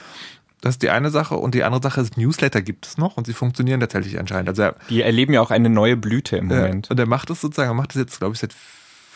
[0.62, 1.36] Das ist die eine Sache.
[1.36, 4.49] Und die andere Sache ist, Newsletter gibt es noch und sie funktionieren tatsächlich anscheinend.
[4.49, 6.88] Also er, Die erleben ja auch eine neue Blüte im Moment.
[6.88, 8.53] ja, und er macht das sozusagen, er macht das jetzt, glaube ich, seit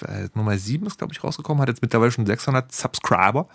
[0.07, 3.47] äh, Nummer 7 ist, glaube ich, rausgekommen, hat jetzt mittlerweile schon 600 Subscriber.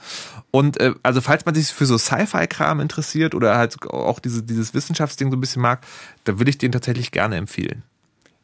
[0.51, 4.74] Und äh, also falls man sich für so Sci-Fi-Kram interessiert oder halt auch diese, dieses
[4.74, 5.84] Wissenschaftsding so ein bisschen mag,
[6.24, 7.82] da würde ich den tatsächlich gerne empfehlen.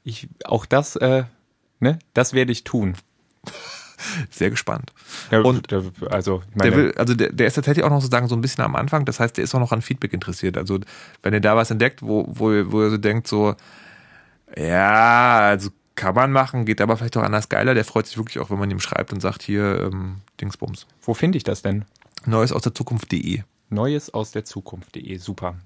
[0.04, 1.24] Ich, auch das, äh,
[1.80, 2.94] ne, das werde ich tun.
[4.30, 4.92] Sehr gespannt.
[5.30, 8.34] Ja, Und der, also, Der will, also der, der ist tatsächlich auch noch sozusagen so
[8.36, 9.04] ein bisschen am Anfang.
[9.04, 10.56] Das heißt, der ist auch noch an Feedback interessiert.
[10.56, 10.80] Also
[11.22, 13.54] wenn er da was entdeckt, wo, wo, wo er so denkt, so,
[14.56, 17.74] ja, also kann man machen, geht aber vielleicht auch anders geiler.
[17.74, 20.86] Der freut sich wirklich auch, wenn man ihm schreibt und sagt, hier, ähm, Dingsbums.
[21.02, 21.84] wo finde ich das denn?
[22.26, 23.42] Neues aus der Zukunft.de.
[23.70, 25.16] Neues aus der Zukunft.de.
[25.18, 25.56] Super.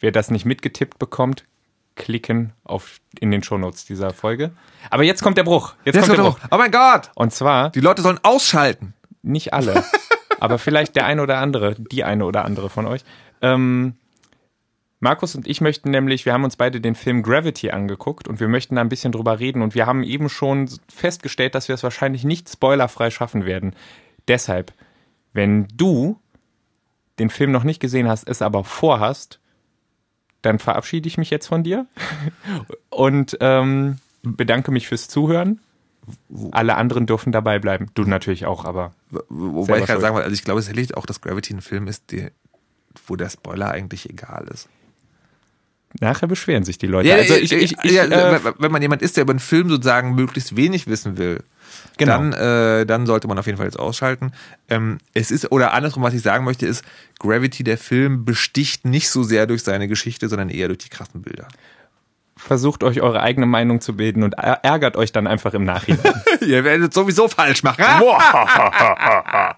[0.00, 1.44] Wer das nicht mitgetippt bekommt,
[1.94, 4.52] klicken auf, in den Shownotes dieser Folge.
[4.90, 5.74] Aber jetzt kommt der Bruch.
[5.84, 6.38] Jetzt, kommt der Bruch.
[6.50, 7.10] Oh mein Gott!
[7.14, 8.94] Und zwar Die Leute sollen ausschalten.
[9.22, 9.84] nicht alle,
[10.40, 13.02] aber vielleicht der eine oder andere, die eine oder andere von euch.
[13.40, 13.94] Ähm,
[15.00, 18.46] Markus und ich möchten nämlich, wir haben uns beide den Film Gravity angeguckt und wir
[18.46, 21.82] möchten da ein bisschen drüber reden und wir haben eben schon festgestellt, dass wir es
[21.82, 23.74] wahrscheinlich nicht spoilerfrei schaffen werden.
[24.28, 24.72] Deshalb,
[25.32, 26.20] wenn du
[27.18, 29.40] den Film noch nicht gesehen hast, es aber vorhast,
[30.42, 31.86] dann verabschiede ich mich jetzt von dir
[32.90, 35.60] und ähm, bedanke mich fürs Zuhören.
[36.50, 37.86] Alle anderen dürfen dabei bleiben.
[37.94, 39.22] Du natürlich auch, aber Wo-
[39.54, 42.10] Wobei ich gerade sagen wollte, also ich glaube tatsächlich auch, dass Gravity ein Film ist,
[42.10, 42.28] die,
[43.06, 44.68] wo der Spoiler eigentlich egal ist.
[46.00, 47.08] nachher beschweren sich die Leute.
[47.14, 49.68] also ich, ich, ich, ja, äh, wenn- wenn man jemand ist, der über einen Film
[49.68, 51.44] sozusagen möglichst wenig wissen will,
[51.98, 52.12] Genau.
[52.18, 54.32] dann, äh, dann sollte man auf jeden Fall jetzt ausschalten.
[54.68, 56.84] Ähm, es ist, oder andersrum, was ich sagen möchte, ist,
[57.18, 61.22] Gravity, der Film, besticht nicht so sehr durch seine Geschichte, sondern eher durch die krassen
[61.22, 61.48] Bilder.
[62.36, 66.22] Versucht euch eure eigene Meinung zu bilden und ärgert euch dann einfach im Nachhinein.
[66.40, 67.84] Ihr werdet sowieso falsch machen.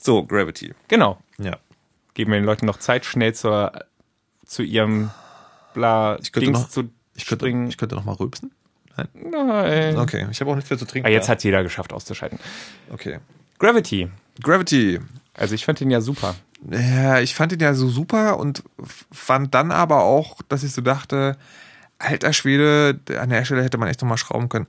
[0.00, 0.74] so, Gravity.
[0.88, 1.18] genau.
[1.38, 1.56] Ja.
[2.14, 3.72] Geben wir den Leuten noch Zeit, schnell zur,
[4.44, 5.10] zu ihrem
[5.74, 7.68] bla Ich könnte Dings noch- zu Ich könnte, springen.
[7.68, 8.50] ich könnte noch mal rülpsen.
[9.14, 9.96] Nein.
[9.96, 11.06] Okay, ich habe auch nichts mehr zu trinken.
[11.06, 12.38] Ah, jetzt hat jeder geschafft auszuschalten.
[12.92, 13.18] Okay.
[13.58, 14.10] Gravity.
[14.42, 15.00] Gravity.
[15.34, 16.34] Also ich fand den ja super.
[16.70, 18.62] Ja, ich fand ihn ja so super und
[19.10, 21.36] fand dann aber auch, dass ich so dachte,
[21.98, 24.66] alter Schwede, an der Stelle hätte man echt nochmal schrauben können.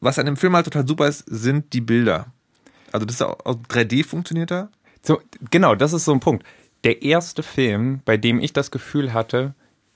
[0.00, 2.26] Was an dem Film halt total super ist, sind die Bilder.
[2.92, 4.68] Also das ist auch aus 3D funktioniert da.
[5.02, 5.20] So,
[5.50, 6.44] genau, das ist so ein Punkt.
[6.84, 9.54] Der erste Film, bei dem ich das Gefühl hatte,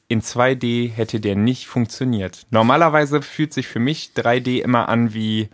[0.08, 2.46] in 2D hätte der nicht funktioniert.
[2.50, 5.48] Normalerweise fühlt sich für mich 3D immer an wie,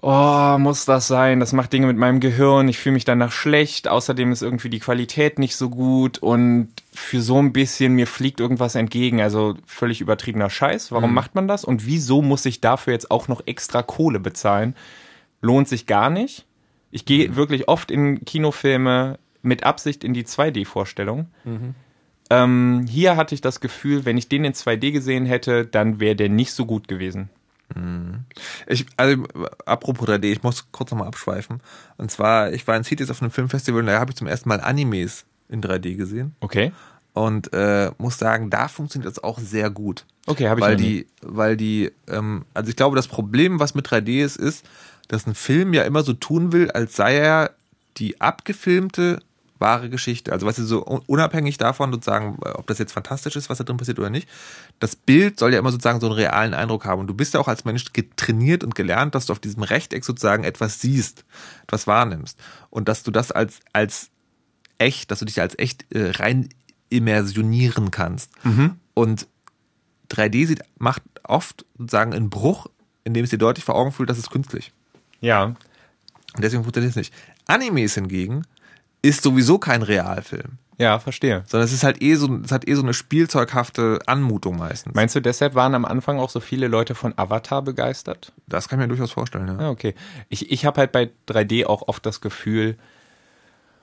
[0.00, 1.38] oh, muss das sein?
[1.38, 2.68] Das macht Dinge mit meinem Gehirn.
[2.68, 3.86] Ich fühle mich danach schlecht.
[3.86, 8.40] Außerdem ist irgendwie die Qualität nicht so gut und für so ein bisschen mir fliegt
[8.40, 9.20] irgendwas entgegen.
[9.20, 10.90] Also völlig übertriebener Scheiß.
[10.90, 11.64] Warum macht man das?
[11.64, 14.74] Und wieso muss ich dafür jetzt auch noch extra Kohle bezahlen?
[15.40, 16.44] Lohnt sich gar nicht.
[16.90, 21.28] Ich gehe wirklich oft in Kinofilme mit Absicht in die 2D-Vorstellung.
[22.32, 26.16] Ähm, hier hatte ich das Gefühl, wenn ich den in 2D gesehen hätte, dann wäre
[26.16, 27.28] der nicht so gut gewesen.
[28.66, 29.24] Ich, also,
[29.64, 31.60] apropos 3D, ich muss kurz nochmal abschweifen.
[31.96, 34.48] Und zwar, ich war in Cities auf einem Filmfestival und da habe ich zum ersten
[34.48, 36.34] Mal Animes in 3D gesehen.
[36.40, 36.72] Okay.
[37.14, 40.06] Und äh, muss sagen, da funktioniert das auch sehr gut.
[40.26, 40.88] Okay, habe ich weil noch nie.
[40.88, 44.66] die, weil die, ähm, also ich glaube, das Problem, was mit 3D ist, ist,
[45.08, 47.50] dass ein Film ja immer so tun will, als sei er
[47.98, 49.20] die abgefilmte
[49.62, 50.30] wahre Geschichte.
[50.32, 53.64] Also was ist so un- unabhängig davon, sozusagen, ob das jetzt fantastisch ist, was da
[53.64, 54.28] drin passiert oder nicht.
[54.80, 57.00] Das Bild soll ja immer sozusagen so einen realen Eindruck haben.
[57.00, 60.04] Und du bist ja auch als Mensch getrainiert und gelernt, dass du auf diesem Rechteck
[60.04, 61.24] sozusagen etwas siehst,
[61.62, 62.38] etwas wahrnimmst.
[62.68, 64.10] Und dass du das als, als
[64.76, 66.50] echt, dass du dich als echt äh, rein
[66.90, 68.30] immersionieren kannst.
[68.94, 69.26] Und
[70.10, 72.66] 3D sieht, macht oft sozusagen einen Bruch,
[73.04, 74.72] in dem es dir deutlich vor Augen fühlt, das ist künstlich.
[75.20, 75.44] Ja.
[75.44, 75.56] Und
[76.38, 77.14] deswegen funktioniert es nicht.
[77.46, 78.44] Animes hingegen
[79.02, 81.42] ist sowieso kein Realfilm, Ja, verstehe.
[81.46, 84.94] sondern es ist halt eh so, es hat eh so eine spielzeughafte Anmutung meistens.
[84.94, 88.32] Meinst du, deshalb waren am Anfang auch so viele Leute von Avatar begeistert?
[88.46, 89.60] das kann ich mir durchaus vorstellen, ja.
[89.60, 89.94] Ja, okay.
[90.28, 92.76] Ich, ich habe halt bei 3D auch oft das Gefühl,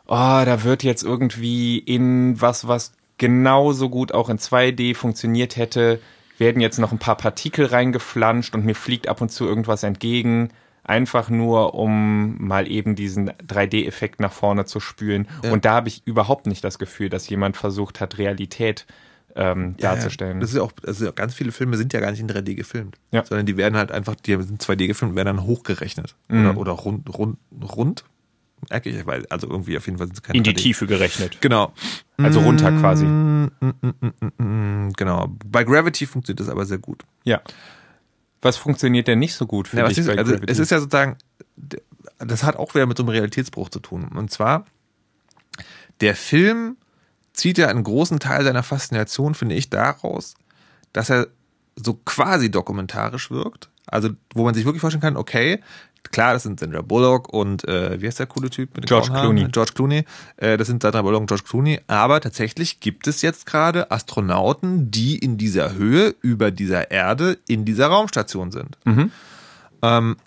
[0.07, 5.99] oh, da wird jetzt irgendwie in was, was genauso gut auch in 2D funktioniert hätte,
[6.37, 10.51] werden jetzt noch ein paar Partikel reingeflanscht und mir fliegt ab und zu irgendwas entgegen.
[10.89, 15.27] Einfach nur, um mal eben diesen 3D-Effekt nach vorne zu spülen.
[15.51, 18.87] Und da habe ich überhaupt nicht das Gefühl, dass jemand versucht hat, Realität
[19.35, 20.37] ähm, Ja, darzustellen.
[20.37, 22.55] Ja, das ist ja auch, also ganz viele Filme sind ja gar nicht in 3D
[22.55, 23.23] gefilmt, Ja.
[23.23, 26.15] sondern die werden halt einfach, die sind 2D gefilmt und werden dann hochgerechnet.
[26.27, 26.47] Mhm.
[26.47, 27.37] Oder, oder rund, rund,
[27.75, 28.03] rund,
[28.71, 30.57] eckig, weil, also irgendwie auf jeden Fall sind es keine in die 3D.
[30.57, 31.39] Tiefe gerechnet.
[31.41, 31.71] Genau.
[32.17, 33.05] Also runter quasi.
[33.05, 35.27] Mm, Genau.
[35.45, 37.03] Bei Gravity funktioniert das aber sehr gut.
[37.23, 37.41] Ja.
[38.41, 41.17] Was funktioniert denn nicht so gut für Ja, dich ist, also es ist ja sozusagen,
[42.19, 44.09] das hat auch wieder mit so einem Realitätsbruch zu tun.
[44.15, 44.65] Und zwar,
[46.01, 46.77] der Film
[47.33, 50.35] zieht ja einen großen Teil seiner Faszination, finde ich, daraus,
[50.93, 51.27] dass er
[51.75, 53.69] so quasi dokumentarisch wirkt.
[53.85, 55.61] Also, wo man sich wirklich vorstellen kann, okay,
[56.11, 59.09] klar, das sind Sandra Bullock und äh, wie heißt der coole Typ mit den George?
[59.09, 59.47] Clooney.
[59.51, 60.05] George Clooney.
[60.37, 61.79] Äh, das sind Sandra Bullock und George Clooney.
[61.87, 67.65] Aber tatsächlich gibt es jetzt gerade Astronauten, die in dieser Höhe über dieser Erde in
[67.65, 68.77] dieser Raumstation sind.
[69.81, 70.17] Ähm,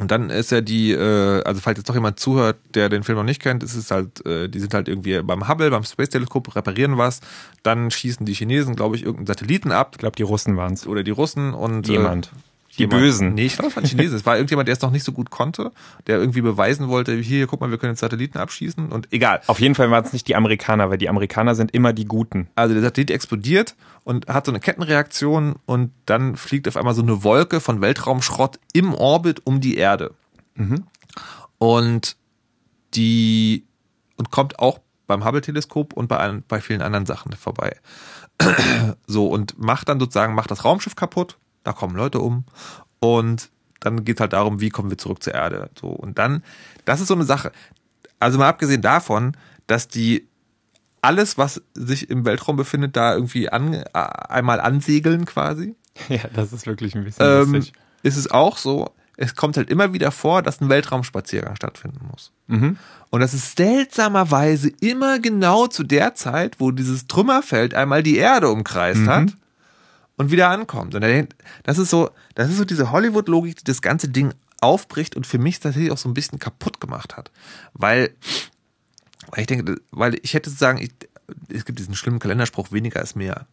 [0.00, 3.16] und dann ist ja die, äh, also falls jetzt doch jemand zuhört, der den Film
[3.18, 6.08] noch nicht kennt, ist es halt, äh, die sind halt irgendwie beim Hubble, beim Space
[6.08, 7.20] Teleskop, reparieren was,
[7.62, 10.86] dann schießen die Chinesen, glaube ich, irgendeinen Satelliten ab ich glaube, die Russen waren es.
[10.86, 12.26] oder die Russen und Jemand.
[12.26, 13.34] Äh, Die Bösen.
[13.34, 14.16] Nee, ich glaube, es war ein Chinese.
[14.16, 15.72] Es war irgendjemand, der es noch nicht so gut konnte,
[16.06, 19.40] der irgendwie beweisen wollte, hier, guck mal, wir können jetzt Satelliten abschießen und egal.
[19.46, 22.48] Auf jeden Fall waren es nicht die Amerikaner, weil die Amerikaner sind immer die Guten.
[22.54, 27.02] Also der Satellit explodiert und hat so eine Kettenreaktion und dann fliegt auf einmal so
[27.02, 30.14] eine Wolke von Weltraumschrott im Orbit um die Erde.
[31.58, 32.16] Und
[32.94, 33.64] die
[34.16, 37.76] und kommt auch beim Hubble-Teleskop und bei, bei vielen anderen Sachen vorbei.
[39.06, 42.44] so und macht dann sozusagen, macht das Raumschiff kaputt, da kommen Leute um
[43.00, 43.50] und
[43.80, 45.68] dann geht halt darum, wie kommen wir zurück zur Erde.
[45.78, 46.42] So und dann,
[46.84, 47.52] das ist so eine Sache.
[48.20, 49.36] Also mal abgesehen davon,
[49.66, 50.26] dass die
[51.02, 55.74] alles, was sich im Weltraum befindet, da irgendwie an, einmal ansegeln quasi.
[56.08, 57.72] Ja, das ist wirklich ein bisschen Ähm, lustig.
[58.02, 62.32] ist es auch so, es kommt halt immer wieder vor, dass ein Weltraumspaziergang stattfinden muss.
[62.48, 62.78] Mhm.
[63.10, 68.48] Und das ist seltsamerweise immer genau zu der Zeit, wo dieses Trümmerfeld einmal die Erde
[68.48, 69.08] umkreist Mhm.
[69.08, 69.36] hat
[70.16, 70.94] und wieder ankommt.
[70.94, 71.28] Und
[71.64, 75.38] das ist so, das ist so diese Hollywood-Logik, die das ganze Ding aufbricht und für
[75.38, 77.30] mich tatsächlich auch so ein bisschen kaputt gemacht hat.
[77.74, 78.10] Weil,
[79.30, 80.92] weil ich denke, weil ich hätte sozusagen, ich,
[81.48, 83.46] es gibt diesen schlimmen Kalenderspruch, weniger ist mehr.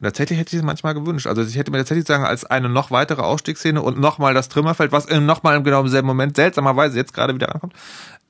[0.00, 1.26] Und tatsächlich hätte ich es manchmal gewünscht.
[1.26, 4.92] Also ich hätte mir tatsächlich sagen, als eine noch weitere Ausstiegsszene und nochmal das Trümmerfeld,
[4.92, 7.74] was nochmal im genau im selben Moment seltsamerweise jetzt gerade wieder ankommt,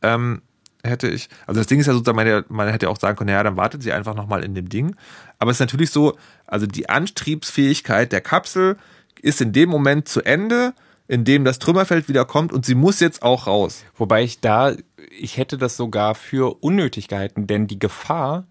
[0.03, 0.43] ähm,
[0.83, 2.27] hätte ich, also das Ding ist ja sozusagen, man
[2.67, 4.97] hätte, hätte auch sagen können, ja, dann wartet sie einfach nochmal in dem Ding.
[5.41, 8.77] Aber es ist natürlich so, also die Antriebsfähigkeit der Kapsel
[9.21, 10.75] ist in dem Moment zu Ende,
[11.09, 13.85] in dem das Trümmerfeld wieder kommt und sie muss jetzt auch raus.
[13.97, 14.75] Wobei ich da,
[15.19, 18.47] ich hätte das sogar für unnötig gehalten, denn die Gefahr,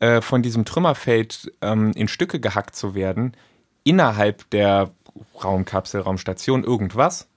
[0.00, 3.32] äh, von diesem Trümmerfeld ähm, in Stücke gehackt zu werden,
[3.82, 4.90] innerhalb der
[5.42, 7.28] Raumkapsel, Raumstation, irgendwas,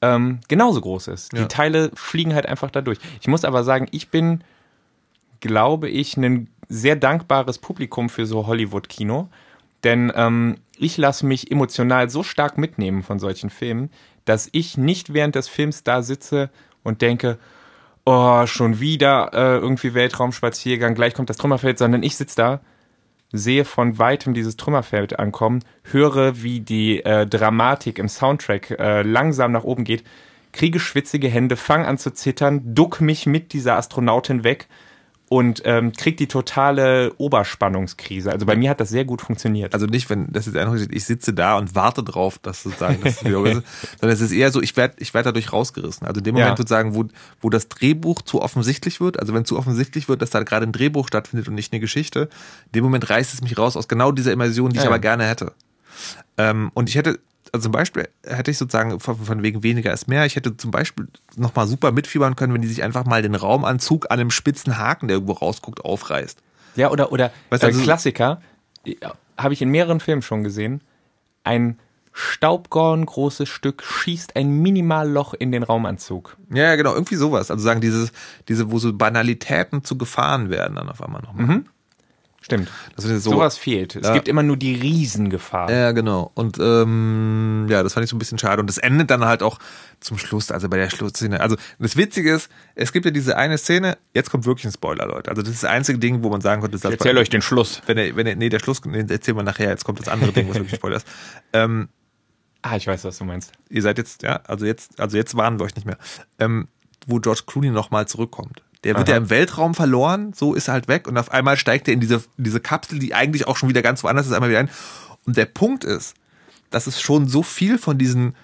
[0.00, 1.32] ähm, genauso groß ist.
[1.32, 1.42] Ja.
[1.42, 2.98] Die Teile fliegen halt einfach dadurch.
[3.20, 4.42] Ich muss aber sagen, ich bin,
[5.38, 9.28] glaube ich, ein sehr dankbares Publikum für so Hollywood-Kino.
[9.84, 13.90] Denn ähm, ich lasse mich emotional so stark mitnehmen von solchen Filmen,
[14.24, 16.50] dass ich nicht während des Films da sitze
[16.82, 17.38] und denke,
[18.04, 22.60] oh, schon wieder äh, irgendwie Weltraumspaziergang, gleich kommt das Trümmerfeld, sondern ich sitze da,
[23.32, 29.52] sehe von weitem dieses Trümmerfeld ankommen, höre, wie die äh, Dramatik im Soundtrack äh, langsam
[29.52, 30.04] nach oben geht,
[30.52, 34.68] kriege schwitzige Hände, fange an zu zittern, duck mich mit dieser Astronautin weg
[35.32, 38.30] und ähm, kriegt die totale Oberspannungskrise.
[38.30, 39.72] Also bei mir hat das sehr gut funktioniert.
[39.72, 43.00] Also nicht, wenn das jetzt einfach ist, ich sitze da und warte drauf, dass sozusagen
[43.02, 43.64] das sondern
[44.02, 46.06] es ist eher so, ich werde ich werd dadurch rausgerissen.
[46.06, 46.56] Also in dem Moment Ja.
[46.58, 47.06] sozusagen, wo,
[47.40, 50.72] wo das Drehbuch zu offensichtlich wird, also wenn zu offensichtlich wird, dass da gerade ein
[50.72, 52.28] Drehbuch stattfindet und nicht eine Geschichte,
[52.66, 54.90] in dem Moment reißt es mich raus aus genau dieser Immersion, die ich Ja.
[54.90, 55.52] aber gerne hätte.
[56.36, 57.18] Ähm, und ich hätte,
[57.50, 61.08] also zum Beispiel hätte ich sozusagen von, wegen weniger ist mehr, ich hätte zum Beispiel
[61.36, 65.08] nochmal super mitfiebern können, wenn die sich einfach mal den Raumanzug an einem spitzen Haken,
[65.08, 66.42] der irgendwo rausguckt, aufreißt.
[66.76, 68.40] Ja, oder, oder Weißt du, äh, also- Klassiker,
[68.84, 70.82] ja, habe ich in mehreren Filmen schon gesehen.
[71.44, 71.78] Ein
[72.12, 76.36] Staubgorn großes Stück schießt ein Minimalloch in den Raumanzug.
[76.50, 77.50] Ja, ja, genau, irgendwie sowas.
[77.50, 78.12] Also sagen dieses,
[78.48, 81.64] diese, wo so Banalitäten zu Gefahren werden dann auf einmal nochmal.
[82.42, 82.68] Stimmt.
[82.96, 83.30] Das ist so.
[83.30, 83.96] Sowas fehlt.
[83.96, 84.14] Es Ja.
[84.14, 85.70] gibt immer nur die Riesengefahr.
[85.70, 86.32] Ja, genau.
[86.34, 88.60] Und ähm, ja, das fand ich so ein bisschen schade.
[88.60, 89.58] Und das endet dann halt auch
[90.00, 91.40] zum Schluss, also bei der Schlussszene.
[91.40, 95.06] Also das Witzige ist, es gibt ja diese eine Szene, jetzt kommt wirklich ein Spoiler,
[95.06, 95.30] Leute.
[95.30, 97.42] Also das ist das einzige Ding, wo man sagen könnte, das ich erzähle euch den
[97.42, 97.80] Schluss.
[97.86, 100.32] wenn er, wenn er, nee, der Schluss, nee, erzählen wir nachher, jetzt kommt das andere
[100.32, 101.06] Ding, was wirklich Spoiler ist.
[101.52, 101.88] Ähm,
[102.64, 103.50] Ah, ich weiß, was du meinst.
[103.70, 105.98] ihr seid jetzt, ja, also jetzt, also jetzt warnen wir euch nicht mehr.
[106.38, 106.68] Ähm,
[107.06, 108.62] wo George Clooney nochmal zurückkommt.
[108.84, 109.12] Der wird Aha.
[109.16, 112.00] ja im Weltraum verloren, so ist er halt weg und auf einmal steigt er in
[112.00, 114.70] diese, diese Kapsel, die eigentlich auch schon wieder ganz woanders ist, einmal wieder ein.
[115.24, 116.14] Und der Punkt ist,
[116.70, 118.34] dass es schon so viel von diesen,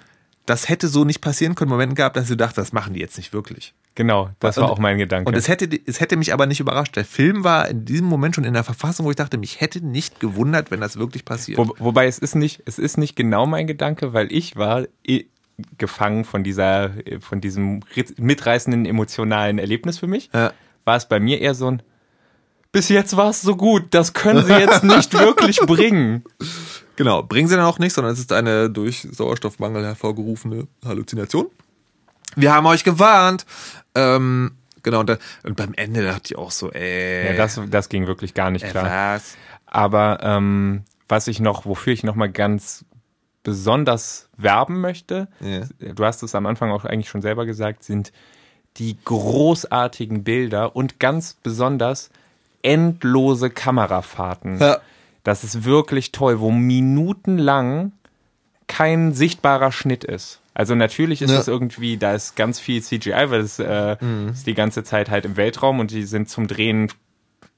[0.46, 3.16] das hätte so nicht passieren können, Momenten gab, dass ich dachte, das machen die jetzt
[3.16, 3.74] nicht wirklich.
[3.96, 5.28] Genau, das war Und- auch mein Gedanke.
[5.28, 6.94] Und es hätte, es hätte mich aber nicht überrascht.
[6.94, 9.84] Der Film war in diesem Moment schon in der Verfassung, wo ich dachte, mich hätte
[9.84, 11.58] nicht gewundert, wenn das wirklich passiert.
[11.58, 15.24] Wo, wobei es ist nicht, es ist nicht genau mein Gedanke, weil ich war eh
[15.76, 16.90] gefangen von dieser,
[17.20, 17.80] von diesem
[18.16, 20.30] mitreißenden emotionalen Erlebnis für mich.
[20.32, 20.52] Ja.
[20.84, 21.82] War es bei mir eher so ein,
[22.72, 26.24] bis jetzt war es so gut, das können sie jetzt nicht wirklich bringen.
[26.96, 31.46] Genau, bringen sie dann auch nicht, sondern es ist eine durch Sauerstoffmangel hervorgerufene Halluzination.
[32.36, 33.46] Wir haben euch gewarnt.
[33.94, 34.52] Ähm,
[34.82, 37.26] genau, und, da, und beim Ende dachte ich auch so, ey.
[37.26, 39.14] Ja, das, das ging wirklich gar nicht äh, klar.
[39.14, 39.36] was?
[39.66, 42.84] Aber ähm, was ich noch, wofür ich noch mal ganz
[43.48, 45.60] besonders werben möchte, Ja.
[45.94, 48.12] du hast es am Anfang auch eigentlich schon selber gesagt, sind
[48.76, 52.10] die großartigen Bilder und ganz besonders
[52.62, 54.58] endlose Kamerafahrten.
[54.58, 54.78] Ja.
[55.24, 57.92] Das ist wirklich toll, wo minutenlang
[58.66, 60.40] kein sichtbarer Schnitt ist.
[60.54, 61.38] Also natürlich ist Ja.
[61.40, 64.28] es irgendwie, da ist ganz viel CGI, weil es äh, Mhm.
[64.30, 66.92] ist die ganze Zeit halt im Weltraum und die sind zum Drehen,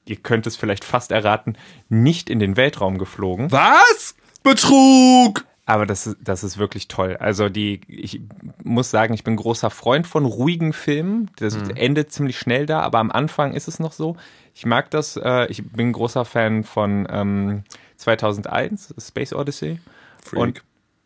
[0.05, 1.57] ihr könnt es vielleicht fast erraten,
[1.89, 3.51] nicht in den Weltraum geflogen.
[3.51, 4.15] Was?
[4.43, 5.45] Betrug!
[5.71, 7.15] Aber das ist, das ist wirklich toll.
[7.17, 8.19] Also die, ich
[8.61, 11.31] muss sagen, ich bin großer Freund von ruhigen Filmen.
[11.37, 14.17] Das endet ziemlich schnell da, aber am Anfang ist es noch so.
[14.53, 15.15] Ich mag das.
[15.15, 17.63] Äh, ich bin großer Fan von ähm,
[17.95, 19.79] 2001, Space Odyssey.
[20.21, 20.41] Freak.
[20.41, 20.63] Und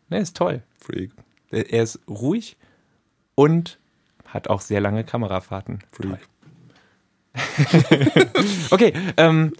[0.08, 0.64] ne, ist toll.
[0.80, 1.12] Freak.
[1.52, 2.56] Er ist ruhig
[3.36, 3.78] und
[4.26, 5.78] hat auch sehr lange Kamerafahrten.
[5.92, 6.18] Freak.
[8.70, 9.52] Okay, ähm,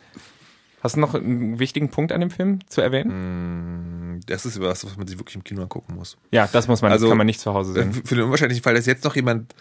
[0.82, 3.95] hast du noch einen wichtigen Punkt an dem Film zu erwähnen?
[4.26, 6.16] Das ist was, was man sich wirklich im Kino angucken muss.
[6.30, 7.93] Ja, das muss man, Also, das kann man nicht zu Hause sehen.
[7.93, 9.55] Für den unwahrscheinlichen Fall, dass jetzt noch jemand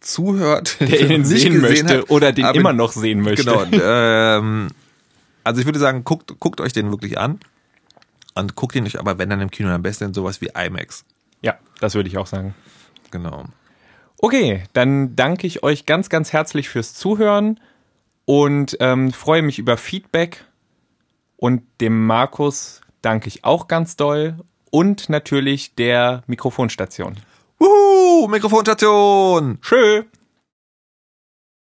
[0.00, 3.44] zuhört, Der ihn sehen gesehen möchte hat, oder den aber- immer noch sehen möchte.
[3.44, 3.64] Genau.
[3.84, 4.68] Ähm,
[5.44, 7.40] also ich würde sagen, guckt, guckt euch den wirklich an.
[8.34, 11.04] Und guckt ihn euch aber, wenn dann im Kino, am besten in sowas wie IMAX.
[11.42, 12.54] Ja, das würde ich auch sagen.
[13.10, 13.44] Genau.
[14.18, 17.58] Okay, dann danke ich euch ganz, ganz herzlich fürs Zuhören
[18.24, 20.44] und ähm, freue mich über Feedback
[21.36, 24.36] und dem Markus danke ich auch ganz doll.
[24.70, 27.16] Und natürlich der Mikrofonstation.
[27.58, 29.58] Wuhu, Mikrofonstation!
[29.60, 30.04] Tschö!